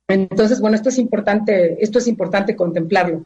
Entonces, 0.07 0.59
bueno, 0.59 0.75
esto 0.75 0.89
es 0.89 0.97
importante, 0.97 1.83
esto 1.83 1.99
es 1.99 2.07
importante 2.07 2.55
contemplarlo. 2.55 3.25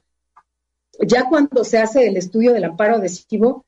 Ya 0.99 1.27
cuando 1.27 1.63
se 1.63 1.79
hace 1.79 2.07
el 2.07 2.17
estudio 2.17 2.53
del 2.53 2.65
amparo 2.65 2.95
adhesivo, 2.95 3.64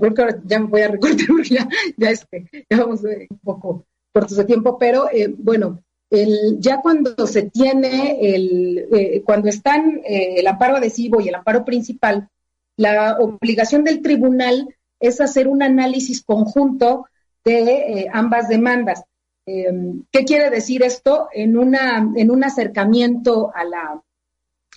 creo 0.00 0.14
que 0.14 0.22
ahora 0.22 0.40
ya 0.44 0.58
me 0.58 0.66
voy 0.66 0.80
a 0.80 0.88
recortar 0.88 1.18
ya, 1.96 2.10
este, 2.10 2.66
ya 2.68 2.78
vamos 2.78 3.04
eh, 3.04 3.26
un 3.30 3.38
poco 3.38 3.86
cortos 4.12 4.36
de 4.36 4.44
tiempo, 4.44 4.78
pero 4.78 5.08
eh, 5.12 5.32
bueno, 5.38 5.82
el, 6.10 6.58
ya 6.58 6.80
cuando 6.80 7.26
se 7.26 7.42
tiene, 7.42 8.18
el, 8.34 8.88
eh, 8.92 9.22
cuando 9.24 9.48
están 9.48 10.00
el 10.04 10.44
amparo 10.46 10.76
adhesivo 10.76 11.20
y 11.20 11.28
el 11.28 11.36
amparo 11.36 11.64
principal, 11.64 12.28
la 12.76 13.18
obligación 13.20 13.84
del 13.84 14.02
tribunal 14.02 14.74
es 14.98 15.20
hacer 15.20 15.46
un 15.46 15.62
análisis 15.62 16.22
conjunto 16.24 17.06
de 17.44 18.08
ambas 18.12 18.48
demandas. 18.48 19.04
¿Qué 19.46 20.24
quiere 20.26 20.50
decir 20.50 20.82
esto? 20.82 21.28
En, 21.32 21.56
una, 21.56 21.98
en 22.16 22.30
un 22.30 22.42
acercamiento 22.42 23.52
a 23.54 23.64
la, 23.64 24.02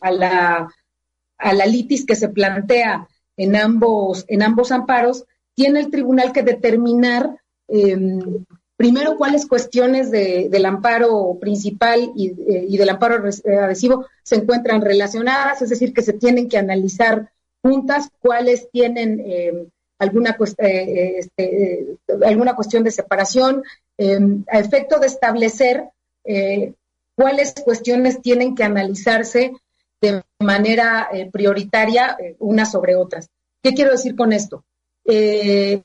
a 0.02 0.12
la, 0.12 0.70
a 1.38 1.54
la 1.54 1.66
litis 1.66 2.06
que 2.06 2.16
se 2.16 2.30
plantea 2.30 3.08
en 3.38 3.56
ambos, 3.56 4.26
en 4.28 4.44
ambos 4.44 4.72
amparos, 4.72 5.26
tiene 5.56 5.82
el 5.82 5.92
tribunal 5.92 6.32
que 6.32 6.44
determinar 6.44 7.38
em, 7.68 8.46
primero 8.76 9.18
cuáles 9.18 9.46
cuestiones 9.46 10.12
del 10.12 10.66
amparo 10.66 11.38
principal 11.40 12.12
y, 12.16 12.30
eh, 12.30 12.66
y, 12.68 12.78
del 12.78 12.90
amparo 12.90 13.24
adhesivo 13.24 14.06
se 14.24 14.36
encuentran 14.36 14.82
relacionadas, 14.82 15.62
es 15.62 15.70
decir, 15.70 15.94
que 15.94 16.02
se 16.02 16.14
tienen 16.14 16.50
que 16.50 16.58
analizar 16.58 17.32
juntas 17.62 18.10
cuáles 18.20 18.70
tienen 18.72 19.22
em, 19.26 19.68
alguna, 20.00 20.36
eh, 20.58 21.16
este, 21.20 21.98
alguna 22.26 22.56
cuestión 22.56 22.84
de 22.84 22.92
separación, 22.92 23.64
em, 23.98 24.44
a 24.52 24.60
efecto 24.60 25.00
de 25.00 25.08
establecer 25.08 25.90
eh, 26.26 26.74
cuáles 27.16 27.54
cuestiones 27.54 28.22
tienen 28.22 28.56
que 28.56 28.64
analizarse 28.64 29.54
de 30.04 30.22
manera 30.40 31.08
eh, 31.14 31.30
prioritaria 31.32 32.18
eh, 32.20 32.36
unas 32.40 32.70
sobre 32.72 32.96
otras. 32.96 33.30
¿Qué 33.62 33.74
quiero 33.74 33.92
decir 33.92 34.18
con 34.18 34.34
esto? 34.34 34.66
Eh, 35.06 35.82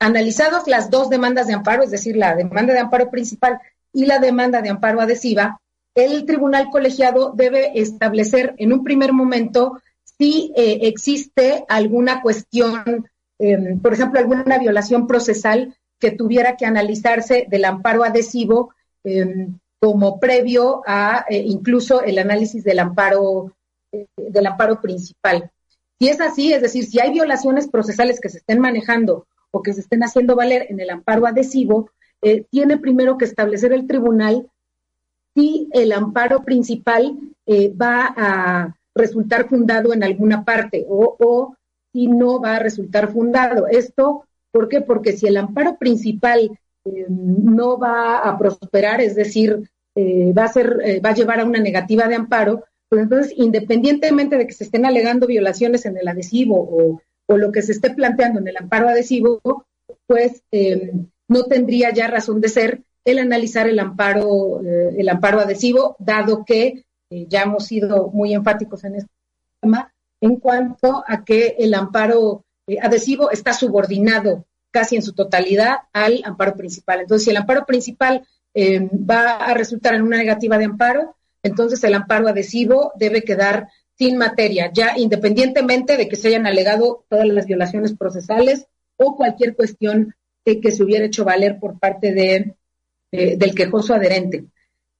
analizados 0.00 0.66
las 0.66 0.90
dos 0.90 1.08
demandas 1.10 1.46
de 1.46 1.54
amparo, 1.54 1.84
es 1.84 1.92
decir, 1.92 2.16
la 2.16 2.34
demanda 2.34 2.72
de 2.74 2.80
amparo 2.80 3.08
principal 3.08 3.60
y 3.92 4.06
la 4.06 4.18
demanda 4.18 4.62
de 4.62 4.70
amparo 4.70 5.00
adhesiva, 5.00 5.60
el 5.94 6.24
tribunal 6.24 6.70
colegiado 6.70 7.32
debe 7.32 7.80
establecer 7.80 8.54
en 8.58 8.72
un 8.72 8.82
primer 8.82 9.12
momento 9.12 9.80
si 10.18 10.52
existe 10.56 11.64
alguna 11.68 12.22
cuestión, 12.22 13.08
em, 13.38 13.80
por 13.80 13.92
ejemplo, 13.92 14.18
alguna 14.18 14.58
violación 14.58 15.06
procesal 15.06 15.76
que 15.98 16.10
tuviera 16.10 16.56
que 16.56 16.66
analizarse 16.66 17.46
del 17.48 17.64
amparo 17.64 18.04
adhesivo 18.04 18.72
em, 19.04 19.58
como 19.80 20.20
previo 20.20 20.82
a 20.86 21.24
eh, 21.28 21.42
incluso 21.44 22.02
el 22.02 22.18
análisis 22.18 22.62
del 22.62 22.78
amparo, 22.78 23.52
eh, 23.90 24.06
del 24.16 24.46
amparo 24.46 24.80
principal. 24.80 25.50
Si 25.98 26.08
es 26.08 26.20
así, 26.20 26.52
es 26.52 26.62
decir, 26.62 26.84
si 26.84 27.00
hay 27.00 27.12
violaciones 27.12 27.66
procesales 27.66 28.20
que 28.20 28.28
se 28.28 28.38
estén 28.38 28.60
manejando 28.60 29.26
o 29.50 29.62
que 29.62 29.72
se 29.72 29.80
estén 29.80 30.04
haciendo 30.04 30.36
valer 30.36 30.66
en 30.68 30.80
el 30.80 30.90
amparo 30.90 31.26
adhesivo, 31.26 31.90
eh, 32.22 32.44
tiene 32.50 32.76
primero 32.76 33.16
que 33.16 33.24
establecer 33.24 33.72
el 33.72 33.86
tribunal 33.86 34.50
si 35.34 35.68
el 35.72 35.92
amparo 35.92 36.44
principal 36.44 37.18
va 37.80 38.14
a 38.16 38.76
resultar 38.94 39.48
fundado 39.48 39.92
en 39.92 40.04
alguna 40.04 40.44
parte 40.44 40.86
o, 40.88 41.16
o 41.18 41.56
si 41.92 42.06
no 42.06 42.40
va 42.40 42.56
a 42.56 42.58
resultar 42.60 43.12
fundado. 43.12 43.66
Esto, 43.66 44.24
¿por 44.52 44.68
qué? 44.68 44.80
Porque 44.80 45.12
si 45.12 45.26
el 45.26 45.36
amparo 45.36 45.76
principal 45.78 46.58
eh, 46.84 47.06
no 47.08 47.78
va 47.78 48.18
a 48.18 48.38
prosperar, 48.38 49.00
es 49.00 49.14
decir, 49.14 49.70
eh, 49.94 50.32
va, 50.32 50.44
a 50.44 50.52
ser, 50.52 50.78
eh, 50.82 51.00
va 51.00 51.10
a 51.10 51.14
llevar 51.14 51.40
a 51.40 51.44
una 51.44 51.60
negativa 51.60 52.08
de 52.08 52.14
amparo, 52.14 52.64
pues 52.88 53.02
entonces, 53.02 53.34
independientemente 53.36 54.38
de 54.38 54.46
que 54.46 54.54
se 54.54 54.64
estén 54.64 54.86
alegando 54.86 55.26
violaciones 55.26 55.84
en 55.84 55.96
el 55.98 56.08
adhesivo 56.08 56.56
o, 56.56 57.00
lo 57.36 57.52
que 57.52 57.62
se 57.62 57.70
esté 57.70 57.90
planteando 57.90 58.40
en 58.40 58.48
el 58.48 58.56
amparo 58.56 58.88
adhesivo, 58.88 59.40
pues 60.08 60.42
no 61.28 61.44
tendría 61.44 61.92
ya 61.92 62.08
razón 62.08 62.40
de 62.40 62.48
ser 62.48 62.82
el 63.04 63.20
analizar 63.20 63.68
el 63.68 63.78
amparo, 63.78 64.60
el 64.60 65.08
amparo 65.08 65.38
adhesivo, 65.38 65.94
dado 66.00 66.44
que 66.44 66.86
ya 67.08 67.42
hemos 67.42 67.66
sido 67.66 68.08
muy 68.08 68.34
enfáticos 68.34 68.82
en 68.82 68.96
este 68.96 69.12
tema 69.60 69.94
en 70.20 70.40
cuanto 70.40 71.04
a 71.06 71.24
que 71.24 71.54
el 71.60 71.72
amparo 71.74 72.44
adhesivo 72.82 73.30
está 73.30 73.52
subordinado 73.52 74.44
casi 74.70 74.96
en 74.96 75.02
su 75.02 75.12
totalidad 75.12 75.78
al 75.92 76.22
amparo 76.24 76.56
principal. 76.56 77.00
Entonces, 77.00 77.24
si 77.24 77.30
el 77.30 77.36
amparo 77.36 77.66
principal 77.66 78.26
eh, 78.54 78.88
va 78.92 79.36
a 79.36 79.54
resultar 79.54 79.94
en 79.94 80.02
una 80.02 80.16
negativa 80.16 80.58
de 80.58 80.64
amparo, 80.64 81.16
entonces 81.42 81.82
el 81.84 81.94
amparo 81.94 82.28
adhesivo 82.28 82.92
debe 82.96 83.22
quedar 83.22 83.68
sin 83.96 84.16
materia, 84.16 84.70
ya 84.72 84.96
independientemente 84.96 85.96
de 85.96 86.08
que 86.08 86.16
se 86.16 86.28
hayan 86.28 86.46
alegado 86.46 87.04
todas 87.08 87.26
las 87.26 87.46
violaciones 87.46 87.94
procesales 87.94 88.66
o 88.96 89.16
cualquier 89.16 89.54
cuestión 89.54 90.14
que 90.44 90.72
se 90.72 90.82
hubiera 90.82 91.04
hecho 91.04 91.24
valer 91.24 91.58
por 91.58 91.78
parte 91.78 92.12
de, 92.12 92.54
eh, 93.12 93.36
del 93.36 93.54
quejoso 93.54 93.94
adherente. 93.94 94.46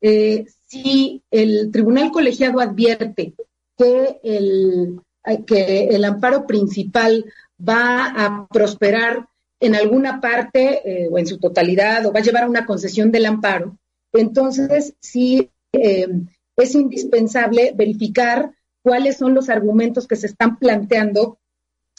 Eh, 0.00 0.46
si 0.66 1.22
el 1.30 1.70
tribunal 1.72 2.10
colegiado 2.10 2.60
advierte 2.60 3.34
que 3.76 4.20
el, 4.22 5.00
que 5.46 5.88
el 5.88 6.04
amparo 6.04 6.46
principal 6.46 7.24
va 7.58 8.06
a 8.06 8.46
prosperar 8.48 9.29
en 9.60 9.74
alguna 9.74 10.20
parte 10.20 10.80
eh, 10.84 11.08
o 11.10 11.18
en 11.18 11.26
su 11.26 11.38
totalidad 11.38 12.04
o 12.06 12.12
va 12.12 12.20
a 12.20 12.22
llevar 12.22 12.44
a 12.44 12.48
una 12.48 12.66
concesión 12.66 13.12
del 13.12 13.26
amparo, 13.26 13.78
entonces 14.12 14.94
sí 15.00 15.50
eh, 15.72 16.08
es 16.56 16.74
indispensable 16.74 17.72
verificar 17.76 18.52
cuáles 18.82 19.18
son 19.18 19.34
los 19.34 19.48
argumentos 19.48 20.08
que 20.08 20.16
se 20.16 20.26
están 20.26 20.58
planteando 20.58 21.38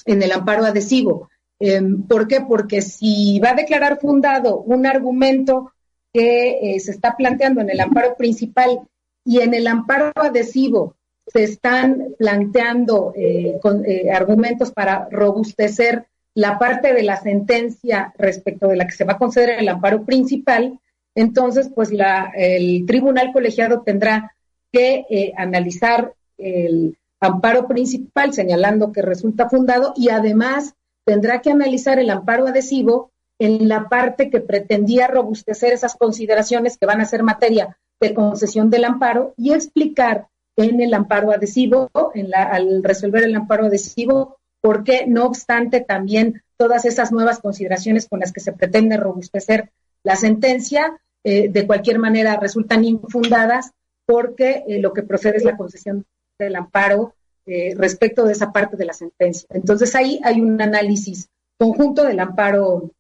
en 0.05 0.21
el 0.23 0.31
amparo 0.31 0.65
adhesivo. 0.65 1.29
Em, 1.59 2.03
¿Por 2.03 2.27
qué? 2.27 2.41
Porque 2.41 2.81
si 2.81 3.39
va 3.39 3.51
a 3.51 3.55
declarar 3.55 3.99
fundado 3.99 4.59
un 4.61 4.85
argumento 4.87 5.71
que 6.11 6.77
se 6.79 6.91
está 6.91 7.15
planteando 7.15 7.61
en 7.61 7.69
el 7.69 7.79
amparo 7.79 8.17
principal 8.17 8.81
y 9.23 9.39
en 9.39 9.53
el 9.53 9.67
amparo 9.67 10.11
adhesivo 10.15 10.95
se 11.27 11.43
están 11.43 12.15
planteando 12.17 13.13
eh, 13.15 13.59
eh, 13.85 14.11
argumentos 14.11 14.71
para 14.71 15.07
robustecer 15.09 16.07
la 16.33 16.57
parte 16.57 16.93
de 16.93 17.03
la 17.03 17.17
sentencia 17.17 18.13
respecto 18.17 18.67
de 18.67 18.77
la 18.77 18.85
que 18.85 18.93
se 18.93 19.03
va 19.03 19.13
a 19.13 19.17
conceder 19.17 19.59
el 19.59 19.69
amparo 19.69 20.05
principal, 20.05 20.79
entonces 21.15 21.69
pues 21.73 21.91
la, 21.91 22.31
el 22.35 22.85
tribunal 22.85 23.31
colegiado 23.33 23.81
tendrá 23.81 24.35
que 24.71 25.05
eh, 25.09 25.33
analizar 25.35 26.13
el 26.37 26.97
amparo 27.19 27.67
principal 27.67 28.33
señalando 28.33 28.91
que 28.91 29.01
resulta 29.01 29.49
fundado 29.49 29.93
y 29.95 30.09
además 30.09 30.73
tendrá 31.05 31.41
que 31.41 31.51
analizar 31.51 31.99
el 31.99 32.09
amparo 32.09 32.47
adhesivo 32.47 33.11
en 33.39 33.67
la 33.67 33.89
parte 33.89 34.29
que 34.29 34.39
pretendía 34.39 35.07
robustecer 35.07 35.73
esas 35.73 35.95
consideraciones 35.95 36.77
que 36.77 36.85
van 36.85 37.01
a 37.01 37.05
ser 37.05 37.23
materia 37.23 37.77
de 37.99 38.13
concesión 38.13 38.69
del 38.69 38.85
amparo 38.85 39.33
y 39.37 39.53
explicar 39.53 40.27
en 40.55 40.81
el 40.81 40.93
amparo 40.93 41.31
adhesivo, 41.31 41.89
en 42.13 42.29
la, 42.29 42.43
al 42.43 42.83
resolver 42.83 43.23
el 43.23 43.35
amparo 43.35 43.65
adhesivo, 43.65 44.37
porque 44.61 45.05
no 45.07 45.25
obstante 45.25 45.81
también 45.81 46.43
todas 46.57 46.85
esas 46.85 47.11
nuevas 47.11 47.39
consideraciones 47.39 48.07
con 48.07 48.19
las 48.19 48.31
que 48.31 48.39
se 48.39 48.53
pretende 48.53 48.95
robustecer 48.95 49.71
la 50.03 50.15
sentencia, 50.15 50.99
eh, 51.23 51.49
de 51.49 51.67
cualquier 51.67 51.99
manera 51.99 52.37
resultan 52.37 52.83
infundadas 52.83 53.71
porque 54.05 54.63
eh, 54.67 54.79
lo 54.79 54.93
que 54.93 55.03
procede 55.03 55.37
es 55.37 55.43
la 55.43 55.57
concesión 55.57 56.05
del 56.39 56.55
amparo 56.55 57.13
eh, 57.45 57.73
respecto 57.75 58.25
de 58.25 58.33
esa 58.33 58.51
parte 58.51 58.77
de 58.77 58.85
la 58.85 58.93
sentencia. 58.93 59.47
Entonces 59.51 59.95
ahí 59.95 60.19
hay 60.23 60.41
un 60.41 60.61
análisis 60.61 61.29
conjunto 61.57 62.03
del 62.03 62.19
amparo 62.19 62.91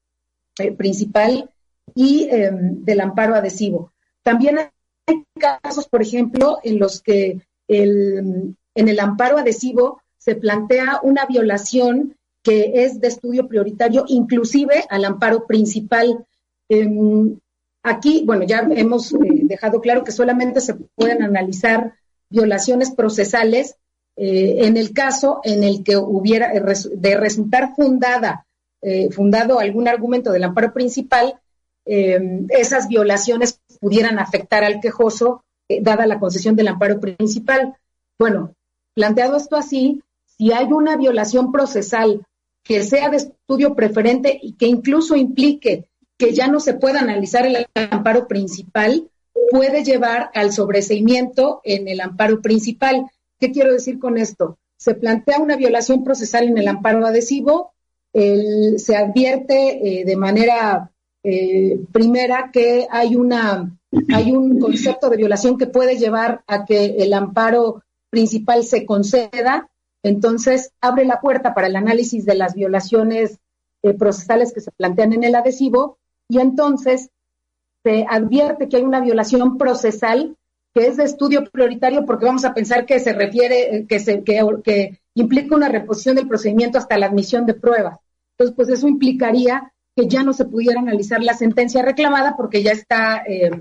principal 0.77 1.49
y 1.95 2.27
em, 2.29 2.83
del 2.83 3.01
amparo 3.01 3.33
adhesivo. 3.33 3.91
También 4.21 4.59
hay 4.59 5.23
casos, 5.39 5.87
por 5.87 6.01
ejemplo, 6.01 6.59
en 6.63 6.77
los 6.77 7.01
que 7.01 7.41
el, 7.67 8.55
en 8.75 8.87
el 8.87 8.99
amparo 8.99 9.37
adhesivo 9.37 10.00
se 10.21 10.35
plantea 10.35 10.99
una 11.01 11.25
violación 11.25 12.15
que 12.43 12.83
es 12.85 13.01
de 13.01 13.07
estudio 13.07 13.47
prioritario, 13.47 14.05
inclusive 14.07 14.85
al 14.89 15.05
amparo 15.05 15.47
principal. 15.47 16.25
Em, 16.69 17.39
aquí, 17.81 18.23
bueno, 18.25 18.43
ya 18.43 18.67
hemos 18.71 19.13
eh, 19.13 19.17
dejado 19.43 19.81
claro 19.81 20.03
que 20.03 20.11
solamente 20.11 20.61
se 20.61 20.75
pueden 20.95 21.23
analizar 21.23 21.95
violaciones 22.29 22.91
procesales 22.91 23.77
eh, 24.15 24.67
en 24.67 24.77
el 24.77 24.93
caso 24.93 25.41
en 25.43 25.63
el 25.63 25.83
que 25.83 25.97
hubiera 25.97 26.51
de 26.51 27.17
resultar 27.17 27.73
fundada, 27.75 28.45
eh, 28.81 29.09
fundado 29.09 29.59
algún 29.59 29.87
argumento 29.87 30.31
del 30.31 30.43
amparo 30.43 30.73
principal, 30.73 31.39
em, 31.85 32.45
esas 32.49 32.87
violaciones 32.87 33.59
pudieran 33.79 34.19
afectar 34.19 34.63
al 34.63 34.79
quejoso, 34.79 35.43
eh, 35.67 35.79
dada 35.81 36.05
la 36.05 36.19
concesión 36.19 36.55
del 36.55 36.67
amparo 36.67 36.99
principal. 36.99 37.75
Bueno, 38.19 38.53
planteado 38.93 39.37
esto 39.37 39.55
así, 39.55 40.03
si 40.41 40.51
hay 40.51 40.73
una 40.73 40.97
violación 40.97 41.51
procesal 41.51 42.25
que 42.63 42.81
sea 42.81 43.09
de 43.09 43.17
estudio 43.17 43.75
preferente 43.75 44.39
y 44.41 44.53
que 44.53 44.65
incluso 44.65 45.15
implique 45.15 45.85
que 46.17 46.33
ya 46.33 46.47
no 46.47 46.59
se 46.59 46.73
pueda 46.73 46.99
analizar 46.99 47.45
el 47.45 47.67
amparo 47.75 48.27
principal, 48.27 49.07
puede 49.51 49.83
llevar 49.83 50.31
al 50.33 50.51
sobreseimiento 50.51 51.61
en 51.63 51.87
el 51.87 52.01
amparo 52.01 52.41
principal. 52.41 53.05
¿Qué 53.39 53.51
quiero 53.51 53.71
decir 53.71 53.99
con 53.99 54.17
esto? 54.17 54.57
Se 54.77 54.95
plantea 54.95 55.37
una 55.37 55.57
violación 55.57 56.03
procesal 56.03 56.45
en 56.45 56.57
el 56.57 56.67
amparo 56.67 57.05
adhesivo, 57.05 57.73
se 58.11 58.95
advierte 58.95 59.99
eh, 60.01 60.05
de 60.05 60.15
manera 60.15 60.89
eh, 61.23 61.79
primera, 61.91 62.49
que 62.51 62.87
hay, 62.89 63.15
una, 63.15 63.77
hay 64.11 64.31
un 64.31 64.59
concepto 64.59 65.07
de 65.11 65.17
violación 65.17 65.59
que 65.59 65.67
puede 65.67 65.99
llevar 65.99 66.43
a 66.47 66.65
que 66.65 66.95
el 66.97 67.13
amparo 67.13 67.83
principal 68.09 68.63
se 68.63 68.87
conceda, 68.87 69.67
entonces 70.03 70.71
abre 70.81 71.05
la 71.05 71.21
puerta 71.21 71.53
para 71.53 71.67
el 71.67 71.75
análisis 71.75 72.25
de 72.25 72.35
las 72.35 72.55
violaciones 72.55 73.39
eh, 73.83 73.93
procesales 73.93 74.53
que 74.53 74.61
se 74.61 74.71
plantean 74.71 75.13
en 75.13 75.23
el 75.23 75.35
adhesivo 75.35 75.97
y 76.27 76.39
entonces 76.39 77.09
se 77.83 78.05
advierte 78.09 78.69
que 78.69 78.77
hay 78.77 78.83
una 78.83 79.01
violación 79.01 79.57
procesal 79.57 80.37
que 80.73 80.87
es 80.87 80.97
de 80.97 81.03
estudio 81.03 81.43
prioritario 81.45 82.05
porque 82.05 82.25
vamos 82.25 82.45
a 82.45 82.53
pensar 82.53 82.85
que 82.85 82.99
se 82.99 83.13
refiere, 83.13 83.75
eh, 83.75 83.85
que, 83.87 83.99
se, 83.99 84.23
que, 84.23 84.99
implica 85.15 85.55
una 85.55 85.67
reposición 85.67 86.15
del 86.15 86.27
procedimiento 86.27 86.77
hasta 86.77 86.97
la 86.97 87.07
admisión 87.07 87.45
de 87.45 87.55
pruebas. 87.55 87.99
Entonces, 88.37 88.55
pues 88.55 88.69
eso 88.69 88.87
implicaría 88.87 89.73
que 89.95 90.07
ya 90.07 90.23
no 90.23 90.31
se 90.33 90.45
pudiera 90.45 90.79
analizar 90.79 91.21
la 91.21 91.33
sentencia 91.33 91.81
reclamada 91.81 92.37
porque 92.37 92.63
ya 92.63 92.71
está, 92.71 93.23
eh, 93.27 93.51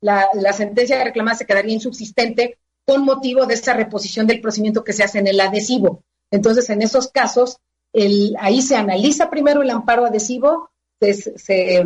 la, 0.00 0.52
sentencia 0.52 1.02
reclamada 1.04 1.36
se 1.36 1.46
quedaría 1.46 1.74
insubsistente 1.74 2.58
con 2.86 3.04
motivo 3.04 3.46
de 3.46 3.54
esa 3.54 3.74
reposición 3.74 4.26
del 4.26 4.40
procedimiento 4.40 4.84
que 4.84 4.92
se 4.92 5.04
hace 5.04 5.18
en 5.18 5.26
el 5.26 5.40
adhesivo. 5.40 6.02
Entonces, 6.30 6.68
en 6.70 6.82
esos 6.82 7.08
casos, 7.08 7.58
el, 7.92 8.36
ahí 8.40 8.60
se 8.62 8.76
analiza 8.76 9.30
primero 9.30 9.62
el 9.62 9.70
amparo 9.70 10.04
adhesivo, 10.04 10.70
se, 11.00 11.14
se, 11.14 11.84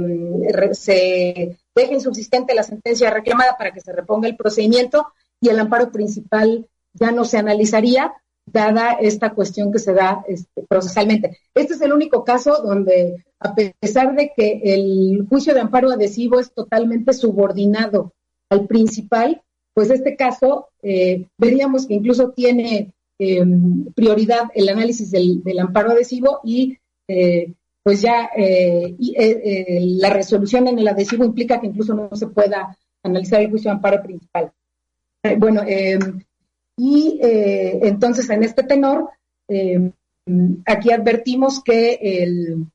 se 0.72 1.58
deja 1.74 1.92
insubsistente 1.92 2.54
la 2.54 2.62
sentencia 2.62 3.10
reclamada 3.10 3.56
para 3.56 3.72
que 3.72 3.80
se 3.80 3.92
reponga 3.92 4.28
el 4.28 4.36
procedimiento 4.36 5.08
y 5.40 5.48
el 5.48 5.58
amparo 5.58 5.90
principal 5.90 6.68
ya 6.92 7.10
no 7.10 7.24
se 7.24 7.38
analizaría, 7.38 8.14
dada 8.52 8.92
esta 8.92 9.34
cuestión 9.34 9.72
que 9.72 9.78
se 9.78 9.92
da 9.92 10.24
este, 10.26 10.64
procesalmente. 10.68 11.38
Este 11.54 11.74
es 11.74 11.80
el 11.80 11.92
único 11.92 12.24
caso 12.24 12.62
donde, 12.62 13.24
a 13.38 13.54
pesar 13.54 14.14
de 14.16 14.32
que 14.34 14.60
el 14.64 15.26
juicio 15.28 15.54
de 15.54 15.60
amparo 15.60 15.90
adhesivo 15.90 16.40
es 16.40 16.52
totalmente 16.52 17.12
subordinado 17.12 18.14
al 18.50 18.66
principal, 18.66 19.42
pues 19.78 19.90
este 19.90 20.16
caso 20.16 20.70
eh, 20.82 21.24
veríamos 21.36 21.86
que 21.86 21.94
incluso 21.94 22.30
tiene 22.30 22.90
em, 23.16 23.84
prioridad 23.94 24.50
el 24.52 24.68
análisis 24.68 25.08
del, 25.12 25.40
amparo 25.56 25.92
adhesivo 25.92 26.40
y 26.42 26.76
eh, 27.06 27.52
pues 27.84 28.00
ya 28.00 28.28
eh, 28.36 28.96
la 30.00 30.10
resolución 30.10 30.66
en 30.66 30.80
el 30.80 30.88
adhesivo 30.88 31.24
implica 31.24 31.60
que 31.60 31.68
incluso 31.68 31.94
no 31.94 32.10
se 32.16 32.26
pueda 32.26 32.76
analizar 33.04 33.40
el 33.40 33.50
juicio 33.50 33.70
de 33.70 33.76
amparo 33.76 34.02
principal. 34.02 34.50
bueno, 35.38 35.62
em, 35.64 36.24
y 36.76 37.20
entonces, 37.22 38.28
en 38.30 38.42
este 38.42 38.64
tenor, 38.64 39.10
eh, 39.46 39.92
aquí 40.66 40.90
advertimos 40.90 41.62
que, 41.62 42.00
el, 42.02 42.66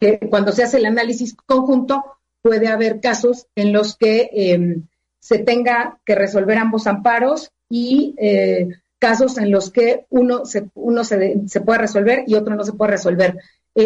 que 0.00 0.18
cuando 0.28 0.50
se 0.50 0.64
hace 0.64 0.78
el 0.78 0.86
análisis 0.86 1.36
conjunto, 1.36 2.02
puede 2.42 2.66
haber 2.66 2.98
casos 2.98 3.46
en 3.54 3.72
los 3.72 3.96
que 3.96 4.28
em, 4.32 4.82
se 5.20 5.38
tenga 5.38 5.98
que 6.04 6.14
resolver 6.14 6.58
ambos 6.58 6.86
amparos 6.86 7.50
y 7.68 8.14
eh, 8.18 8.68
casos 8.98 9.38
en 9.38 9.50
los 9.50 9.70
que 9.70 10.06
uno 10.10 10.44
se, 10.44 10.68
uno 10.74 11.04
se, 11.04 11.60
puede 11.64 11.78
resolver 11.78 12.24
y 12.26 12.34
otro 12.34 12.54
no 12.54 12.64
se 12.64 12.72
puede 12.72 12.92
resolver. 12.92 13.38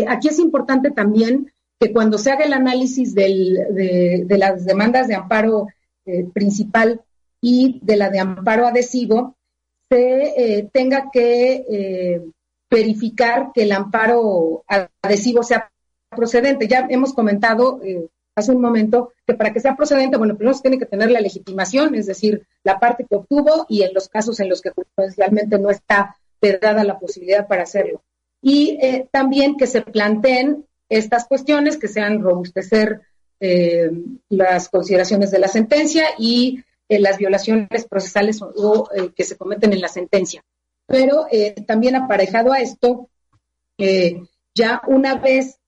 aquí 0.08 0.28
es 0.28 0.38
importante 0.38 0.90
también 0.90 1.52
que 1.78 1.92
cuando 1.92 2.16
se 2.16 2.30
haga 2.30 2.44
el 2.44 2.52
análisis 2.52 3.14
del, 3.14 3.58
de, 3.74 4.38
las 4.38 4.64
demandas 4.64 5.08
de 5.08 5.16
amparo 5.16 5.66
principal 6.32 7.00
y 7.42 7.80
de 7.82 7.96
la 7.96 8.08
de 8.08 8.20
amparo 8.20 8.66
adhesivo, 8.66 9.36
se 9.92 10.58
eh, 10.58 10.70
tenga 10.72 11.10
que 11.12 11.66
eh, 11.68 12.22
verificar 12.70 13.50
que 13.52 13.64
el 13.64 13.72
amparo 13.72 14.64
adhesivo 15.02 15.42
sea 15.42 15.70
procedente. 16.08 16.66
Ya 16.66 16.86
hemos 16.88 17.12
comentado 17.12 17.80
eh, 17.84 18.06
hace 18.34 18.52
un 18.52 18.60
momento 18.60 19.12
que 19.26 19.34
para 19.34 19.52
que 19.52 19.60
sea 19.60 19.76
procedente, 19.76 20.16
bueno, 20.16 20.36
primero 20.36 20.54
se 20.54 20.62
tiene 20.62 20.78
que 20.78 20.86
tener 20.86 21.10
la 21.10 21.20
legitimación, 21.20 21.94
es 21.94 22.06
decir, 22.06 22.46
la 22.64 22.78
parte 22.78 23.06
que 23.08 23.16
obtuvo 23.16 23.66
y 23.68 23.82
en 23.82 23.92
los 23.94 24.08
casos 24.08 24.40
en 24.40 24.48
los 24.48 24.60
que 24.60 24.70
jurisprudencialmente 24.70 25.58
no 25.58 25.70
está 25.70 26.16
dada 26.60 26.82
la 26.82 26.98
posibilidad 26.98 27.46
para 27.46 27.62
hacerlo. 27.62 28.02
Y 28.40 28.78
también 29.12 29.56
que 29.56 29.68
se 29.68 29.82
planteen 29.82 30.66
estas 30.88 31.26
cuestiones, 31.26 31.76
que 31.76 31.86
sean 31.86 32.20
robustecer 32.20 33.02
las 34.28 34.68
consideraciones 34.68 35.30
de 35.30 35.38
la 35.38 35.48
sentencia 35.48 36.06
y 36.18 36.64
eh, 36.92 37.00
las 37.00 37.16
violaciones 37.16 37.86
procesales 37.86 38.42
o, 38.42 38.88
eh, 38.94 39.12
que 39.16 39.24
se 39.24 39.38
cometen 39.38 39.72
en 39.72 39.80
la 39.80 39.88
sentencia. 39.88 40.44
Pero 40.86 41.26
eh, 41.30 41.54
también 41.66 41.96
aparejado 41.96 42.52
a 42.52 42.60
esto, 42.60 43.08
ya 44.54 44.82
una 44.86 45.14
vez 45.16 45.58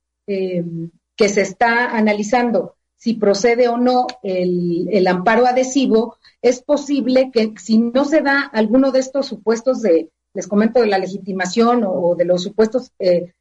que 1.16 1.28
se 1.28 1.42
está 1.42 1.96
analizando 1.96 2.76
si 2.96 3.14
procede 3.14 3.68
o 3.68 3.76
no 3.76 4.06
el, 4.22 5.06
amparo 5.06 5.46
adhesivo, 5.46 6.16
es 6.40 6.62
posible 6.62 7.30
que 7.30 7.52
si 7.60 7.76
no 7.78 8.06
se 8.06 8.22
da 8.22 8.40
alguno 8.40 8.92
de 8.92 9.00
estos 9.00 9.26
supuestos 9.26 9.82
de, 9.82 10.10
les 10.32 10.48
comento, 10.48 10.80
de 10.80 10.86
la 10.86 10.98
legitimación 10.98 11.84
o, 11.86 12.14
de 12.14 12.24
los 12.24 12.42
supuestos 12.42 12.92
eh, 12.98 13.34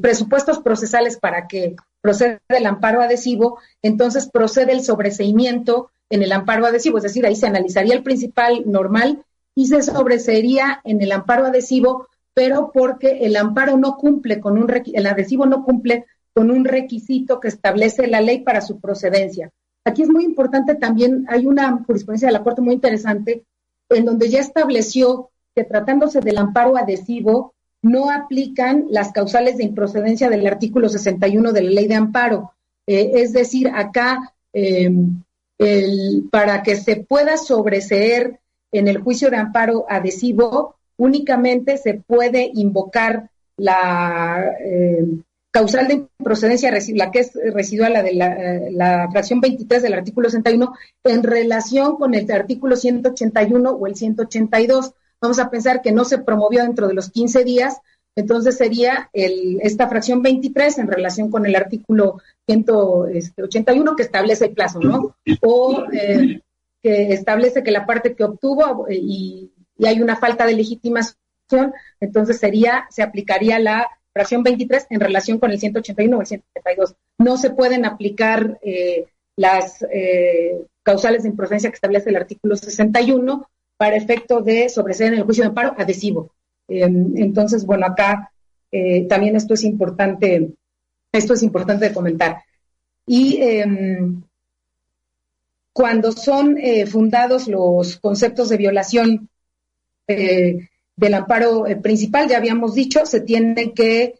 presupuestos 0.00 0.60
procesales 0.60 1.18
para 1.18 1.48
que 1.48 1.76
proceda 2.00 2.40
el 2.48 2.64
amparo 2.64 3.02
adhesivo, 3.02 3.58
entonces 3.82 4.28
procede 4.30 4.72
el 4.72 4.82
sobreseimiento 4.82 5.90
en 6.08 6.22
el 6.22 6.32
amparo 6.32 6.64
adhesivo, 6.64 6.96
es 6.96 7.04
decir, 7.04 7.26
ahí 7.26 7.36
se 7.36 7.46
analizaría 7.46 7.94
el 7.94 8.02
principal 8.02 8.62
normal 8.66 9.24
y 9.54 9.66
se 9.66 9.82
sobreseería 9.82 10.80
en 10.84 11.02
el 11.02 11.12
amparo 11.12 11.46
adhesivo, 11.46 12.08
pero 12.34 12.70
porque 12.72 13.18
el 13.26 13.36
amparo 13.36 13.76
no 13.76 13.96
cumple 13.96 14.40
con 14.40 14.56
un 14.56 14.70
el 14.70 15.06
adhesivo 15.06 15.46
no 15.46 15.62
cumple 15.62 16.06
con 16.34 16.50
un 16.50 16.64
requisito 16.64 17.40
que 17.40 17.48
establece 17.48 18.06
la 18.06 18.20
ley 18.20 18.40
para 18.40 18.60
su 18.60 18.80
procedencia. 18.80 19.50
Aquí 19.84 20.02
es 20.02 20.08
muy 20.08 20.24
importante 20.24 20.74
también, 20.74 21.24
hay 21.28 21.46
una 21.46 21.82
jurisprudencia 21.84 22.28
de 22.28 22.32
la 22.32 22.42
Corte 22.42 22.60
muy 22.60 22.74
interesante 22.74 23.44
en 23.88 24.04
donde 24.04 24.28
ya 24.28 24.40
estableció 24.40 25.30
que 25.54 25.64
tratándose 25.64 26.20
del 26.20 26.38
amparo 26.38 26.76
adhesivo, 26.76 27.54
no 27.82 28.10
aplican 28.10 28.86
las 28.90 29.12
causales 29.12 29.56
de 29.56 29.64
improcedencia 29.64 30.30
del 30.30 30.46
artículo 30.46 30.88
61 30.88 31.52
de 31.52 31.62
la 31.62 31.70
ley 31.70 31.88
de 31.88 31.94
amparo. 31.94 32.52
Eh, 32.86 33.12
es 33.14 33.32
decir, 33.32 33.68
acá, 33.74 34.34
em, 34.52 35.22
para 36.30 36.62
que 36.62 36.76
se 36.76 36.96
pueda 36.96 37.36
sobreseer 37.36 38.40
en 38.72 38.88
el 38.88 38.98
juicio 38.98 39.30
de 39.30 39.36
amparo 39.36 39.84
adhesivo, 39.88 40.76
únicamente 40.96 41.76
se 41.76 41.94
puede 41.94 42.50
invocar 42.54 43.30
la 43.56 44.42
em, 44.64 45.22
causal 45.50 45.88
de 45.88 45.94
improcedencia, 45.94 46.72
la 46.94 47.10
que 47.10 47.20
es 47.20 47.32
residual, 47.52 47.94
la 47.94 48.02
de 48.02 48.14
la, 48.14 48.36
la, 48.70 49.08
fracción 49.10 49.40
23 49.40 49.82
del 49.82 49.94
artículo 49.94 50.28
61, 50.28 50.72
en 51.04 51.22
relación 51.22 51.96
con 51.96 52.14
el 52.14 52.30
artículo 52.30 52.76
181 52.76 53.70
o 53.70 53.86
el 53.86 53.96
182 53.96 54.94
vamos 55.20 55.38
a 55.38 55.50
pensar 55.50 55.82
que 55.82 55.92
no 55.92 56.04
se 56.04 56.18
promovió 56.18 56.62
dentro 56.62 56.88
de 56.88 56.94
los 56.94 57.10
15 57.10 57.44
días, 57.44 57.78
entonces 58.16 58.56
sería 58.56 59.08
el, 59.12 59.60
esta 59.62 59.88
fracción 59.88 60.22
23 60.22 60.78
en 60.78 60.88
relación 60.88 61.30
con 61.30 61.46
el 61.46 61.54
artículo 61.54 62.20
181 62.46 63.96
que 63.96 64.02
establece 64.02 64.46
el 64.46 64.54
plazo, 64.54 64.80
¿no? 64.80 65.16
O 65.42 65.84
eh, 65.92 66.40
que 66.82 67.12
establece 67.12 67.62
que 67.62 67.70
la 67.70 67.86
parte 67.86 68.14
que 68.14 68.24
obtuvo 68.24 68.88
eh, 68.88 68.98
y, 69.00 69.52
hay 69.82 70.02
una 70.02 70.16
falta 70.16 70.44
de 70.44 70.52
legitimación, 70.52 71.72
entonces 72.00 72.38
sería, 72.38 72.86
se 72.90 73.02
aplicaría 73.02 73.58
la 73.58 73.88
fracción 74.12 74.42
23 74.42 74.86
en 74.90 75.00
relación 75.00 75.38
con 75.38 75.50
el 75.50 75.58
181 75.58 76.16
o 76.16 76.20
el 76.20 76.26
182. 76.26 76.94
No 77.18 77.36
se 77.36 77.50
pueden 77.50 77.84
aplicar 77.84 78.58
eh, 78.62 79.06
las 79.36 79.84
causales 80.82 81.22
de 81.22 81.28
improcedencia 81.28 81.70
que 81.70 81.74
establece 81.74 82.10
el 82.10 82.16
artículo 82.16 82.56
61 82.56 83.48
para 83.76 83.96
efecto 83.96 84.42
de 84.42 84.68
sobreseer 84.68 85.12
en 85.12 85.20
el 85.20 85.24
juicio 85.24 85.42
de 85.42 85.48
amparo 85.48 85.74
adhesivo. 85.78 86.32
Em, 86.68 87.16
entonces, 87.16 87.64
bueno, 87.64 87.86
acá 87.86 88.30
eh, 88.70 89.06
también 89.08 89.36
esto 89.36 89.54
es 89.54 89.64
importante, 89.64 90.50
esto 91.12 91.34
es 91.34 91.42
importante 91.42 91.88
de 91.88 91.94
comentar. 91.94 92.42
Y 93.06 93.38
em, 93.40 94.22
cuando 95.72 96.12
son 96.12 96.58
eh, 96.58 96.86
fundados 96.86 97.48
los 97.48 97.96
conceptos 97.96 98.48
de 98.50 98.56
violación 98.56 99.28
eh, 100.06 100.68
del 100.96 101.14
amparo 101.14 101.64
principal, 101.82 102.28
ya 102.28 102.36
habíamos 102.36 102.74
dicho, 102.74 103.06
se 103.06 103.20
tiene 103.20 103.72
que 103.72 104.18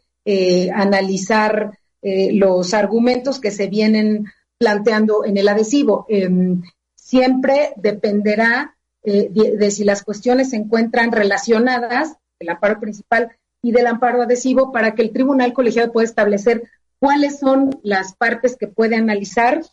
analizar 0.73 1.77
los 2.01 2.73
argumentos 2.73 3.39
que 3.39 3.51
se 3.51 3.67
vienen 3.67 4.25
planteando 4.61 5.25
en 5.25 5.37
el 5.37 5.47
adhesivo. 5.47 6.05
Em, 6.07 6.61
siempre 6.95 7.73
dependerá 7.77 8.77
eh, 9.03 9.29
de, 9.31 9.71
si 9.71 9.83
las 9.83 10.03
cuestiones 10.03 10.51
se 10.51 10.57
encuentran 10.57 11.11
relacionadas, 11.11 12.13
el 12.39 12.49
amparo 12.49 12.79
principal 12.79 13.31
y 13.63 13.71
del 13.71 13.87
amparo 13.87 14.21
adhesivo, 14.21 14.71
para 14.71 14.93
que 14.93 15.01
el 15.01 15.11
tribunal 15.11 15.53
colegiado 15.53 15.91
pueda 15.91 16.05
establecer 16.05 16.69
cuáles 16.99 17.39
son 17.39 17.79
las 17.81 18.15
partes 18.15 18.55
que 18.55 18.67
puede 18.67 18.95
analizar 18.95 19.63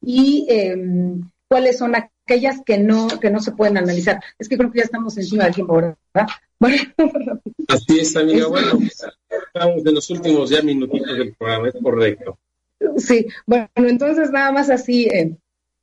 y 0.00 0.46
em, 0.48 1.28
cuáles 1.46 1.76
son 1.76 1.92
aquellas 2.28 2.60
que 2.64 2.76
no, 2.76 3.08
que 3.20 3.30
no 3.30 3.40
se 3.40 3.52
pueden 3.52 3.78
analizar. 3.78 4.20
Es 4.38 4.48
que 4.48 4.58
creo 4.58 4.70
que 4.70 4.78
ya 4.80 4.84
estamos 4.84 5.16
encima 5.16 5.44
del 5.44 5.54
tiempo, 5.54 5.76
¿verdad? 5.76 5.96
Así 7.68 8.00
es, 8.00 8.14
amiga. 8.16 8.48
Bueno, 8.48 8.78
estamos 9.54 9.86
en 9.86 9.94
los 9.94 10.10
últimos 10.10 10.50
ya 10.50 10.62
minutitos 10.62 11.16
del 11.16 11.34
programa, 11.34 11.68
es 11.68 11.74
correcto. 11.82 12.38
Sí, 12.96 13.26
bueno, 13.46 13.68
entonces 13.74 14.30
nada 14.30 14.52
más 14.52 14.70
así, 14.70 15.06
eh, 15.06 15.36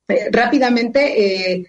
eh, 0.08 0.28
rápidamente, 0.30 1.52
eh, 1.52 1.66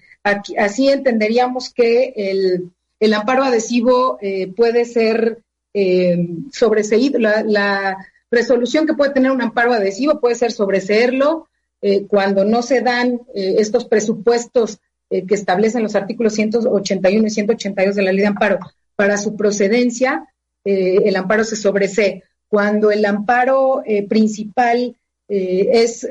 así 0.57 0.89
entenderíamos 0.89 1.73
que 1.73 2.13
el, 2.15 3.13
amparo 3.13 3.43
adhesivo 3.43 4.17
eh, 4.21 4.47
puede 4.55 4.85
ser 4.85 5.39
eh, 5.73 6.27
sobreseído, 6.51 7.19
la, 7.19 7.97
resolución 8.29 8.85
que 8.85 8.93
puede 8.93 9.13
tener 9.13 9.31
un 9.31 9.41
amparo 9.41 9.71
adhesivo 9.71 10.19
puede 10.19 10.35
ser 10.35 10.51
sobreseerlo 10.51 11.47
eh, 11.81 12.05
cuando 12.07 12.45
no 12.45 12.61
se 12.61 12.81
dan 12.81 13.21
estos 13.33 13.85
presupuestos 13.85 14.79
que 15.09 15.35
establecen 15.35 15.83
los 15.83 15.95
artículos 15.95 16.33
181 16.33 17.27
y 17.27 17.29
182 17.29 17.95
de 17.95 18.01
la 18.01 18.11
ley 18.11 18.21
de 18.21 18.27
amparo 18.27 18.59
para 18.95 19.17
su 19.17 19.37
procedencia, 19.37 20.27
el 20.65 21.15
amparo 21.15 21.45
se 21.45 21.55
sobresee. 21.55 22.23
Cuando 22.49 22.91
el 22.91 23.05
amparo 23.05 23.83
principal 24.09 24.97
es 25.29 26.05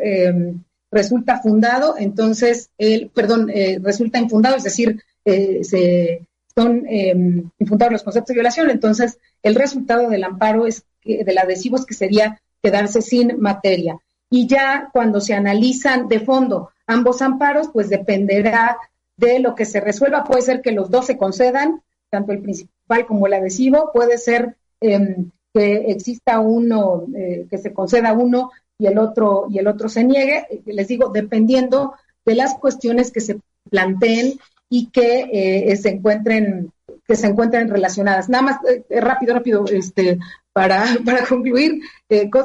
resulta 0.90 1.40
fundado, 1.40 1.96
entonces, 1.98 2.70
el, 2.78 3.10
perdón, 3.10 3.50
eh, 3.50 3.78
resulta 3.82 4.18
infundado, 4.18 4.56
es 4.56 4.64
decir, 4.64 5.02
eh, 5.24 5.62
se 5.62 6.22
son 6.58 6.86
em, 6.88 7.50
infundados 7.58 7.92
los 7.92 8.02
conceptos 8.02 8.28
de 8.28 8.34
violación, 8.34 8.70
entonces 8.70 9.18
el 9.42 9.54
resultado 9.54 10.08
del 10.08 10.24
amparo 10.24 10.66
es 10.66 10.84
que, 11.02 11.22
del 11.22 11.36
adhesivo 11.36 11.76
es 11.76 11.84
que 11.84 11.92
sería 11.92 12.40
quedarse 12.62 13.02
sin 13.02 13.38
materia. 13.38 13.98
Y 14.30 14.46
ya 14.46 14.90
cuando 14.92 15.20
se 15.20 15.34
analizan 15.34 16.08
de 16.08 16.20
fondo 16.20 16.70
ambos 16.86 17.22
amparos, 17.22 17.68
pues 17.72 17.88
dependerá 17.88 18.78
de 19.16 19.38
lo 19.38 19.54
que 19.54 19.64
se 19.64 19.80
resuelva. 19.80 20.24
Puede 20.24 20.42
ser 20.42 20.62
que 20.62 20.72
los 20.72 20.90
dos 20.90 21.06
se 21.06 21.16
concedan, 21.16 21.82
tanto 22.10 22.32
el 22.32 22.40
principal 22.40 23.06
como 23.06 23.26
el 23.26 23.34
adhesivo, 23.34 23.90
puede 23.92 24.18
ser 24.18 24.56
em, 24.80 25.30
que 25.52 25.90
exista 25.90 26.40
uno, 26.40 27.06
eh, 27.16 27.46
que 27.48 27.58
se 27.58 27.72
conceda 27.72 28.12
uno 28.12 28.50
y 28.78 28.86
el 28.86 28.98
otro 28.98 29.46
y 29.48 29.58
el 29.58 29.68
otro 29.68 29.88
se 29.88 30.04
niegue, 30.04 30.46
eh, 30.50 30.62
les 30.66 30.88
digo, 30.88 31.08
dependiendo 31.08 31.94
de 32.24 32.34
las 32.34 32.54
cuestiones 32.54 33.10
que 33.10 33.20
se 33.20 33.40
planteen 33.70 34.38
y 34.68 34.90
que 34.90 35.30
eh, 35.32 35.76
se 35.76 35.90
encuentren 35.90 36.72
que 37.06 37.16
se 37.16 37.26
encuentren 37.26 37.68
relacionadas. 37.68 38.28
Nada 38.28 38.42
más 38.42 38.56
eh, 38.64 39.00
rápido, 39.00 39.34
rápido, 39.34 39.64
este, 39.66 40.18
para, 40.52 40.84
para 41.04 41.24
concluir, 41.26 41.80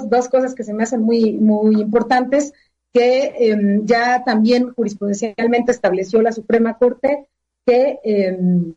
dos 0.08 0.30
cosas 0.30 0.56
que 0.56 0.64
se 0.64 0.74
me 0.74 0.84
hacen 0.84 1.02
muy, 1.02 1.34
muy 1.34 1.82
importantes, 1.82 2.54
que 2.94 3.34
em, 3.40 3.86
ya 3.86 4.24
también 4.24 4.74
jurisprudencialmente 4.74 5.72
estableció 5.72 6.22
la 6.22 6.32
Suprema 6.32 6.78
Corte 6.78 7.28
que 7.66 8.00
em, 8.04 8.74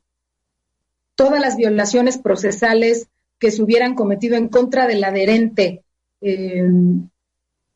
todas 1.16 1.40
las 1.40 1.56
violaciones 1.56 2.18
procesales 2.18 3.08
que 3.38 3.50
se 3.50 3.62
hubieran 3.62 3.94
cometido 3.94 4.36
en 4.36 4.48
contra 4.48 4.86
del 4.86 5.02
adherente 5.02 5.82
em, 6.20 7.08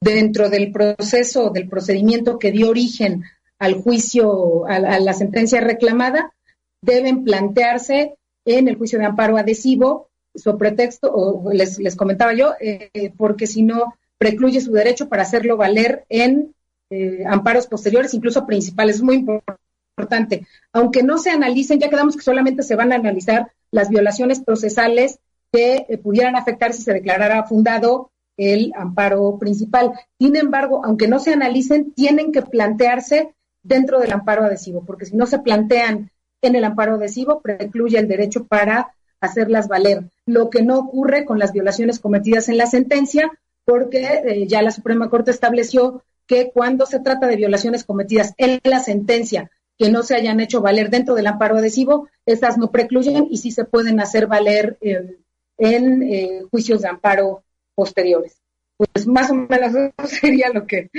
dentro 0.01 0.49
del 0.49 0.71
proceso, 0.71 1.51
del 1.51 1.69
procedimiento 1.69 2.39
que 2.39 2.53
dio 2.53 2.71
origen 2.71 3.25
al 3.59 3.75
juicio, 3.75 4.67
a, 4.67 4.79
la 4.79 5.13
sentencia 5.13 5.61
reclamada, 5.61 6.33
deben 6.81 7.25
plantearse 7.25 8.15
en 8.45 8.69
el 8.69 8.77
juicio 8.77 8.99
de 8.99 9.07
amparo 9.07 9.37
adhesivo, 9.37 10.09
sobre 10.35 10.71
pretexto, 10.71 11.13
o 11.13 11.53
les, 11.53 11.79
les 11.79 11.97
comentaba 11.97 12.33
yo, 12.33 12.55
eh, 12.61 13.13
porque 13.17 13.47
si 13.47 13.63
no, 13.63 13.95
precluye 14.19 14.61
su 14.61 14.73
derecho 14.73 15.09
para 15.09 15.23
hacerlo 15.23 15.57
valer 15.57 16.05
en 16.09 16.55
eh, 16.91 17.25
amparos 17.27 17.67
posteriores, 17.67 18.15
incluso 18.15 18.47
principales. 18.47 18.97
Es 18.97 19.03
muy 19.03 19.17
importante. 19.17 20.47
Aunque 20.73 21.03
no 21.03 21.19
se 21.19 21.31
analicen, 21.31 21.79
ya 21.79 21.91
quedamos 21.91 22.17
que 22.17 22.23
solamente 22.23 22.63
se 22.63 22.77
van 22.77 22.93
a 22.93 22.97
analizar 22.97 23.53
las 23.71 23.89
violaciones 23.89 24.41
procesales 24.41 25.19
que 25.53 25.87
eh, 25.89 25.99
pudieran 25.99 26.37
afectar 26.37 26.73
si 26.73 26.83
se 26.83 26.93
declarara 26.93 27.45
fundado 27.45 28.11
el 28.37 28.73
amparo 28.77 29.39
principal. 29.39 29.93
Sin 30.19 30.37
embargo, 30.37 30.83
aunque 30.85 31.09
no 31.09 31.19
se 31.19 31.33
analicen, 31.33 31.93
tienen 31.93 32.33
que 32.33 32.43
plantearse 32.43 33.35
dentro 33.63 33.99
del 33.99 34.13
amparo 34.13 34.45
adhesivo, 34.45 34.85
porque 34.85 35.07
si 35.07 35.17
no 35.17 35.27
se 35.27 35.41
plantean 35.41 36.11
en 36.43 36.57
el 36.57 36.65
amparo 36.65 36.95
adhesivo, 36.95 37.41
precluye 37.41 37.99
el 37.99 38.09
derecho 38.09 38.45
para 38.45 38.95
hacerlas 39.21 39.69
valer, 39.69 40.05
lo 40.27 40.51
que 40.51 40.63
no 40.63 40.79
ocurre 40.79 41.25
con 41.25 41.39
las 41.39 41.53
violaciones 41.53 41.99
cometidas 41.99 42.49
en 42.49 42.59
la 42.59 42.67
sentencia, 42.67 43.33
porque 43.65 44.23
eh, 44.25 44.47
ya 44.47 44.63
la 44.63 44.71
Suprema 44.71 45.11
Corte 45.11 45.31
estableció 45.31 46.05
que 46.27 46.51
cuando 46.53 46.87
se 46.87 47.01
trata 47.01 47.27
de 47.27 47.37
violaciones 47.37 47.85
cometidas 47.85 48.35
en 48.37 48.61
la 48.63 48.81
sentencia 48.81 49.51
que 49.77 49.91
no 49.91 50.03
se 50.03 50.17
hayan 50.17 50.41
hecho 50.41 50.61
valer 50.61 50.91
dentro 50.91 51.15
del 51.15 51.27
amparo 51.29 51.57
adhesivo, 51.57 52.09
esas 52.27 52.59
no 52.59 52.71
precluyen 52.71 53.29
y 53.31 53.37
sí 53.39 53.53
se 53.53 53.65
pueden 53.65 54.01
hacer 54.01 54.27
valer 54.27 54.77
eh, 54.81 55.19
en 55.57 56.03
eh, 56.03 56.43
juicios 56.51 56.83
de 56.83 56.89
amparo 56.89 57.45
posteriores. 57.75 58.41
Pues 58.77 59.07
más 59.07 59.31
o 59.31 59.35
menos 59.35 59.75
eso 59.75 59.93
sería 60.07 60.51
lo 60.53 60.67
que, 60.67 60.91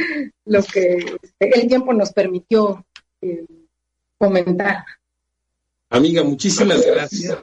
lo 0.45 0.63
que 0.63 0.97
este, 1.21 1.59
el 1.59 1.67
tiempo 1.67 1.93
nos 1.93 2.13
permitió 2.13 2.85
comentar. 4.17 4.85
Amiga, 5.89 6.23
muchísimas 6.23 6.85
gracias. 6.85 7.37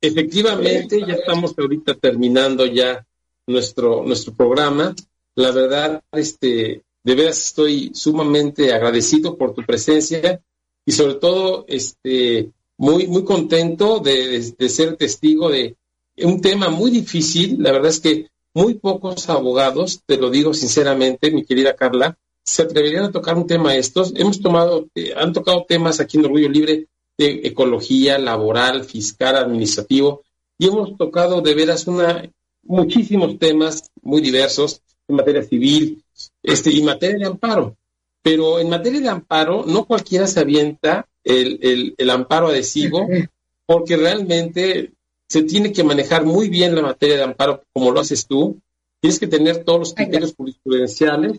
Efectivamente, 0.00 1.00
ya 1.00 1.14
estamos 1.14 1.54
ahorita 1.58 1.94
terminando 1.94 2.64
ya 2.66 3.04
nuestro, 3.46 4.04
nuestro 4.04 4.34
programa. 4.34 4.94
La 5.34 5.50
verdad, 5.50 6.02
este, 6.12 6.82
de 7.02 7.14
veras 7.14 7.38
estoy 7.38 7.90
sumamente 7.92 8.72
agradecido 8.72 9.36
por 9.36 9.52
tu 9.52 9.64
presencia 9.64 10.40
y 10.86 10.92
sobre 10.92 11.14
todo, 11.14 11.64
este, 11.66 12.50
muy, 12.76 13.06
muy 13.08 13.24
contento 13.24 13.98
de, 13.98 14.54
de 14.56 14.68
ser 14.68 14.96
testigo 14.96 15.48
de 15.48 15.76
un 16.18 16.40
tema 16.40 16.68
muy 16.68 16.90
difícil. 16.90 17.56
La 17.60 17.72
verdad 17.72 17.90
es 17.90 18.00
que 18.00 18.28
muy 18.52 18.74
pocos 18.74 19.28
abogados, 19.28 20.02
te 20.06 20.18
lo 20.18 20.30
digo 20.30 20.54
sinceramente, 20.54 21.32
mi 21.32 21.44
querida 21.44 21.74
Carla, 21.74 22.16
se 22.44 22.62
atreverían 22.62 23.04
a 23.04 23.10
tocar 23.10 23.36
un 23.36 23.46
tema 23.46 23.74
estos. 23.74 24.12
Hemos 24.14 24.40
tomado, 24.40 24.86
eh, 24.94 25.12
han 25.16 25.32
tocado 25.32 25.64
temas 25.66 25.98
aquí 25.98 26.18
en 26.18 26.26
Orgullo 26.26 26.48
Libre 26.48 26.86
de 27.16 27.40
ecología, 27.44 28.18
laboral, 28.18 28.84
fiscal, 28.84 29.36
administrativo, 29.36 30.22
y 30.58 30.68
hemos 30.68 30.96
tocado 30.96 31.40
de 31.40 31.54
veras 31.54 31.86
una, 31.86 32.28
muchísimos 32.62 33.38
temas 33.38 33.90
muy 34.02 34.20
diversos 34.20 34.82
en 35.08 35.16
materia 35.16 35.42
civil 35.42 36.02
este, 36.42 36.70
y 36.70 36.80
en 36.80 36.86
materia 36.86 37.18
de 37.18 37.26
amparo. 37.26 37.76
Pero 38.22 38.58
en 38.58 38.70
materia 38.70 39.00
de 39.00 39.08
amparo, 39.08 39.64
no 39.66 39.84
cualquiera 39.84 40.26
se 40.26 40.40
avienta 40.40 41.06
el, 41.22 41.58
el, 41.62 41.94
el 41.98 42.10
amparo 42.10 42.48
adhesivo, 42.48 43.08
porque 43.66 43.96
realmente 43.96 44.92
se 45.28 45.42
tiene 45.42 45.72
que 45.72 45.84
manejar 45.84 46.24
muy 46.24 46.48
bien 46.48 46.74
la 46.74 46.82
materia 46.82 47.16
de 47.16 47.22
amparo 47.24 47.64
como 47.72 47.90
lo 47.90 48.00
haces 48.00 48.26
tú. 48.26 48.60
Tienes 49.00 49.18
que 49.18 49.26
tener 49.26 49.64
todos 49.64 49.78
los 49.78 49.94
criterios 49.94 50.34
jurisprudenciales, 50.36 51.38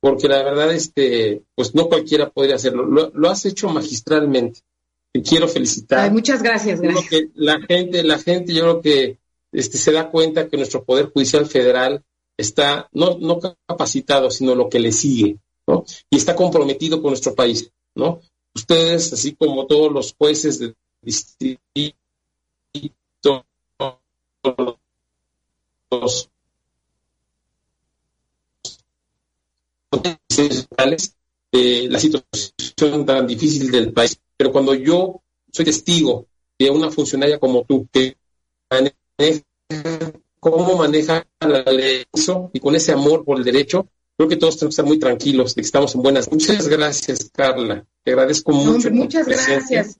porque 0.00 0.28
la 0.28 0.42
verdad, 0.42 0.72
este, 0.72 1.42
pues 1.54 1.74
no 1.74 1.88
cualquiera 1.88 2.30
podría 2.30 2.56
hacerlo. 2.56 3.10
Lo, 3.12 3.30
has 3.30 3.44
hecho 3.46 3.68
magistralmente. 3.68 4.60
Te 5.12 5.22
quiero 5.22 5.48
felicitar. 5.48 6.12
muchas 6.12 6.42
gracias, 6.42 6.80
gracias. 6.80 7.24
la 7.34 7.60
gente, 7.60 8.02
la 8.04 8.18
gente, 8.18 8.54
yo 8.54 8.62
creo 8.62 8.80
que 8.80 9.18
este, 9.52 9.78
se 9.78 9.92
da 9.92 10.10
cuenta 10.10 10.48
que 10.48 10.56
nuestro 10.56 10.84
Poder 10.84 11.10
Judicial 11.12 11.46
Federal 11.46 12.04
está 12.36 12.88
no, 12.92 13.18
no 13.18 13.40
capacitado, 13.66 14.30
sino 14.30 14.54
lo 14.54 14.68
que 14.68 14.78
le 14.78 14.92
sigue, 14.92 15.38
¿no? 15.66 15.84
Y 16.08 16.16
está 16.16 16.36
comprometido 16.36 17.02
con 17.02 17.10
nuestro 17.10 17.34
país, 17.34 17.70
¿no? 17.94 18.20
Ustedes, 18.54 19.12
así 19.12 19.34
como 19.34 19.66
todos 19.66 19.92
los 19.92 20.14
jueces 20.16 20.58
de 20.58 20.74
distrito, 21.02 21.96
los 25.90 26.30
eh, 31.52 31.88
la 31.90 31.98
situación 31.98 33.04
tan 33.04 33.26
difícil 33.26 33.70
del 33.70 33.92
país. 33.92 34.18
Pero 34.40 34.52
cuando 34.52 34.72
yo 34.72 35.20
soy 35.52 35.66
testigo 35.66 36.26
de 36.58 36.70
una 36.70 36.90
funcionaria 36.90 37.38
como 37.38 37.62
tú, 37.64 37.86
que 37.92 38.16
maneja, 38.70 39.44
cómo 40.40 40.78
maneja 40.78 41.26
la 41.40 41.62
ley 41.64 42.04
y 42.54 42.58
con 42.58 42.74
ese 42.74 42.92
amor 42.92 43.22
por 43.22 43.36
el 43.36 43.44
derecho, 43.44 43.88
creo 44.16 44.30
que 44.30 44.38
todos 44.38 44.56
tenemos 44.56 44.76
que 44.76 44.80
estar 44.80 44.86
muy 44.86 44.98
tranquilos 44.98 45.54
de 45.54 45.60
que 45.60 45.66
estamos 45.66 45.94
en 45.94 46.00
buenas. 46.00 46.32
Muchas 46.32 46.68
gracias, 46.68 47.30
Carla. 47.30 47.84
Te 48.02 48.12
agradezco 48.12 48.52
mucho. 48.52 48.90
muchas 48.90 49.26
gracias. 49.26 49.98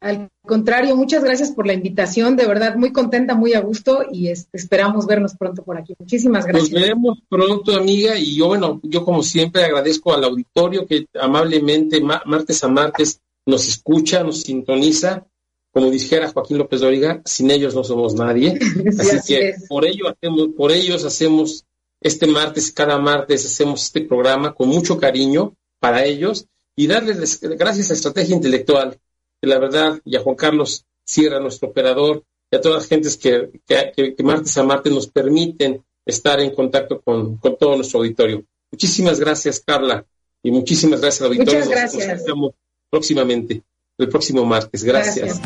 Al 0.00 0.28
contrario, 0.44 0.96
muchas 0.96 1.22
gracias 1.22 1.52
por 1.52 1.64
la 1.64 1.74
invitación, 1.74 2.34
de 2.34 2.48
verdad 2.48 2.74
muy 2.74 2.90
contenta, 2.90 3.36
muy 3.36 3.54
a 3.54 3.60
gusto 3.60 4.04
y 4.10 4.26
este, 4.26 4.56
esperamos 4.56 5.06
vernos 5.06 5.36
pronto 5.36 5.62
por 5.62 5.78
aquí. 5.78 5.94
Muchísimas 6.00 6.46
gracias. 6.46 6.72
Nos 6.72 6.82
vemos 6.82 7.18
pronto, 7.28 7.76
amiga, 7.76 8.18
y 8.18 8.34
yo, 8.34 8.48
bueno, 8.48 8.80
yo 8.82 9.04
como 9.04 9.22
siempre 9.22 9.62
agradezco 9.62 10.12
al 10.12 10.24
auditorio 10.24 10.84
que 10.84 11.06
amablemente 11.14 12.00
martes 12.00 12.64
a 12.64 12.66
martes 12.66 13.20
nos 13.46 13.68
escucha, 13.68 14.22
nos 14.22 14.42
sintoniza. 14.42 15.26
Como 15.70 15.90
dijera 15.90 16.30
Joaquín 16.30 16.58
López 16.58 16.80
Dóriga, 16.80 17.22
sin 17.24 17.50
ellos 17.50 17.74
no 17.74 17.82
somos 17.82 18.14
nadie. 18.14 18.58
así, 18.98 19.18
que 19.26 19.54
por 19.68 19.86
ello 19.86 20.08
hacemos, 20.08 20.48
por 20.56 20.70
ellos 20.70 21.04
hacemos 21.04 21.64
este 22.00 22.26
martes, 22.26 22.72
cada 22.72 22.98
martes 22.98 23.46
hacemos 23.46 23.84
este 23.84 24.02
programa 24.02 24.54
con 24.54 24.68
mucho 24.68 24.98
cariño 24.98 25.54
para 25.78 26.04
ellos 26.04 26.46
y 26.76 26.86
darles 26.88 27.40
gracias 27.40 27.90
a 27.90 27.94
Estrategia 27.94 28.36
Intelectual 28.36 28.98
la 29.46 29.58
verdad, 29.58 30.00
y 30.04 30.16
a 30.16 30.20
Juan 30.20 30.36
Carlos 30.36 30.86
Sierra, 31.04 31.40
nuestro 31.40 31.68
operador, 31.68 32.24
y 32.50 32.56
a 32.56 32.60
todas 32.60 32.82
las 32.82 32.88
gentes 32.88 33.16
que, 33.16 33.50
que, 33.66 34.14
martes 34.22 34.56
a 34.56 34.62
martes 34.62 34.92
nos 34.92 35.08
permiten 35.08 35.84
estar 36.04 36.40
en 36.40 36.54
contacto 36.54 37.00
con, 37.00 37.40
todo 37.40 37.76
nuestro 37.76 38.00
auditorio. 38.00 38.44
Muchísimas 38.70 39.18
gracias, 39.18 39.60
Carla, 39.60 40.04
y 40.42 40.50
muchísimas 40.50 41.00
gracias 41.00 41.22
al 41.22 41.28
auditorio. 41.28 41.64
Muchas 41.64 41.70
gracias. 41.70 42.26
Nos, 42.26 42.52
próximamente, 42.92 43.62
el 43.96 44.08
próximo 44.10 44.44
martes. 44.44 44.84
gracias. 44.84 45.40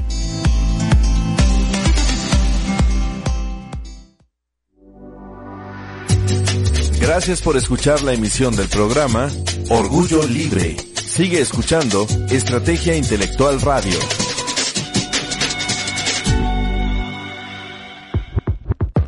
Gracias 7.00 7.40
por 7.40 7.56
escuchar 7.56 8.02
la 8.02 8.14
emisión 8.14 8.56
del 8.56 8.68
programa 8.68 9.30
Orgullo 9.70 10.26
Libre. 10.26 10.76
Sigue 11.06 11.40
escuchando 11.40 12.04
Estrategia 12.30 12.96
Intelectual 12.96 13.60
Radio. 13.60 13.96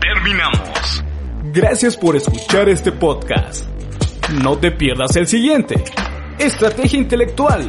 Terminamos. 0.00 1.04
Gracias 1.52 1.96
por 1.96 2.14
escuchar 2.14 2.68
este 2.68 2.92
podcast. 2.92 3.66
No 4.42 4.58
te 4.58 4.70
pierdas 4.70 5.16
el 5.16 5.26
siguiente. 5.26 5.82
Estrategia 6.38 7.00
Intelectual. 7.00 7.68